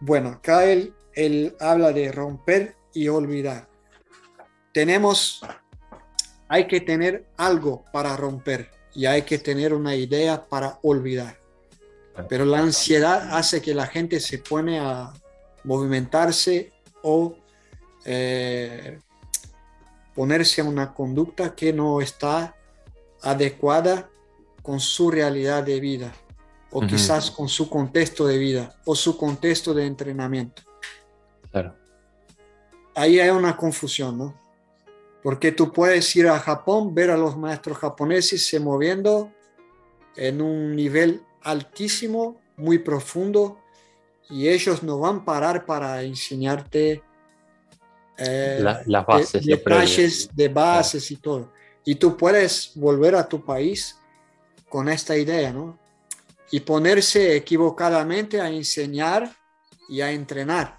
[0.00, 3.68] Bueno, acá él, él habla de romper y olvidar.
[4.72, 5.40] Tenemos,
[6.48, 11.38] hay que tener algo para romper y hay que tener una idea para olvidar.
[12.28, 15.12] Pero la ansiedad hace que la gente se pone a
[15.62, 16.72] movimentarse
[17.04, 17.36] o
[18.04, 18.98] eh,
[20.14, 22.56] ponerse a una conducta que no está
[23.22, 24.10] adecuada
[24.62, 26.12] con su realidad de vida
[26.70, 30.62] o quizás con su contexto de vida o su contexto de entrenamiento.
[31.50, 31.74] Claro.
[32.96, 34.34] Ahí hay una confusión, ¿no?
[35.22, 39.32] Porque tú puedes ir a Japón, ver a los maestros japoneses se moviendo
[40.16, 43.58] en un nivel altísimo, muy profundo,
[44.28, 47.02] y ellos no van a parar para enseñarte
[48.16, 51.52] eh, las bases, de, detalles de bases y todo.
[51.84, 53.98] Y tú puedes volver a tu país
[54.68, 55.78] con esta idea, ¿no?
[56.50, 59.34] Y ponerse equivocadamente a enseñar
[59.88, 60.78] y a entrenar.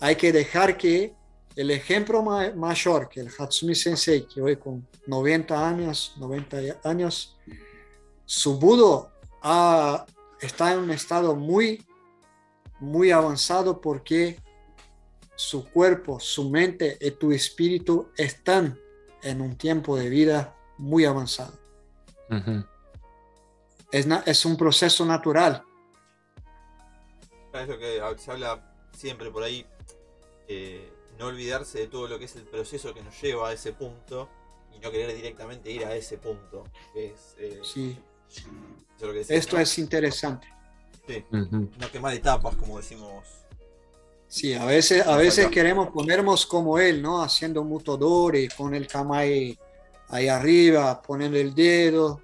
[0.00, 1.14] hay que dejar que
[1.56, 7.36] el ejemplo mayor que el Hatsumi Sensei, que hoy con 90 años, 90 años,
[8.24, 9.10] su budo
[10.40, 11.84] está en un estado muy,
[12.78, 14.38] muy avanzado porque
[15.40, 18.78] su cuerpo, su mente y tu espíritu están
[19.22, 21.58] en un tiempo de vida muy avanzado.
[23.90, 25.64] es, es, un proceso natural.
[27.54, 29.64] Es lo que se habla siempre por ahí,
[30.46, 33.72] eh, no olvidarse de todo lo que es el proceso que nos lleva a ese
[33.72, 34.28] punto
[34.74, 36.64] y no querer directamente ir a ese punto.
[36.94, 37.98] Es, eh, sí.
[39.30, 40.48] Esto es interesante.
[41.06, 41.24] Sí.
[41.30, 43.40] No quemar etapas, como decimos.
[44.30, 47.20] Sí, a veces, a veces queremos ponernos como él, ¿no?
[47.20, 49.58] Haciendo mutodori con el kamai
[50.06, 52.22] ahí arriba, poniendo el dedo,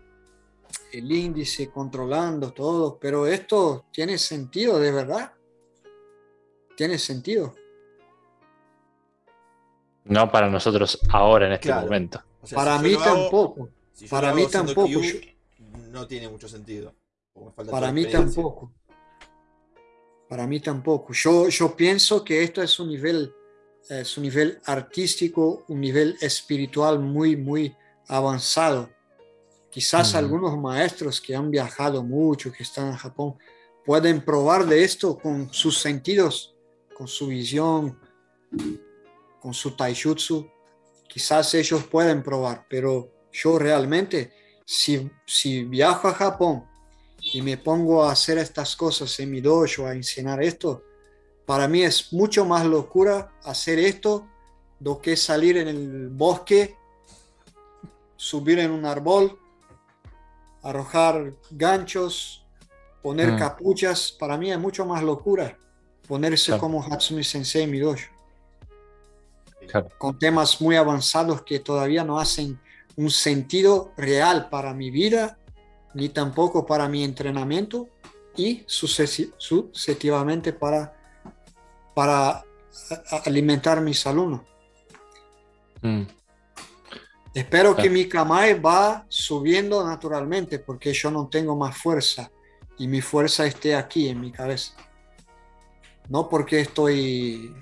[0.92, 2.96] el índice, controlando todo.
[2.96, 5.32] Pero esto tiene sentido, de verdad.
[6.76, 7.56] Tiene sentido.
[10.04, 12.22] No para nosotros ahora, en este momento.
[12.54, 13.68] para mí tampoco.
[14.08, 14.90] para mí tampoco
[15.90, 16.94] no tiene mucho sentido.
[17.68, 18.70] Para mí tampoco.
[20.28, 21.12] Para mí tampoco.
[21.12, 23.32] Yo, yo pienso que esto es un nivel,
[23.88, 27.74] es un nivel artístico, un nivel espiritual muy, muy
[28.08, 28.90] avanzado.
[29.70, 33.36] Quizás algunos maestros que han viajado mucho, que están en Japón,
[33.84, 36.54] pueden probar de esto con sus sentidos,
[36.96, 37.98] con su visión,
[39.40, 40.50] con su taijutsu.
[41.08, 44.32] Quizás ellos pueden probar, pero yo realmente
[44.64, 46.64] si, viajo a Japón
[47.36, 50.82] y me pongo a hacer estas cosas en mi dojo, a enseñar esto,
[51.44, 54.26] para mí es mucho más locura hacer esto
[54.80, 56.78] do que salir en el bosque,
[58.16, 59.38] subir en un árbol,
[60.62, 62.42] arrojar ganchos,
[63.02, 63.38] poner mm.
[63.38, 64.12] capuchas.
[64.12, 65.58] Para mí es mucho más locura
[66.08, 68.08] ponerse como Hatsumi Sensei en mi dojo.
[69.98, 72.58] Con temas muy avanzados que todavía no hacen
[72.96, 75.38] un sentido real para mi vida,
[75.96, 77.88] ni tampoco para mi entrenamiento
[78.36, 80.94] y sucesivamente para,
[81.94, 82.44] para
[83.24, 84.42] alimentar mis alumnos.
[85.80, 86.02] Mm.
[87.32, 92.30] Espero que mi kamae va subiendo naturalmente porque yo no tengo más fuerza
[92.78, 94.74] y mi fuerza esté aquí en mi cabeza.
[96.10, 97.54] No porque estoy,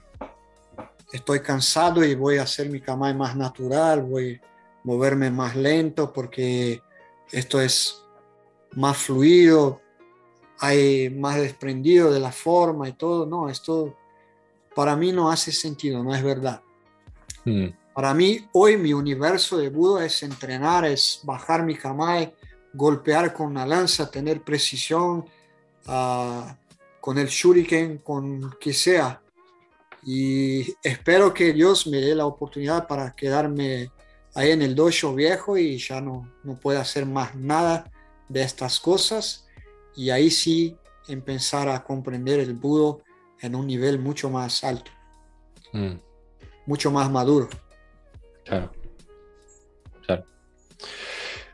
[1.13, 4.41] estoy cansado y voy a hacer mi kamae más natural, voy,
[4.83, 6.83] moverme más lento porque
[7.31, 8.04] esto es
[8.77, 9.81] más fluido,
[10.59, 13.27] hay más desprendido de la forma y todo.
[13.27, 13.97] No, esto
[14.75, 16.63] para mí no hace sentido, no es verdad.
[17.45, 17.69] Mm.
[17.95, 22.35] Para mí, hoy mi universo de Budo es entrenar, es bajar mi kamae,
[22.73, 25.25] golpear con una lanza, tener precisión,
[25.87, 26.57] ah,
[27.01, 29.21] con el shuriken, con que sea.
[30.03, 33.91] Y espero que Dios me dé la oportunidad para quedarme
[34.35, 37.91] ahí en el dojo viejo y ya no, no puede hacer más nada
[38.29, 39.47] de estas cosas
[39.97, 40.77] y ahí sí
[41.09, 43.03] empezar a comprender el budo
[43.41, 44.91] en un nivel mucho más alto,
[45.73, 45.95] mm.
[46.67, 47.49] mucho más maduro.
[48.45, 48.73] Claro,
[50.07, 50.25] claro.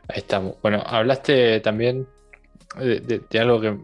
[0.07, 0.55] Ahí estamos.
[0.61, 2.07] Bueno, hablaste también
[2.77, 3.77] de, algo que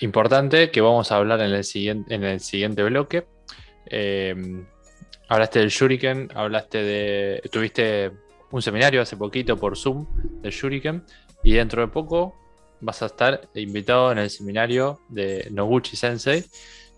[0.00, 3.26] importante que vamos a hablar en el siguiente, en el siguiente bloque.
[3.86, 4.64] Eh,
[5.28, 7.42] Hablaste del Shuriken, hablaste de.
[7.52, 8.10] Tuviste
[8.50, 10.06] un seminario hace poquito por Zoom
[10.40, 11.04] del Shuriken
[11.42, 12.34] y dentro de poco
[12.80, 16.44] vas a estar invitado en el seminario de Noguchi Sensei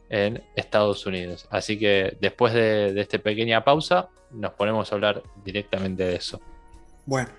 [0.08, 1.46] en Estados Unidos.
[1.50, 6.40] Así que después de, esta pequeña pausa nos ponemos a hablar directamente de eso.
[7.06, 7.30] Bueno.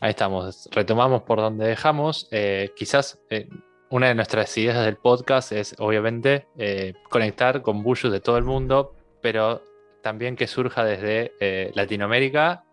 [0.00, 2.28] Ahí estamos, retomamos por donde dejamos.
[2.32, 3.48] Eh, quizás eh,
[3.88, 8.44] una de nuestras ideas del podcast es obviamente eh, conectar con bullos de todo el
[8.44, 9.62] mundo, pero
[10.02, 12.64] también que surja desde Latinoamérica,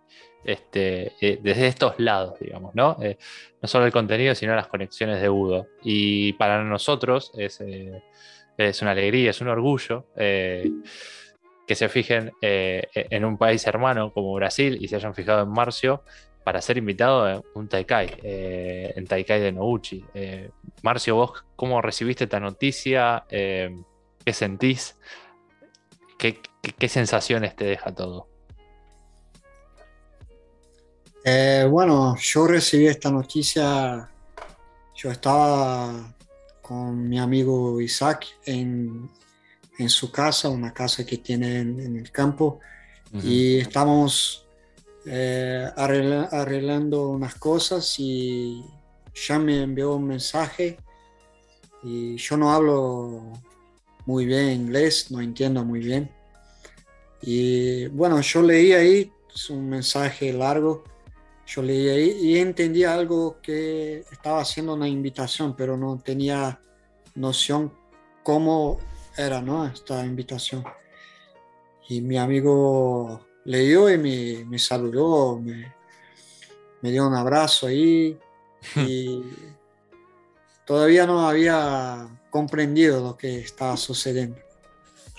[0.43, 2.97] este, eh, desde estos lados, digamos, ¿no?
[3.61, 5.67] no solo el contenido, sino las conexiones de Udo.
[5.83, 7.61] Y para nosotros es,
[8.57, 14.77] es una alegría, es un orgullo que se fijen en un país hermano como Brasil
[14.81, 16.03] y se hayan fijado en Marcio
[16.49, 20.03] para ser invitado a un Taikai, eh, en Taikai de Nouchi.
[20.15, 20.49] Eh,
[20.81, 23.25] Marcio, vos, ¿cómo recibiste esta noticia?
[23.29, 23.69] Eh,
[24.25, 24.97] ¿Qué sentís?
[26.17, 26.41] ¿Qué,
[26.87, 28.28] sensaciones te deja todo?
[31.69, 34.09] Bueno, yo recibí esta noticia,
[34.95, 36.13] yo estaba
[36.61, 39.09] con mi amigo Isaac en,
[39.87, 42.59] su casa, una casa que tiene en, el campo,
[43.23, 44.45] y estamos
[45.05, 48.63] eh, arreglando unas cosas y
[49.15, 50.77] ya me envió un mensaje
[51.81, 53.33] y yo no hablo
[54.05, 56.11] muy bien inglés, no entiendo muy bien.
[57.21, 60.83] Y bueno, yo leí ahí, es un mensaje largo,
[61.49, 66.61] yo leí y entendí algo que estaba haciendo una invitación, pero no tenía
[67.15, 67.73] noción
[68.21, 68.77] cómo
[69.17, 69.65] era ¿no?
[69.65, 70.63] esta invitación.
[71.87, 75.73] Y mi amigo leyó y me, me saludó, me,
[76.81, 78.15] me dio un abrazo ahí
[78.75, 79.23] y
[80.65, 84.37] todavía no había comprendido lo que estaba sucediendo.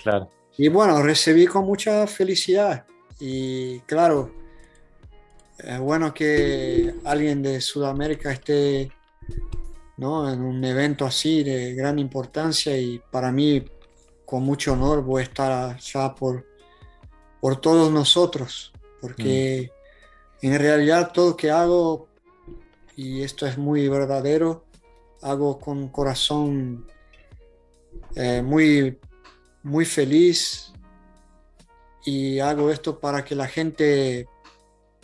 [0.01, 0.31] Claro.
[0.57, 2.85] Y bueno, recibí con mucha felicidad.
[3.19, 4.40] Y claro,
[5.63, 8.91] es bueno que alguien de Sudamérica esté
[9.97, 10.31] ¿no?
[10.31, 13.63] en un evento así de gran importancia y para mí
[14.25, 16.45] con mucho honor voy a estar allá por,
[17.39, 18.71] por todos nosotros,
[19.01, 19.71] porque
[20.41, 20.45] mm.
[20.47, 22.07] en realidad todo lo que hago,
[22.95, 24.63] y esto es muy verdadero,
[25.21, 26.87] hago con corazón
[28.15, 28.97] eh, muy,
[29.63, 30.73] muy feliz
[32.05, 34.27] y hago esto para que la gente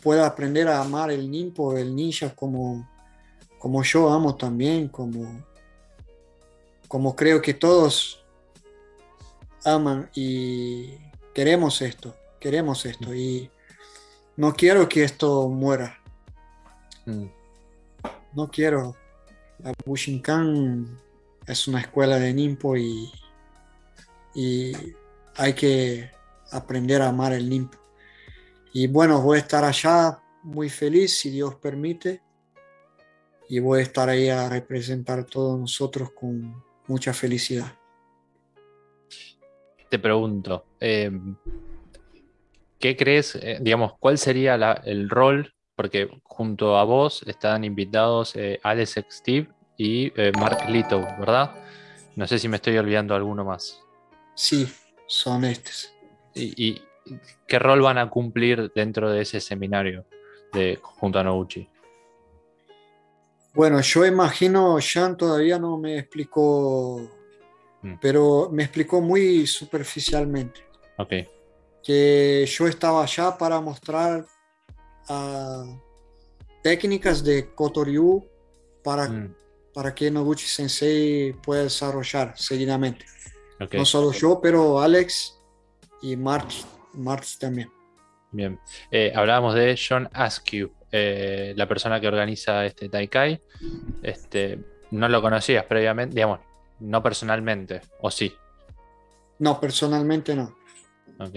[0.02, 2.90] pueda aprender a amar el ninpo, el ninja como,
[3.60, 5.44] como yo amo también, como,
[6.88, 8.24] como creo que todos
[9.65, 10.98] aman y
[11.34, 13.49] queremos esto, queremos esto y
[14.36, 15.99] no quiero que esto muera.
[17.06, 17.26] Mm.
[18.34, 18.95] No quiero.
[19.60, 20.99] La Bushinkan
[21.48, 23.11] es una escuela de Nimpo y,
[24.36, 24.74] y
[25.36, 26.11] hay que
[26.52, 27.78] aprender a amar el Nimpo.
[28.73, 32.22] Y bueno, voy a estar allá muy feliz si Dios permite
[33.49, 37.73] y voy a estar ahí a representar a todos nosotros con mucha felicidad.
[39.89, 41.35] Te pregunto, em,
[42.80, 45.53] ¿qué crees, eh, digamos, cuál sería el rol?
[45.76, 51.56] Porque junto a vos están invitados eh, Alex Steve y eh, Mark Lito, ¿verdad?
[52.15, 53.80] No sé si me estoy olvidando alguno más.
[54.34, 54.68] Sí,
[55.07, 55.94] son estos.
[56.34, 56.81] ¿Y,
[57.47, 60.05] qué rol van a cumplir dentro de ese seminario
[60.53, 61.69] de, junto a Nouchi?
[63.53, 67.01] Bueno, yo imagino, Sean todavía no me explicó,
[67.81, 67.95] mm.
[67.99, 70.61] pero me explicó muy superficialmente.
[70.97, 71.13] Ok.
[71.84, 74.25] Que yo estaba allá para mostrar
[75.09, 75.65] ah,
[76.61, 78.23] técnicas de Kotoryu
[78.84, 79.35] para, mm.
[79.73, 83.05] para que Noguchi Sensei pueda desarrollar seguidamente.
[83.73, 85.39] No solo yo, pero Alex
[86.01, 86.63] y March,
[86.98, 87.69] March también.
[88.32, 88.60] Bien.
[88.91, 90.72] Eh, hablábamos de John Askew.
[90.91, 93.41] Eh, la persona que organiza este Taikai.
[94.03, 94.60] Este,
[94.91, 96.40] no lo conocías previamente, digamos,
[96.80, 98.34] no personalmente, ¿o sí?
[99.40, 100.56] No, personalmente no.
[101.19, 101.36] Ok.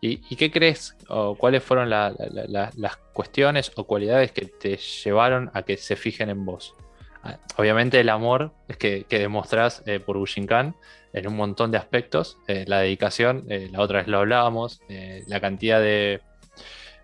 [0.00, 5.76] ¿Y, qué crees, o cuáles fueron las cuestiones o cualidades que te llevaron a que
[5.76, 6.74] se fijen en vos?
[7.22, 10.74] Ah, obviamente el amor es que, que demostrás eh, por Bushinkan
[11.12, 12.38] en un montón de aspectos.
[12.46, 14.80] Eh, la dedicación, la otra vez lo hablábamos,
[15.26, 16.20] la cantidad de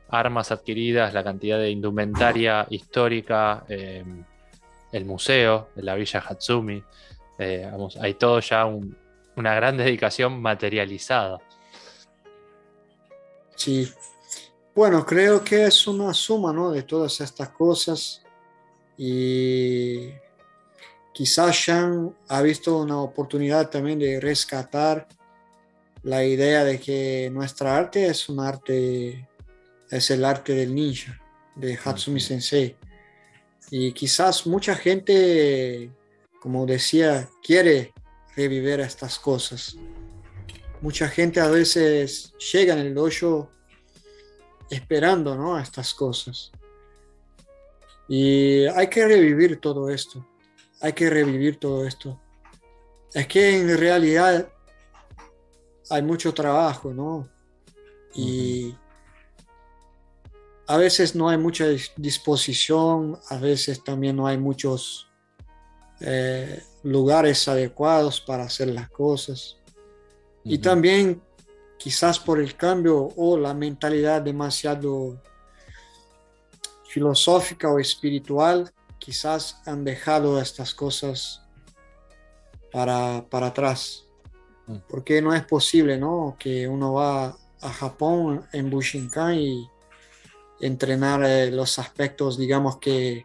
[0.08, 4.04] armas adquiridas, la cantidad de indumentaria histórica, eh,
[4.92, 6.82] el museo la villa Hatsumi.
[7.38, 7.70] Eh,
[8.00, 11.38] hay todo ya una gran dedicación materializada.
[13.54, 13.90] Sí.
[14.74, 16.70] Bueno, creo que es una suma ¿no?
[16.70, 18.22] de todas estas cosas
[18.98, 20.10] y
[21.16, 25.09] quizás Shang ha visto una oportunidad también de rescatar
[26.02, 29.26] la idea de que nuestra arte es un arte
[29.90, 31.18] es el arte del ninja,
[31.55, 32.76] de Hatsumi Sensei.
[33.70, 35.90] Y quizás mucha gente,
[36.38, 37.94] como decía, quiere
[38.36, 39.74] revivir estas cosas.
[40.82, 43.51] Mucha gente a veces llega en el dojo
[44.68, 45.56] esperando ¿no?
[45.56, 46.52] a estas cosas.
[48.06, 50.22] Y hay que revivir todo esto.
[50.80, 52.20] Hay que revivir todo esto.
[53.12, 54.48] Es que en realidad
[55.90, 57.28] hay mucho trabajo, ¿no?
[58.14, 58.74] Y
[60.66, 61.66] a veces no hay mucha
[61.96, 65.08] disposición, a veces también no hay muchos
[66.00, 69.56] eh, lugares adecuados para hacer las cosas.
[70.44, 71.22] Y también
[71.78, 75.20] quizás por el cambio o la mentalidad demasiado
[76.88, 78.72] filosófica o espiritual,
[79.06, 81.42] quizás han dejado estas cosas
[82.72, 84.08] para, para atrás.
[84.66, 84.78] Mm.
[84.88, 86.36] Porque no es posible, ¿no?
[86.40, 89.70] Que uno va a Japón en Bushinkan y
[90.60, 93.24] entrenar eh, los aspectos, digamos, que,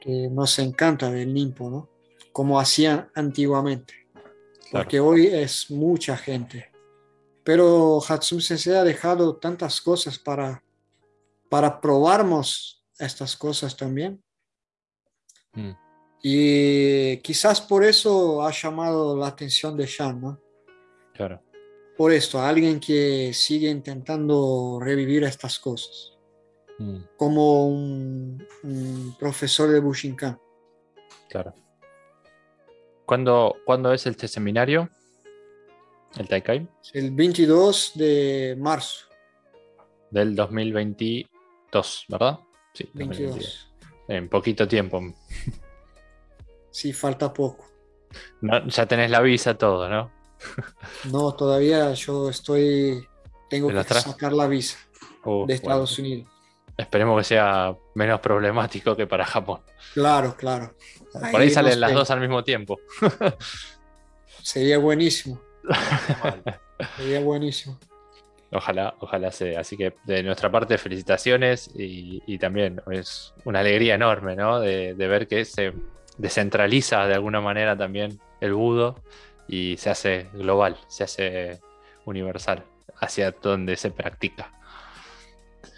[0.00, 1.90] que nos encanta del Nimpo, ¿no?
[2.32, 4.08] Como hacían antiguamente.
[4.72, 6.72] Porque hoy es mucha gente.
[7.44, 10.64] Pero Hatsumi Sensei ha dejado tantas cosas para,
[11.50, 14.22] para probarnos estas cosas también.
[15.54, 15.70] Mm.
[16.22, 20.40] Y quizás por eso ha llamado la atención de Sean, ¿no?
[21.14, 21.42] Claro.
[21.96, 26.18] Por esto, alguien que sigue intentando revivir estas cosas.
[26.78, 26.98] Mm.
[27.16, 28.46] Como un,
[29.18, 30.38] profesor de Bushinkan.
[31.28, 31.54] Claro.
[33.06, 34.88] ¿Cuándo, ¿Cuándo, es este seminario?
[36.16, 36.68] ¿El Taikai?
[36.92, 39.06] El 22 de marzo.
[40.10, 42.40] Del 2022, ¿verdad?
[42.74, 43.69] Sí, 22.
[44.10, 45.00] En poquito tiempo.
[46.72, 47.64] Sí, falta poco.
[48.66, 50.10] ya tenés la visa, todo, ¿no?
[51.12, 53.06] no, todavía yo estoy.
[53.48, 54.78] Tengo que sacar la visa
[55.24, 56.28] uh, de Estados Unidos.
[56.76, 59.60] Esperemos que sea menos problemático que para Japón.
[59.94, 60.74] Claro, claro.
[61.12, 62.80] Por ahí salen las dos al mismo tiempo.
[64.42, 65.40] Sería buenísimo.
[66.96, 67.78] Sería buenísimo.
[68.52, 69.60] Ojalá, ojalá sea.
[69.60, 74.60] Así que de nuestra parte, felicitaciones y, también es una alegría enorme, ¿no?
[74.60, 75.72] De, ver que se
[76.18, 79.02] descentraliza de alguna manera también el budo
[79.46, 81.60] y se hace global, se hace
[82.04, 82.64] universal
[82.96, 84.52] hacia donde se practica.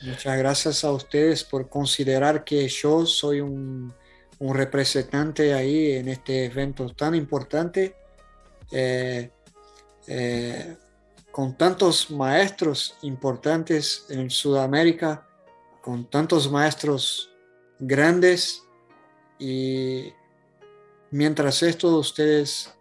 [0.02, 3.92] Muchas gracias a ustedes por considerar que yo soy un,
[4.40, 7.94] representante ahí en este evento tan importante.
[8.72, 9.30] Eh,
[10.08, 10.76] eh,
[11.32, 15.26] con tantos maestros importantes en Sudamérica,
[15.80, 17.30] con tantos maestros
[17.80, 18.62] grandes
[19.38, 20.12] y
[21.10, 22.72] mientras esto ustedes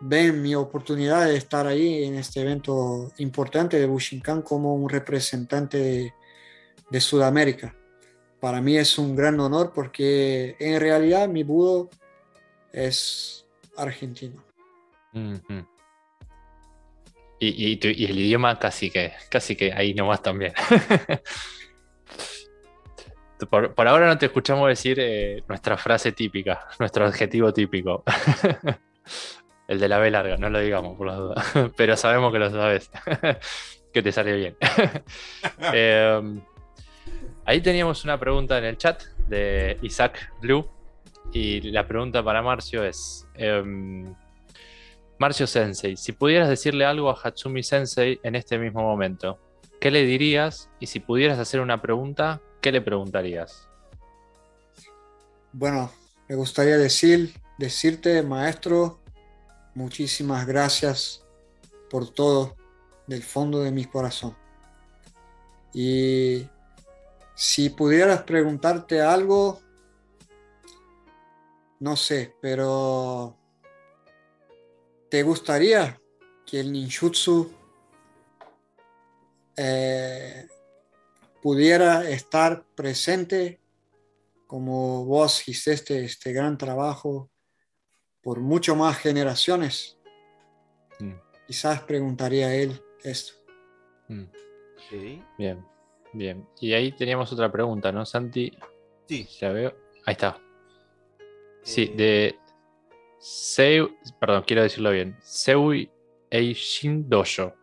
[0.00, 6.12] ven mi oportunidad de estar ahí en este evento importante de Bushinkan como un representante
[6.88, 7.74] de, Sudamérica.
[8.40, 11.90] Para mí es un gran honor porque en realidad mi budo
[12.72, 13.44] es
[13.76, 14.42] argentino.
[17.38, 20.54] Y, el idioma casi que, casi que ahí nomás también.
[23.50, 28.02] por, ahora no te escuchamos decir eh, nuestra frase típica, nuestro adjetivo típico.
[29.68, 31.44] el de la B larga, no lo digamos por la duda.
[31.76, 32.90] Pero sabemos que lo sabes.
[33.92, 34.56] que te sale bien.
[35.72, 36.40] Em,
[37.44, 40.70] ahí teníamos una pregunta en el chat de Isaac Blue.
[41.32, 43.28] Y la pregunta para Marcio es.
[43.34, 44.14] Em,
[45.18, 49.38] Marcio Sensei, si pudieras decirle algo a Hatsumi Sensei en este mismo momento,
[49.80, 50.68] ¿qué le dirías?
[50.78, 53.68] Y si pudieras hacer una pregunta, ¿qué le preguntarías?
[55.52, 55.90] Bueno,
[56.28, 59.00] me gustaría decir, decirte, maestro,
[59.74, 61.24] muchísimas gracias
[61.88, 62.56] por todo
[63.06, 64.36] del fondo de mi corazón.
[65.72, 66.46] Y
[67.34, 69.60] si pudieras preguntarte algo,
[71.80, 73.36] no sé, pero
[75.08, 76.00] ¿Te gustaría
[76.44, 77.52] que el ninjutsu
[79.56, 80.46] eh,
[81.40, 83.60] pudiera estar presente
[84.46, 87.30] como vos hiciste este gran trabajo
[88.20, 89.98] por mucho más generaciones?
[90.98, 91.14] Mm.
[91.46, 93.34] Quizás preguntaría a él esto.
[94.08, 94.24] Mm.
[95.38, 95.64] Bien,
[96.12, 96.48] bien.
[96.60, 98.56] Y ahí teníamos otra pregunta, ¿no, Santi?
[99.08, 99.28] Sí.
[99.40, 99.74] Ya veo.
[100.04, 100.40] Ahí está.
[101.62, 102.38] Sí, eh, de
[103.26, 103.90] Seu,
[104.20, 105.16] perdón, quiero decirlo bien.
[105.20, 105.90] Seui
[106.30, 107.54] Eishin Dojo.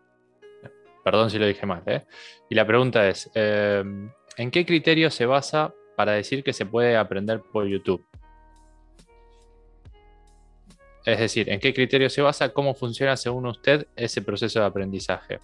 [1.05, 1.81] Perdón si lo dije mal.
[1.85, 2.03] ¿eh?
[2.49, 6.97] Y la pregunta es, em, ¿en qué criterio se basa para decir que se puede
[6.97, 8.05] aprender por YouTube?
[11.05, 12.49] Es decir, ¿en qué criterio se basa?
[12.49, 15.39] ¿Cómo funciona según usted ese proceso de aprendizaje?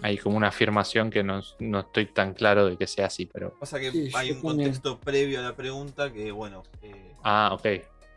[0.00, 3.52] Hay como una afirmación que no, estoy tan claro de que sea así, pero...
[3.60, 6.62] Pasa que hay un contexto previo a la pregunta que, bueno...
[6.82, 7.66] Eh, ah, ok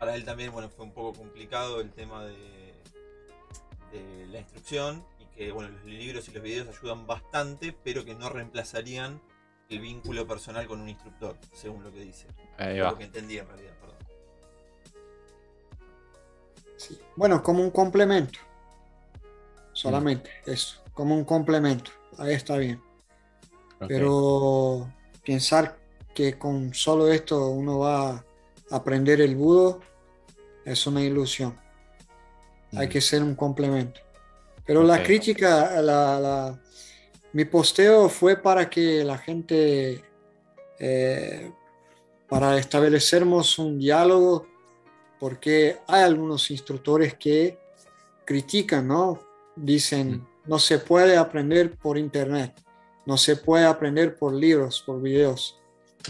[0.04, 2.74] para él también bueno, fue un poco complicado el tema de,
[4.30, 8.28] la instrucción y que bueno, los libros y los videos ayudan bastante, pero que no
[8.28, 9.18] reemplazarían
[9.70, 12.26] el vínculo personal con un instructor, según lo que dice.
[12.58, 13.96] Lo que entendí en realidad, perdón.
[17.16, 18.40] Bueno, como un complemento.
[19.72, 20.50] Solamente mm.
[20.50, 21.92] eso, como un complemento.
[22.18, 22.82] Ahí está bien.
[23.88, 24.92] Pero
[25.24, 25.78] pensar
[26.14, 28.24] que con solo esto uno va a
[28.70, 29.80] aprender el budo
[30.64, 31.58] es una ilusión.
[32.76, 34.00] Hay que ser un complemento.
[34.66, 36.58] Pero la crítica, la,
[37.32, 40.02] mi posteo fue para que la gente,
[40.78, 41.52] eh,
[42.28, 44.46] para establecermos un diálogo,
[45.20, 47.58] porque hay algunos instructores que
[48.24, 49.20] critican, ¿no?
[49.54, 52.54] Dicen, no se puede aprender por internet,
[53.06, 55.58] no se puede aprender por libros, por videos.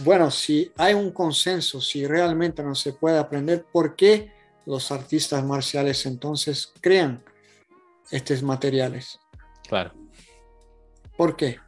[0.03, 4.34] Bueno, si hay un consenso, si realmente no se puede aprender, ¿por qué
[4.67, 7.23] los artistas marciales entonces crean
[8.11, 9.21] estos materiales.
[9.69, 9.93] Claro.
[11.17, 11.59] ¿Por qué?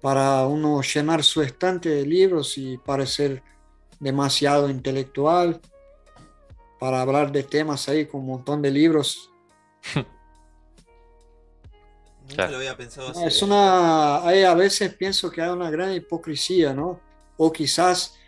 [0.00, 3.42] Para uno llenar su estante de libros y parecer
[4.00, 5.60] demasiado intelectual
[6.80, 9.30] para hablar de temas ahí con un montón de libros.
[12.28, 13.24] Nunca lo había pensado así.
[13.24, 17.00] Es una, a veces pienso que hay una gran hipocresía, ¿no?
[17.36, 18.18] O quizás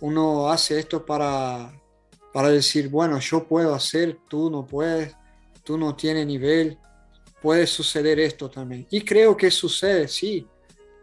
[0.00, 1.72] uno hace esto para,
[2.32, 5.14] para decir, bueno, yo puedo hacer, tú no puedes,
[5.64, 6.78] tú no tienes nivel,
[7.40, 8.86] puede suceder esto también.
[8.90, 10.46] Y creo que sucede, sí,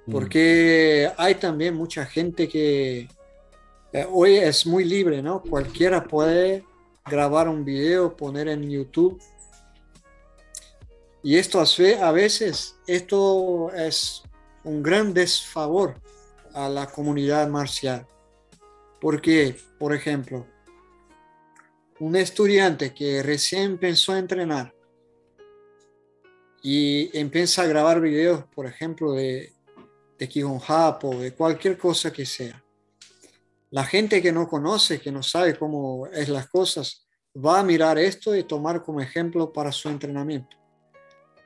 [0.05, 0.11] mm.
[0.11, 3.07] porque hay también mucha gente que
[3.93, 5.41] eh, hoy es muy libre, ¿no?
[5.41, 6.63] Cualquiera puede
[7.05, 9.21] grabar un video, poner en YouTube.
[11.23, 14.21] Y esto a veces, esto es
[14.63, 15.95] un gran desfavor
[16.53, 18.05] a la comunidad marcial.
[18.99, 20.45] Porque, por ejemplo,
[21.99, 24.73] un estudiante que recién empezó a entrenar
[26.61, 29.53] y empieza a grabar videos, por ejemplo, de,
[30.17, 32.63] de Kihon Japo, de cualquier cosa que sea.
[33.69, 37.05] La gente que no conoce, que no sabe cómo es las cosas,
[37.35, 40.57] va a mirar esto y tomar como ejemplo para su entrenamiento.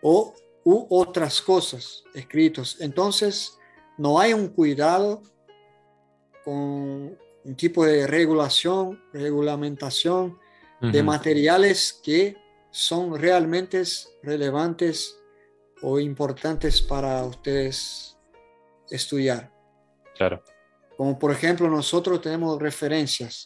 [0.02, 2.78] O u otras cosas escritos.
[2.80, 3.58] Entonces,
[3.98, 5.22] no hay un cuidado
[6.44, 10.38] con un tipo de regulación, regulamentación
[10.82, 12.38] de materiales que
[12.72, 13.84] son realmente
[14.24, 15.20] relevantes
[15.82, 18.18] o importantes para ustedes
[18.90, 19.52] estudiar.
[20.16, 20.44] Claro.
[20.96, 23.46] Como por ejemplo, nosotros tenemos referencias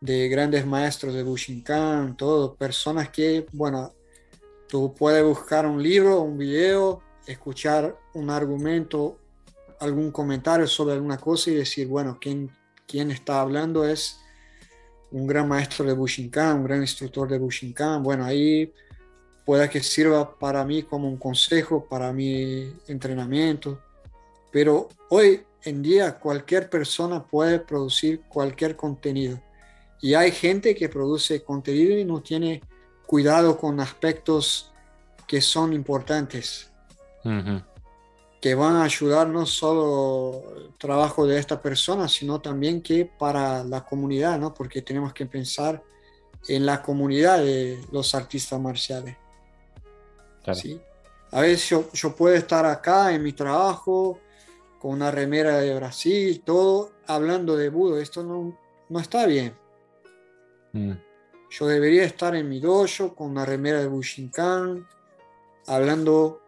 [0.00, 3.94] de grandes maestros de Bushinkan, todo, personas que, bueno,
[4.68, 9.18] tú puedes buscar un libro, un video, escuchar un argumento,
[9.80, 12.50] algún comentario sobre alguna cosa y decir, bueno, quién,
[12.90, 14.18] quién está hablando es
[15.12, 18.02] un gran maestro de Bushinkan, un gran instructor de Bushinkan.
[18.02, 18.72] Bueno, ahí
[19.44, 23.80] pueda que sirva para mí como un consejo, para mi entrenamiento.
[24.50, 29.40] Pero hoy en día cualquier persona puede producir cualquier contenido.
[30.00, 32.62] Y hay gente que produce contenido y no tiene
[33.06, 34.72] cuidado con aspectos
[35.28, 36.72] que son importantes,
[38.40, 43.62] que van a ayudar no solo el trabajo de esta persona, sino también que para
[43.64, 44.54] la comunidad, ¿no?
[44.54, 45.82] porque tenemos que pensar
[46.48, 49.16] en la comunidad de los artistas marciales.
[50.54, 50.80] ¿sí?
[51.32, 54.18] A veces yo, yo puedo estar acá en mi trabajo,
[54.80, 58.00] con una remera de Brasil, todo hablando de budo.
[58.00, 58.58] Esto no,
[58.88, 59.54] no está bien.
[60.72, 60.92] Mm.
[61.50, 64.88] Yo debería estar en mi dojo con una remera de Bushinkan,
[65.66, 66.40] hablando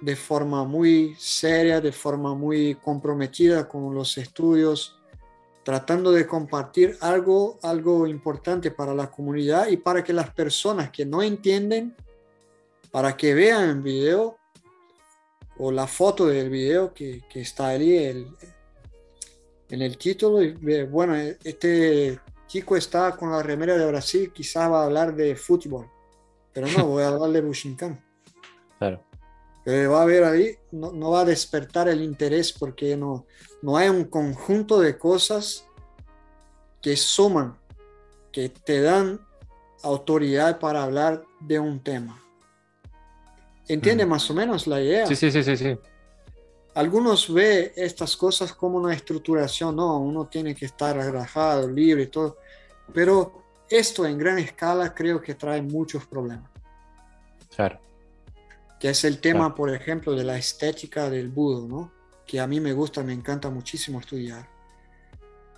[0.00, 4.98] de forma muy seria, de forma muy comprometida con los estudios,
[5.64, 11.04] tratando de compartir algo, algo importante para la comunidad y para que las personas que
[11.04, 11.94] no entienden,
[12.90, 14.38] para que vean el video
[15.58, 18.28] o la foto del video que, que está ahí el,
[19.68, 20.42] en el título.
[20.42, 20.52] Y,
[20.84, 25.90] bueno, este chico está con la remera de Brasil, quizá va a hablar de fútbol,
[26.52, 28.04] pero no, voy a hablar de Bushinkan.
[28.78, 29.07] Claro.
[29.68, 33.26] Va a ver ahí, no, no, va a despertar el interés porque no,
[33.60, 35.66] no hay un conjunto de cosas
[36.80, 37.58] que suman,
[38.32, 39.20] que te dan
[39.82, 42.18] autoridad para hablar de un tema.
[43.66, 45.06] ¿Entiende más o menos la idea?
[45.06, 45.78] Sí, sí, sí, sí, sí.
[46.74, 52.06] Algunos ve estas cosas como una estructuración, no, uno tiene que estar relajado, libre y
[52.06, 52.38] todo,
[52.94, 56.50] pero esto en gran escala creo que trae muchos problemas.
[57.54, 57.87] Claro.
[58.78, 61.92] Que es el tema, por ejemplo, de la estética del budo, ¿no?
[62.26, 64.48] Que a mí me gusta, me encanta muchísimo estudiar.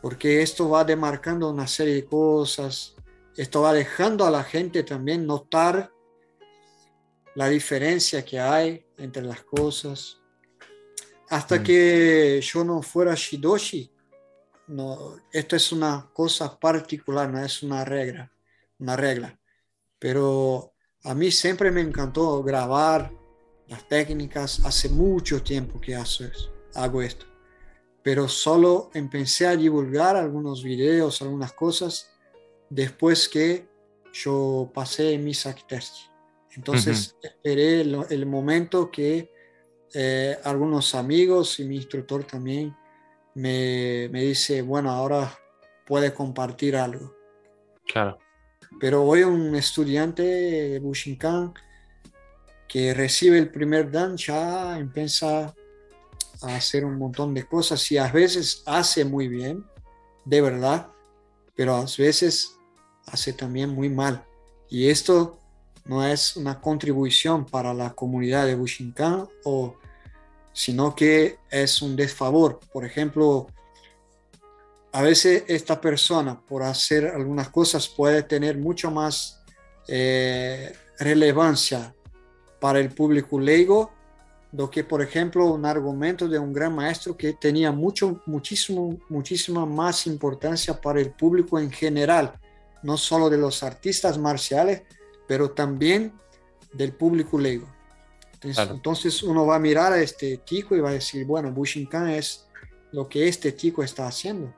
[0.00, 2.94] Porque esto va demarcando una serie de cosas,
[3.36, 5.92] esto va dejando a la gente también notar
[7.34, 10.18] la diferencia que hay entre las cosas.
[11.28, 11.62] Hasta mm.
[11.62, 13.90] que yo no fuera Shidoshi,
[14.68, 18.32] no, esto es una cosa particular, no es una regla,
[18.78, 19.38] una regla.
[19.98, 20.69] Pero
[21.04, 23.10] a mí siempre me encantó grabar
[23.66, 25.96] las técnicas, hace mucho tiempo que
[26.74, 27.26] hago esto.
[28.02, 32.10] Pero solo empecé a divulgar algunos videos, algunas cosas,
[32.68, 33.68] después que
[34.12, 36.10] yo pasé mi Sakiterchi.
[36.56, 39.30] Entonces esperé el, momento que
[39.94, 42.76] eh, algunos amigos y mi instructor también
[43.34, 45.38] me, me, dice, bueno, ahora
[45.86, 47.14] puede compartir algo.
[47.86, 48.18] Claro.
[48.78, 51.52] Pero hoy un estudiante de Bushinkan
[52.68, 55.54] que recibe el primer dan ya empieza
[56.42, 59.64] a hacer un montón de cosas y a veces hace muy bien,
[60.24, 60.88] de verdad,
[61.54, 62.56] pero a veces
[63.06, 64.24] hace también muy mal.
[64.68, 65.38] Y esto
[65.84, 69.74] no es una contribución para la comunidad de Bushinkan, o,
[70.52, 72.60] sino que es un desfavor.
[72.72, 73.48] Por ejemplo,
[74.92, 79.42] a veces esta persona, por hacer algunas cosas, puede tener mucho más
[79.86, 81.94] eh, relevancia
[82.60, 83.92] para el público leigo
[84.52, 89.64] do que, por ejemplo, un argumento de un gran maestro que tenía mucho, muchísimo, muchísima
[89.64, 92.34] más importancia para el público en general,
[92.82, 94.82] no solo de los artistas marciales,
[95.28, 96.12] pero también
[96.72, 97.68] del público leigo.
[98.42, 102.46] Entonces, uno va a mirar a este tico y va a decir, bueno, Bushinkan es
[102.90, 104.52] lo que este tico está haciendo.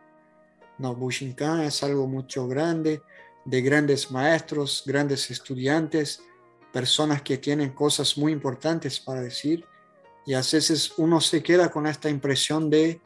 [0.83, 3.03] No, Bushinkan es algo mucho grande,
[3.45, 6.25] de grandes maestros, grandes estudiantes,
[6.73, 9.65] personas que tienen cosas muy importantes para decir.
[10.27, 13.01] Y a veces uno se queda con esta impresión de,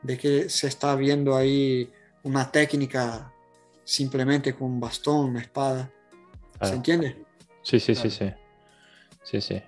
[0.00, 3.30] de que se está viendo ahí una técnica
[3.84, 5.92] simplemente con un bastón, una espada.
[6.62, 7.22] ¿Se entiende?
[7.60, 8.32] Sí, sí, sí, sí.
[9.22, 9.62] Sí, sí.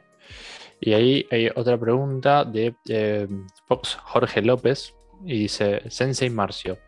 [0.81, 3.29] Y ahí hay otra pregunta de eh,
[3.67, 6.79] Fox Jorge López y dice, Sensei Marcio,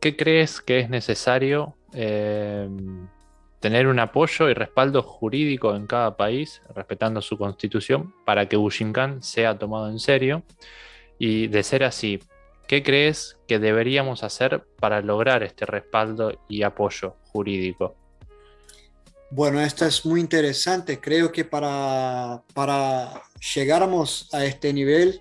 [0.00, 2.68] ¿qué crees que es necesario eh,
[3.60, 9.22] tener un apoyo y respaldo jurídico en cada país, respetando su constitución, para que Bushinkan
[9.22, 10.42] sea tomado en serio?
[11.18, 12.20] Y de ser así,
[12.66, 17.96] ¿qué crees que deberíamos hacer para lograr este respaldo y apoyo jurídico?
[19.30, 21.00] Bueno, esto es muy interesante.
[21.00, 23.22] Creo que para, para
[23.54, 25.20] llegáramos a este nivel,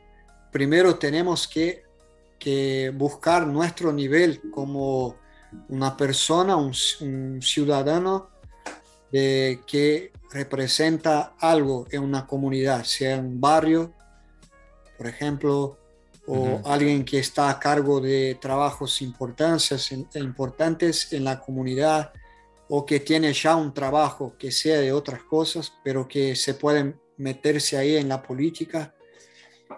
[0.52, 1.85] primero tenemos que,
[2.40, 5.16] que buscar nuestro nivel como
[5.70, 6.74] una persona, un,
[7.42, 8.30] ciudadano
[9.12, 13.94] de, que representa algo en una comunidad, sea un barrio,
[14.98, 15.78] por ejemplo,
[16.28, 19.92] o alguien que está a cargo de trabajos importantes
[21.14, 22.12] en la comunidad
[22.68, 27.00] o que tiene ya un trabajo que sea de otras cosas, pero que se pueden
[27.18, 28.94] meterse ahí en la política.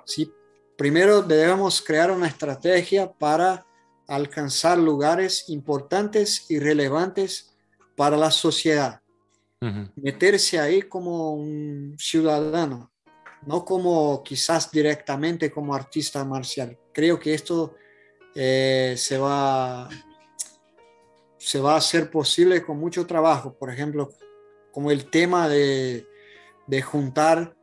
[0.05, 0.31] ¿sí?
[0.77, 3.65] Primero debemos crear una estrategia para
[4.07, 7.55] alcanzar lugares importantes y relevantes
[7.95, 9.01] para la sociedad.
[9.95, 12.91] Meterse ahí como un ciudadano,
[13.45, 16.77] no como quizás directamente como artista marcial.
[16.93, 17.75] Creo que esto
[18.35, 19.89] eh, se va
[21.47, 24.09] se va a hacer posible con mucho trabajo, por ejemplo,
[24.73, 26.05] como el tema de,
[26.83, 27.55] juntar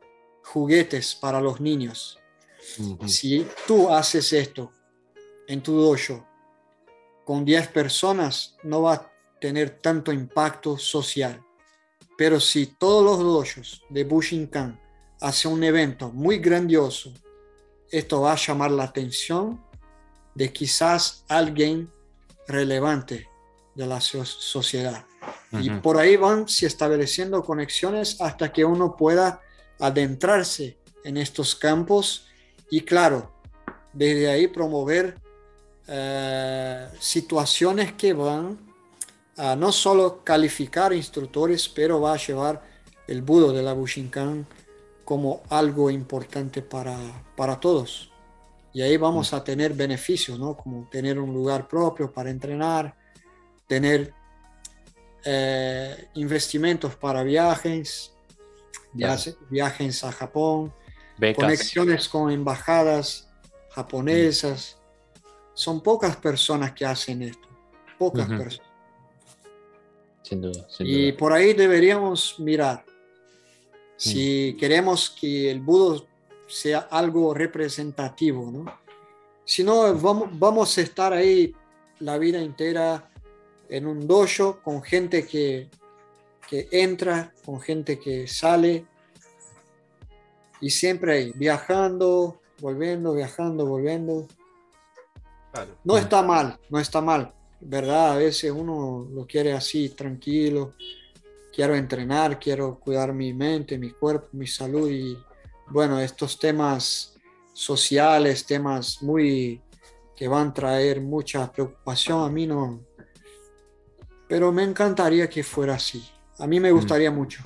[0.43, 2.19] juguetes para los niños.
[3.07, 4.71] Si tú haces esto
[5.47, 6.25] en tu dojo
[7.23, 11.43] con 10 personas, no va a tener tanto impacto social.
[12.17, 14.79] Pero si todos los dojos de Bushinkan
[15.21, 17.13] hacen un evento muy grandioso,
[17.91, 19.63] esto va a llamar la atención
[20.33, 21.91] de quizás alguien
[22.47, 23.27] relevante
[23.75, 25.05] de la sociedad.
[25.51, 29.41] Y por ahí van se estableciendo conexiones hasta que uno pueda
[29.79, 32.27] adentrarse en estos campos
[32.69, 33.31] y claro,
[33.93, 35.19] desde ahí promover
[35.87, 38.57] eh, situaciones que van
[39.37, 42.63] a no solo calificar instructores, pero va a llevar
[43.07, 44.47] el budo de la Bushinkan
[45.03, 46.97] como algo importante para,
[47.35, 48.11] para todos.
[48.73, 50.57] Y ahí vamos a tener beneficios, ¿no?
[50.57, 52.95] Como tener un lugar propio para entrenar,
[53.67, 54.13] tener
[55.23, 58.13] eh, investimentos para viajes,
[58.93, 60.73] viajes, a Japón,
[61.35, 63.27] conexiones con embajadas
[63.71, 64.77] japonesas.
[65.53, 67.47] Son pocas personas que hacen esto,
[67.97, 68.71] pocas personas.
[70.21, 72.83] Sin duda, y por ahí deberíamos mirar.
[73.95, 74.59] Si mm.
[74.59, 76.07] queremos que el budo
[76.47, 78.65] sea algo representativo, ¿no?
[79.45, 81.53] Si no, vamos, vamos a estar ahí
[81.99, 83.09] la vida entera
[83.69, 85.69] en un dojo con gente que,
[86.71, 88.85] entra, con gente que sale
[90.61, 94.27] y siempre ahí, viajando, volviendo, viajando, volviendo.
[95.83, 98.13] No está mal, no está mal, ¿verdad?
[98.13, 100.73] A veces uno lo quiere así, tranquilo.
[101.53, 105.17] Quiero entrenar, quiero cuidar mi mente, mi cuerpo, mi salud y
[105.67, 107.15] bueno, estos temas
[107.53, 109.61] sociales, temas muy
[110.15, 112.81] que van a traer mucha preocupación, a mí no,
[114.27, 116.03] pero me encantaría que fuera así.
[116.39, 116.75] A mí me mm.
[116.75, 117.43] gustaría mucho.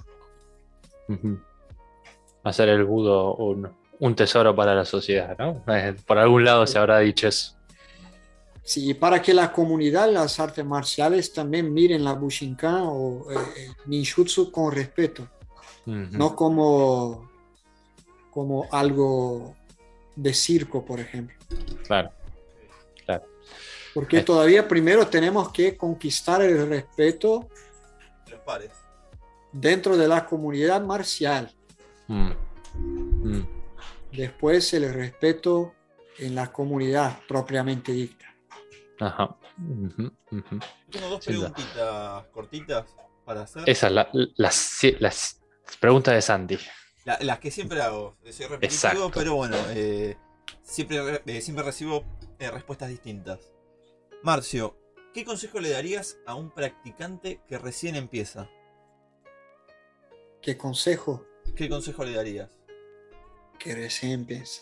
[2.44, 5.64] Hacer el budo un, tesoro para la sociedad, ¿no?
[5.74, 7.56] Eh, por algún lado se habrá dicho eso.
[8.64, 13.36] Sí, para que la comunidad, las artes marciales también miren la Bushinkan o eh,
[13.88, 15.28] ninjutsu con respeto,
[15.86, 17.30] no como,
[18.30, 19.56] como algo
[20.16, 21.36] de circo, por ejemplo.
[21.88, 22.12] Claro.
[23.94, 27.50] Porque todavía primero tenemos que conquistar el respeto
[29.52, 31.52] dentro de la comunidad marcial.
[32.10, 32.32] Mm.
[33.24, 33.48] Mm.
[34.12, 35.74] Después el respeto
[36.18, 38.26] en la comunidad propiamente dicta.
[39.00, 39.38] Ajá.
[39.58, 42.86] Tengo dos preguntitas cortitas
[43.24, 43.64] para hacer.
[43.70, 44.08] Esas, las,
[45.00, 45.40] las
[45.80, 46.58] preguntas de Santi.
[47.06, 48.18] las que siempre hago.
[48.30, 50.18] Soy repetitivo, pero bueno, eh,
[50.64, 52.04] siempre, eh, siempre recibo
[52.40, 53.52] eh, respuestas distintas.
[54.24, 54.78] Marcio,
[55.14, 58.50] ¿qué consejo le darías a un practicante que recién empieza?
[60.42, 61.29] ¿Qué consejo?
[61.60, 62.50] ¿Qué consejo le darías?
[63.60, 64.62] Que recién empieza.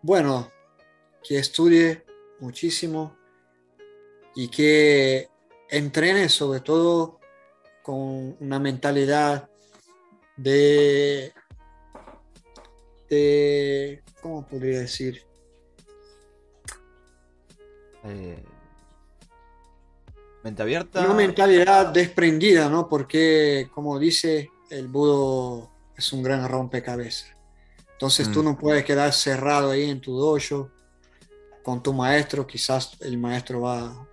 [0.00, 0.50] Bueno,
[1.22, 2.06] que estudie
[2.40, 3.14] muchísimo
[4.34, 5.28] y que
[5.68, 7.20] entrene sobre todo
[7.82, 9.50] con una mentalidad
[10.38, 11.34] de,
[13.10, 15.22] de ¿cómo podría decir?
[18.04, 18.42] Eh,
[20.44, 21.04] mente abierta.
[21.04, 22.88] Una mentalidad desprendida, ¿no?
[22.88, 27.34] Porque, como dice, el budo es un gran rompecabezas.
[27.92, 28.44] Entonces tú mm.
[28.44, 30.70] no puedes quedar cerrado ahí en tu dojo
[31.62, 32.46] con tu maestro.
[32.46, 34.06] Quizás el maestro va,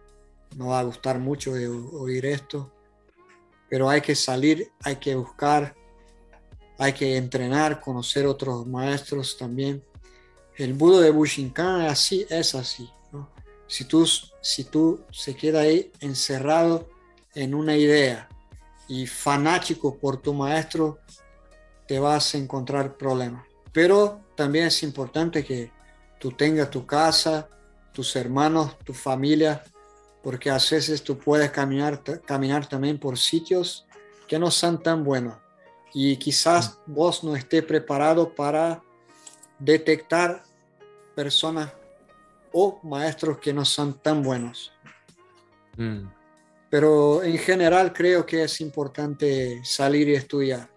[0.56, 2.72] no va a gustar mucho de oír esto.
[3.70, 5.76] Pero hay que salir, hay que buscar,
[6.78, 9.84] hay que entrenar, conocer otros maestros también.
[10.58, 12.90] El budo de Bushinkan es así, es así.
[13.68, 14.06] Si tú,
[14.42, 16.90] si tú se queda ahí encerrado
[17.34, 18.28] en una idea
[18.88, 21.00] y fanático por tu maestro,
[21.92, 23.46] te vas a encontrar problemas.
[23.74, 25.74] Pero también es importante que
[26.22, 27.50] tú tengas tu casa,
[27.92, 29.62] tus hermanos, tu familia,
[30.24, 33.86] porque a veces tú puedes caminar, caminar también por sitios
[34.26, 35.36] que no son tan buenos.
[35.94, 36.94] Y quizás mm.
[36.94, 38.82] vos no estés preparado para
[39.60, 40.44] detectar
[41.14, 41.74] personas
[42.54, 44.72] o maestros que no son tan buenos.
[45.76, 46.08] Mm.
[46.70, 50.71] Pero en general creo que es importante salir y estudiar.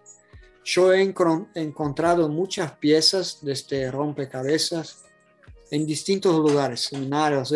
[0.65, 1.01] Yo he
[1.53, 5.05] encontrado muchas piezas de este rompecabezas
[5.69, 7.53] en distintos lugares, seminarios.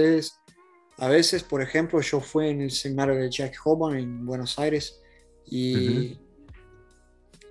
[0.98, 5.02] A veces, por ejemplo, yo fui en el seminario de Jack Hoban en Buenos Aires
[5.48, 6.20] y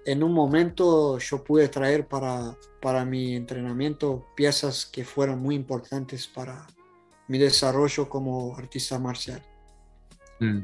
[0.04, 6.28] en un momento yo pude traer para, para mi entrenamiento piezas que fueron muy importantes
[6.28, 6.68] para
[7.26, 9.42] mi desarrollo como artista marcial.
[10.38, 10.60] Mm.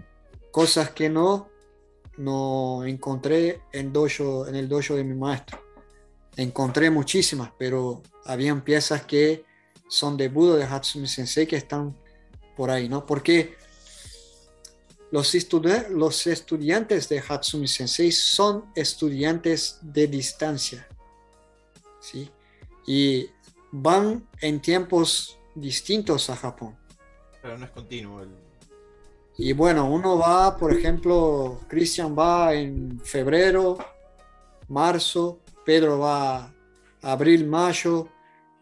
[0.53, 1.51] Cosas que no,
[2.17, 5.63] no encontré en, el dojo de mi maestro.
[6.37, 9.45] Encontré muchísimas, pero habían piezas que
[9.89, 11.97] son de Budo de Hatsumi Sensei que están
[12.57, 13.07] por ahí, ¿no?
[13.07, 13.57] Porque
[15.11, 15.33] los,
[15.91, 20.89] los estudiantes de Hatsumi Sensei son estudiantes de distancia,
[22.01, 22.31] ¿sí?
[22.87, 23.31] Y
[23.71, 26.77] van en tiempos distintos a Japón.
[27.43, 28.44] Pero no es continuo.
[29.37, 33.79] Y bueno, uno va, por ejemplo, Cristian va en febrero,
[34.69, 36.55] marzo, Pedro va
[37.03, 38.09] abril, mayo,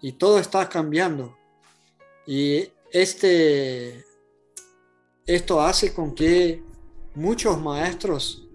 [0.01, 1.37] y todo está cambiando.
[2.27, 4.05] Y este,
[5.27, 6.63] esto hace con que
[7.15, 8.49] muchos maestros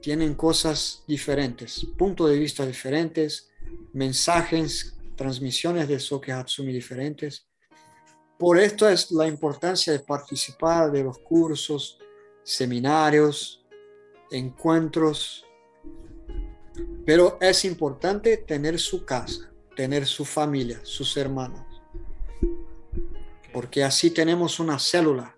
[0.00, 3.50] tienen cosas diferentes, puntos de vista diferentes,
[3.92, 7.46] mensajes, transmisiones de Soke Hatsumi diferentes.
[8.38, 11.98] Por esto es la importancia de participar de los cursos,
[12.42, 13.64] seminarios,
[14.30, 15.44] encuentros.
[17.04, 21.64] Pero es importante tener su casa, tener su familia, sus hermanos.
[23.52, 25.36] Porque así tenemos una célula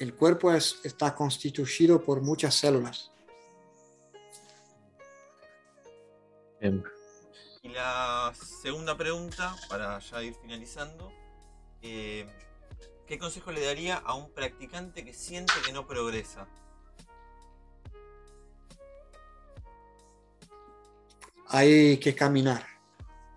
[0.00, 3.12] el cuerpo está constituido por muchas células.
[7.62, 8.32] Y la
[8.62, 11.12] segunda pregunta, para ya ir finalizando,
[11.82, 12.26] eh,
[13.06, 16.46] ¿qué consejo le daría a un practicante que siente que no progresa?
[21.48, 22.64] Hay que caminar,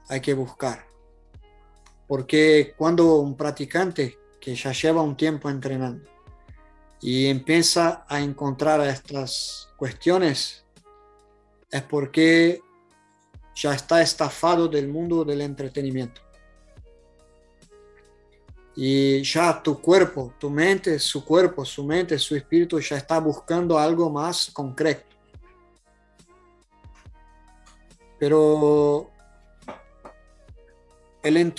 [0.07, 0.87] hay que buscar.
[2.07, 6.09] Porque cuando un practicante que ya lleva un tiempo entrenando
[7.01, 10.65] y empieza a encontrar estas cuestiones,
[11.71, 12.61] es porque
[13.55, 16.22] ya está estafado del mundo del entretenimiento.
[18.75, 23.77] Y ya tu cuerpo, tu mente, su cuerpo, su mente, su espíritu ya está buscando
[23.77, 25.05] algo más concreto.
[28.19, 29.11] Pero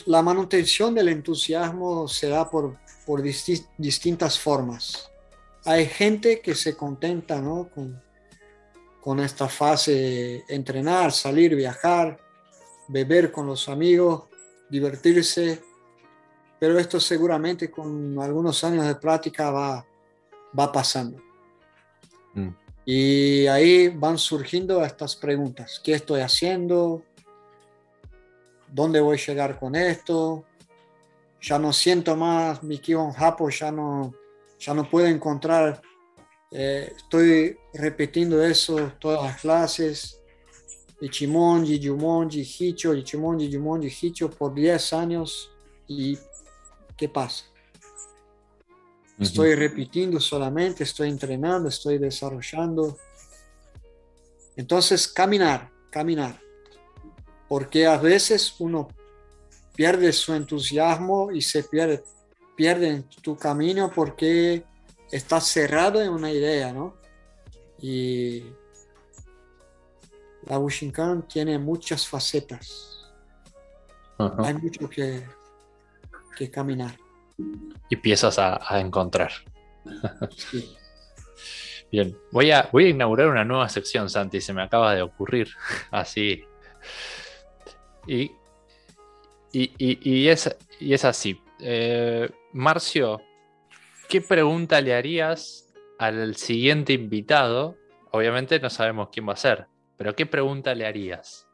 [0.06, 2.76] la manutención del entusiasmo se da por,
[3.06, 5.10] por distintas formas
[5.64, 7.70] hay gente que se contenta ¿no?
[7.74, 8.02] con,
[9.00, 12.18] con esta fase, entrenar, salir, viajar,
[12.88, 14.24] beber con los amigos,
[14.68, 15.62] divertirse,
[16.64, 19.86] pero esto seguramente con algunos años de práctica va,
[20.58, 21.20] va pasando.
[22.32, 22.48] Mm.
[22.86, 25.78] Y ahí van surgiendo estas preguntas.
[25.84, 27.02] ¿Qué estoy haciendo?
[28.72, 30.46] ¿Dónde voy a llegar con esto?
[31.42, 34.14] ya no siento más mi Kibon Japo, ya no,
[34.58, 35.82] ya no puedo encontrar.
[36.50, 40.18] Eh, estoy repitiendo eso todas las clases.
[40.98, 45.50] Ichimonji, Yumonji, Hicho, Ichimonji, Yumonji, Hicho por 10 años.
[45.86, 46.16] ¿Y
[46.96, 47.44] qué pasa?
[49.18, 52.98] Estoy repitiendo solamente, estoy entrenando, estoy desarrollando.
[54.56, 56.40] Entonces, caminar, caminar.
[57.48, 58.88] Porque a veces uno
[59.76, 62.02] pierde su entusiasmo y se pierde,
[62.56, 64.64] pierde en tu camino porque
[65.12, 66.96] estás cerrado en una idea, ¿no?
[67.80, 68.44] Y
[70.42, 73.12] la Bushinkan tiene muchas facetas.
[74.18, 75.24] Hay mucho que,
[76.36, 76.96] que caminar.
[77.88, 79.32] Y piezas a, encontrar.
[81.92, 85.48] Bien, voy a, voy a inaugurar una nueva sección, Santi, se me acaba de ocurrir.
[85.90, 86.44] Así.
[88.06, 88.30] Y
[89.54, 91.40] y, es, y es así.
[91.60, 93.20] Eh, Marcio,
[94.08, 97.76] ¿qué pregunta le harías al siguiente invitado?
[98.10, 99.66] Obviamente no sabemos quién va a ser,
[99.96, 101.46] pero ¿qué pregunta le harías?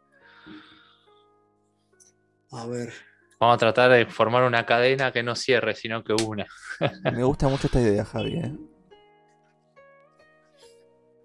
[2.52, 2.92] A ver.
[3.40, 6.46] Vamos a tratar de formar una cadena que no cierre, sino que una.
[7.12, 8.36] Me gusta mucho esta idea, Javi.
[8.36, 8.52] ¿eh?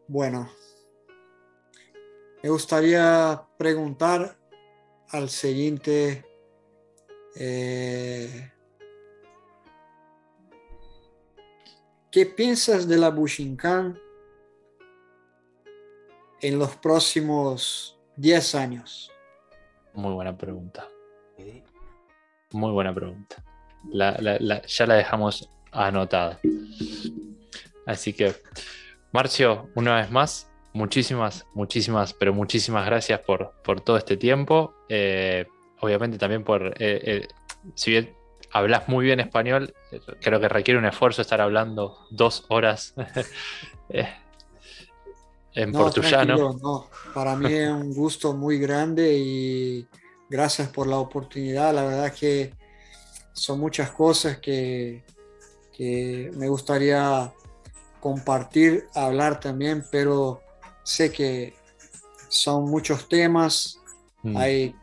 [0.07, 0.49] Bueno,
[2.43, 4.37] me gustaría preguntar
[5.09, 6.23] al siguiente
[7.35, 8.51] eh,
[12.15, 13.99] ¿Qué piensas de la Bushinkan
[16.39, 19.11] en los próximos 10 años?
[19.93, 20.87] Muy buena pregunta.
[22.55, 23.43] Muy buena pregunta.
[23.91, 26.39] ya la dejamos anotada.
[27.85, 28.33] Así que,
[29.11, 34.73] Marcio, una vez más, muchísimas, muchísimas, pero muchísimas gracias por, por todo este tiempo.
[34.87, 35.45] Eh,
[35.81, 37.27] obviamente también por, eh, eh,
[37.73, 38.15] si bien
[38.51, 39.73] hablas muy bien español,
[40.21, 42.95] creo que requiere un esfuerzo estar hablando dos horas
[45.53, 46.15] en portugués.
[47.13, 49.85] Para mí es un gusto muy grande y
[50.29, 51.73] gracias por la oportunidad.
[51.73, 52.53] La verdad que
[53.33, 55.03] son muchas cosas que,
[55.73, 57.33] que me gustaría
[57.99, 60.41] compartir, hablar también, pero
[60.83, 61.55] sé que
[62.29, 63.79] son muchos temas,
[64.23, 64.37] mm.
[64.37, 64.75] hay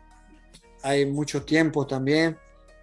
[0.82, 2.36] hay mucho tiempo también.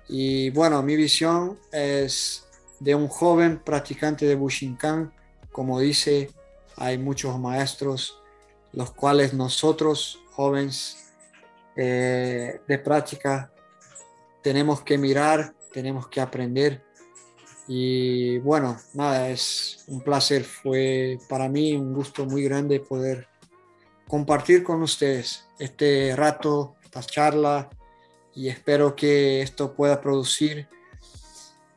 [0.08, 2.48] Y bueno, mi visión es
[2.80, 5.14] de un joven practicante de Bushinkan.
[5.52, 6.32] Como dice,
[6.78, 8.18] hay muchos maestros,
[8.72, 11.09] los cuales nosotros, jóvenes
[11.82, 13.54] eh, de práctica,
[14.44, 16.84] tenemos que mirar, tenemos que aprender.
[17.70, 20.44] Y bueno, nada, es un placer.
[20.44, 23.30] Fue para mí un gusto muy grande poder
[24.10, 27.70] compartir con ustedes este rato, esta charla,
[28.36, 30.68] y espero que esto pueda producir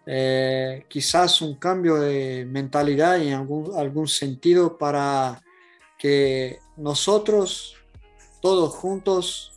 [0.05, 5.41] eh, quizás un cambio de mentalidad en algún, algún sentido para
[5.97, 7.77] que nosotros
[8.41, 9.52] todos juntos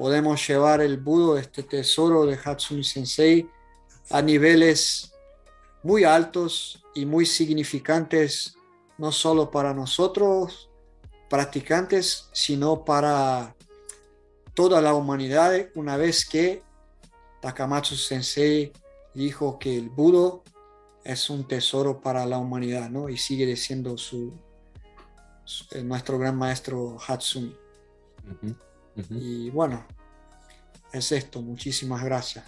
[0.00, 3.46] podemos llevar el budo, este tesoro de Hatsumi Sensei,
[4.08, 5.12] a niveles
[5.82, 8.56] muy altos y muy significantes,
[8.96, 10.70] no solo para nosotros
[11.28, 13.54] practicantes, sino para
[14.54, 16.62] toda la humanidad una vez que
[17.42, 18.72] Takamatsu Sensei
[19.12, 20.44] dijo que el Budo
[21.04, 23.10] es un tesoro para la humanidad, ¿no?
[23.10, 24.32] Y sigue siendo su,
[25.72, 27.54] eh, nuestro gran maestro Hatsumi.
[29.10, 29.86] Y bueno,
[30.92, 31.40] es esto.
[31.42, 32.44] Muchísimas gracias.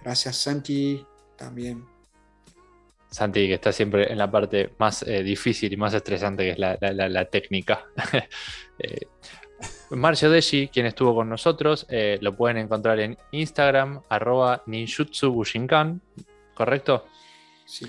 [0.00, 1.04] Gracias Santi
[1.36, 1.84] también.
[3.10, 6.58] Santi, que está siempre en la parte más eh, difícil y más estresante, que es
[6.58, 7.86] la, técnica.
[8.78, 9.06] eh,
[9.90, 16.02] Marcio Deshi, quien estuvo con nosotros, eh, lo pueden encontrar en Instagram, arroba ninjutsu bushinkan,
[16.54, 17.06] ¿correcto?
[17.64, 17.86] Sí.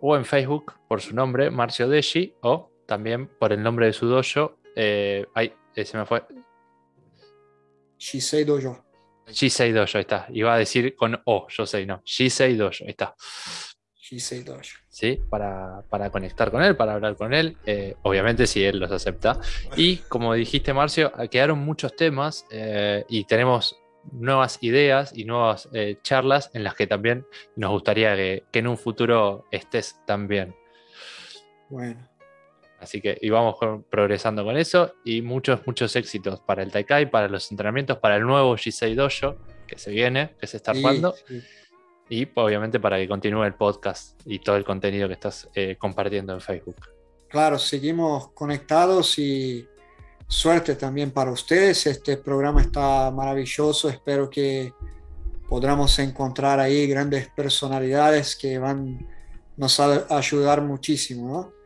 [0.00, 4.06] O en Facebook por su nombre, Marcio Deshi, o también por el nombre de su
[4.06, 4.58] dojo.
[4.76, 6.22] Eh, ay, se me fue.
[7.98, 8.84] Shisei Dojo.
[9.26, 10.26] Shisei Dojo, ahí está.
[10.30, 12.02] Iba a decir con O, yo sé, no.
[12.04, 13.14] Shisei Dojo, ahí está.
[14.88, 15.20] ¿sí?
[15.28, 19.38] Para, conectar con él, para hablar con él, eh, obviamente si él los acepta.
[19.76, 23.78] Y como dijiste, Marcio, quedaron muchos temas eh, y tenemos
[24.12, 27.26] nuevas ideas y nuevas eh, charlas en las que también
[27.56, 30.54] nos gustaría que, en un futuro estés también.
[31.68, 32.08] Bueno.
[32.80, 33.56] Así que y vamos
[33.90, 38.22] progresando con eso y muchos, muchos éxitos para el Taikai, para los entrenamientos, para el
[38.22, 39.36] nuevo G6 Dojo
[39.66, 41.14] que se viene, que se está armando
[42.08, 46.32] y obviamente para que continúe el podcast y todo el contenido que estás eh, compartiendo
[46.32, 46.76] en Facebook.
[47.28, 49.66] Claro, seguimos conectados y
[50.26, 51.86] suerte también para ustedes.
[51.86, 53.90] Este programa está maravilloso.
[53.90, 54.72] Espero que
[55.46, 59.06] podremos encontrar ahí grandes personalidades que van
[59.56, 61.28] nos a ayudar muchísimo.
[61.28, 61.57] ¿no?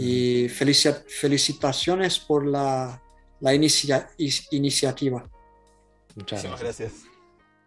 [0.00, 3.02] Y felicitaciones por la,
[3.40, 5.28] la iniciativa.
[6.14, 6.60] Muchas gracias.
[6.60, 6.92] gracias.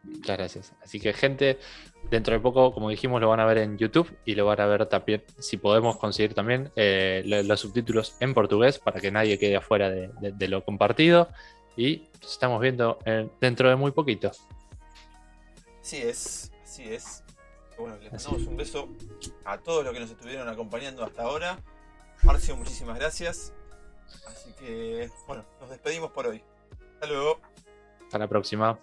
[0.03, 0.73] Muchas gracias.
[0.81, 1.59] Así que gente,
[2.09, 4.65] dentro de poco, como dijimos, lo van a ver en YouTube y lo van a
[4.65, 9.57] ver también, si podemos conseguir también eh, los, subtítulos en portugués para que nadie quede
[9.57, 11.29] afuera de, lo compartido.
[11.77, 12.99] Y nos estamos viendo
[13.39, 14.31] dentro de muy poquito.
[15.81, 17.23] Así es, así es.
[17.77, 18.89] Bueno, les mandamos un beso
[19.45, 21.59] a todos los que nos estuvieron acompañando hasta ahora.
[22.23, 23.53] Marcio, muchísimas gracias.
[24.27, 26.43] Así que, bueno, nos despedimos por hoy.
[26.93, 27.39] Hasta luego.
[28.03, 28.79] Hasta la próxima.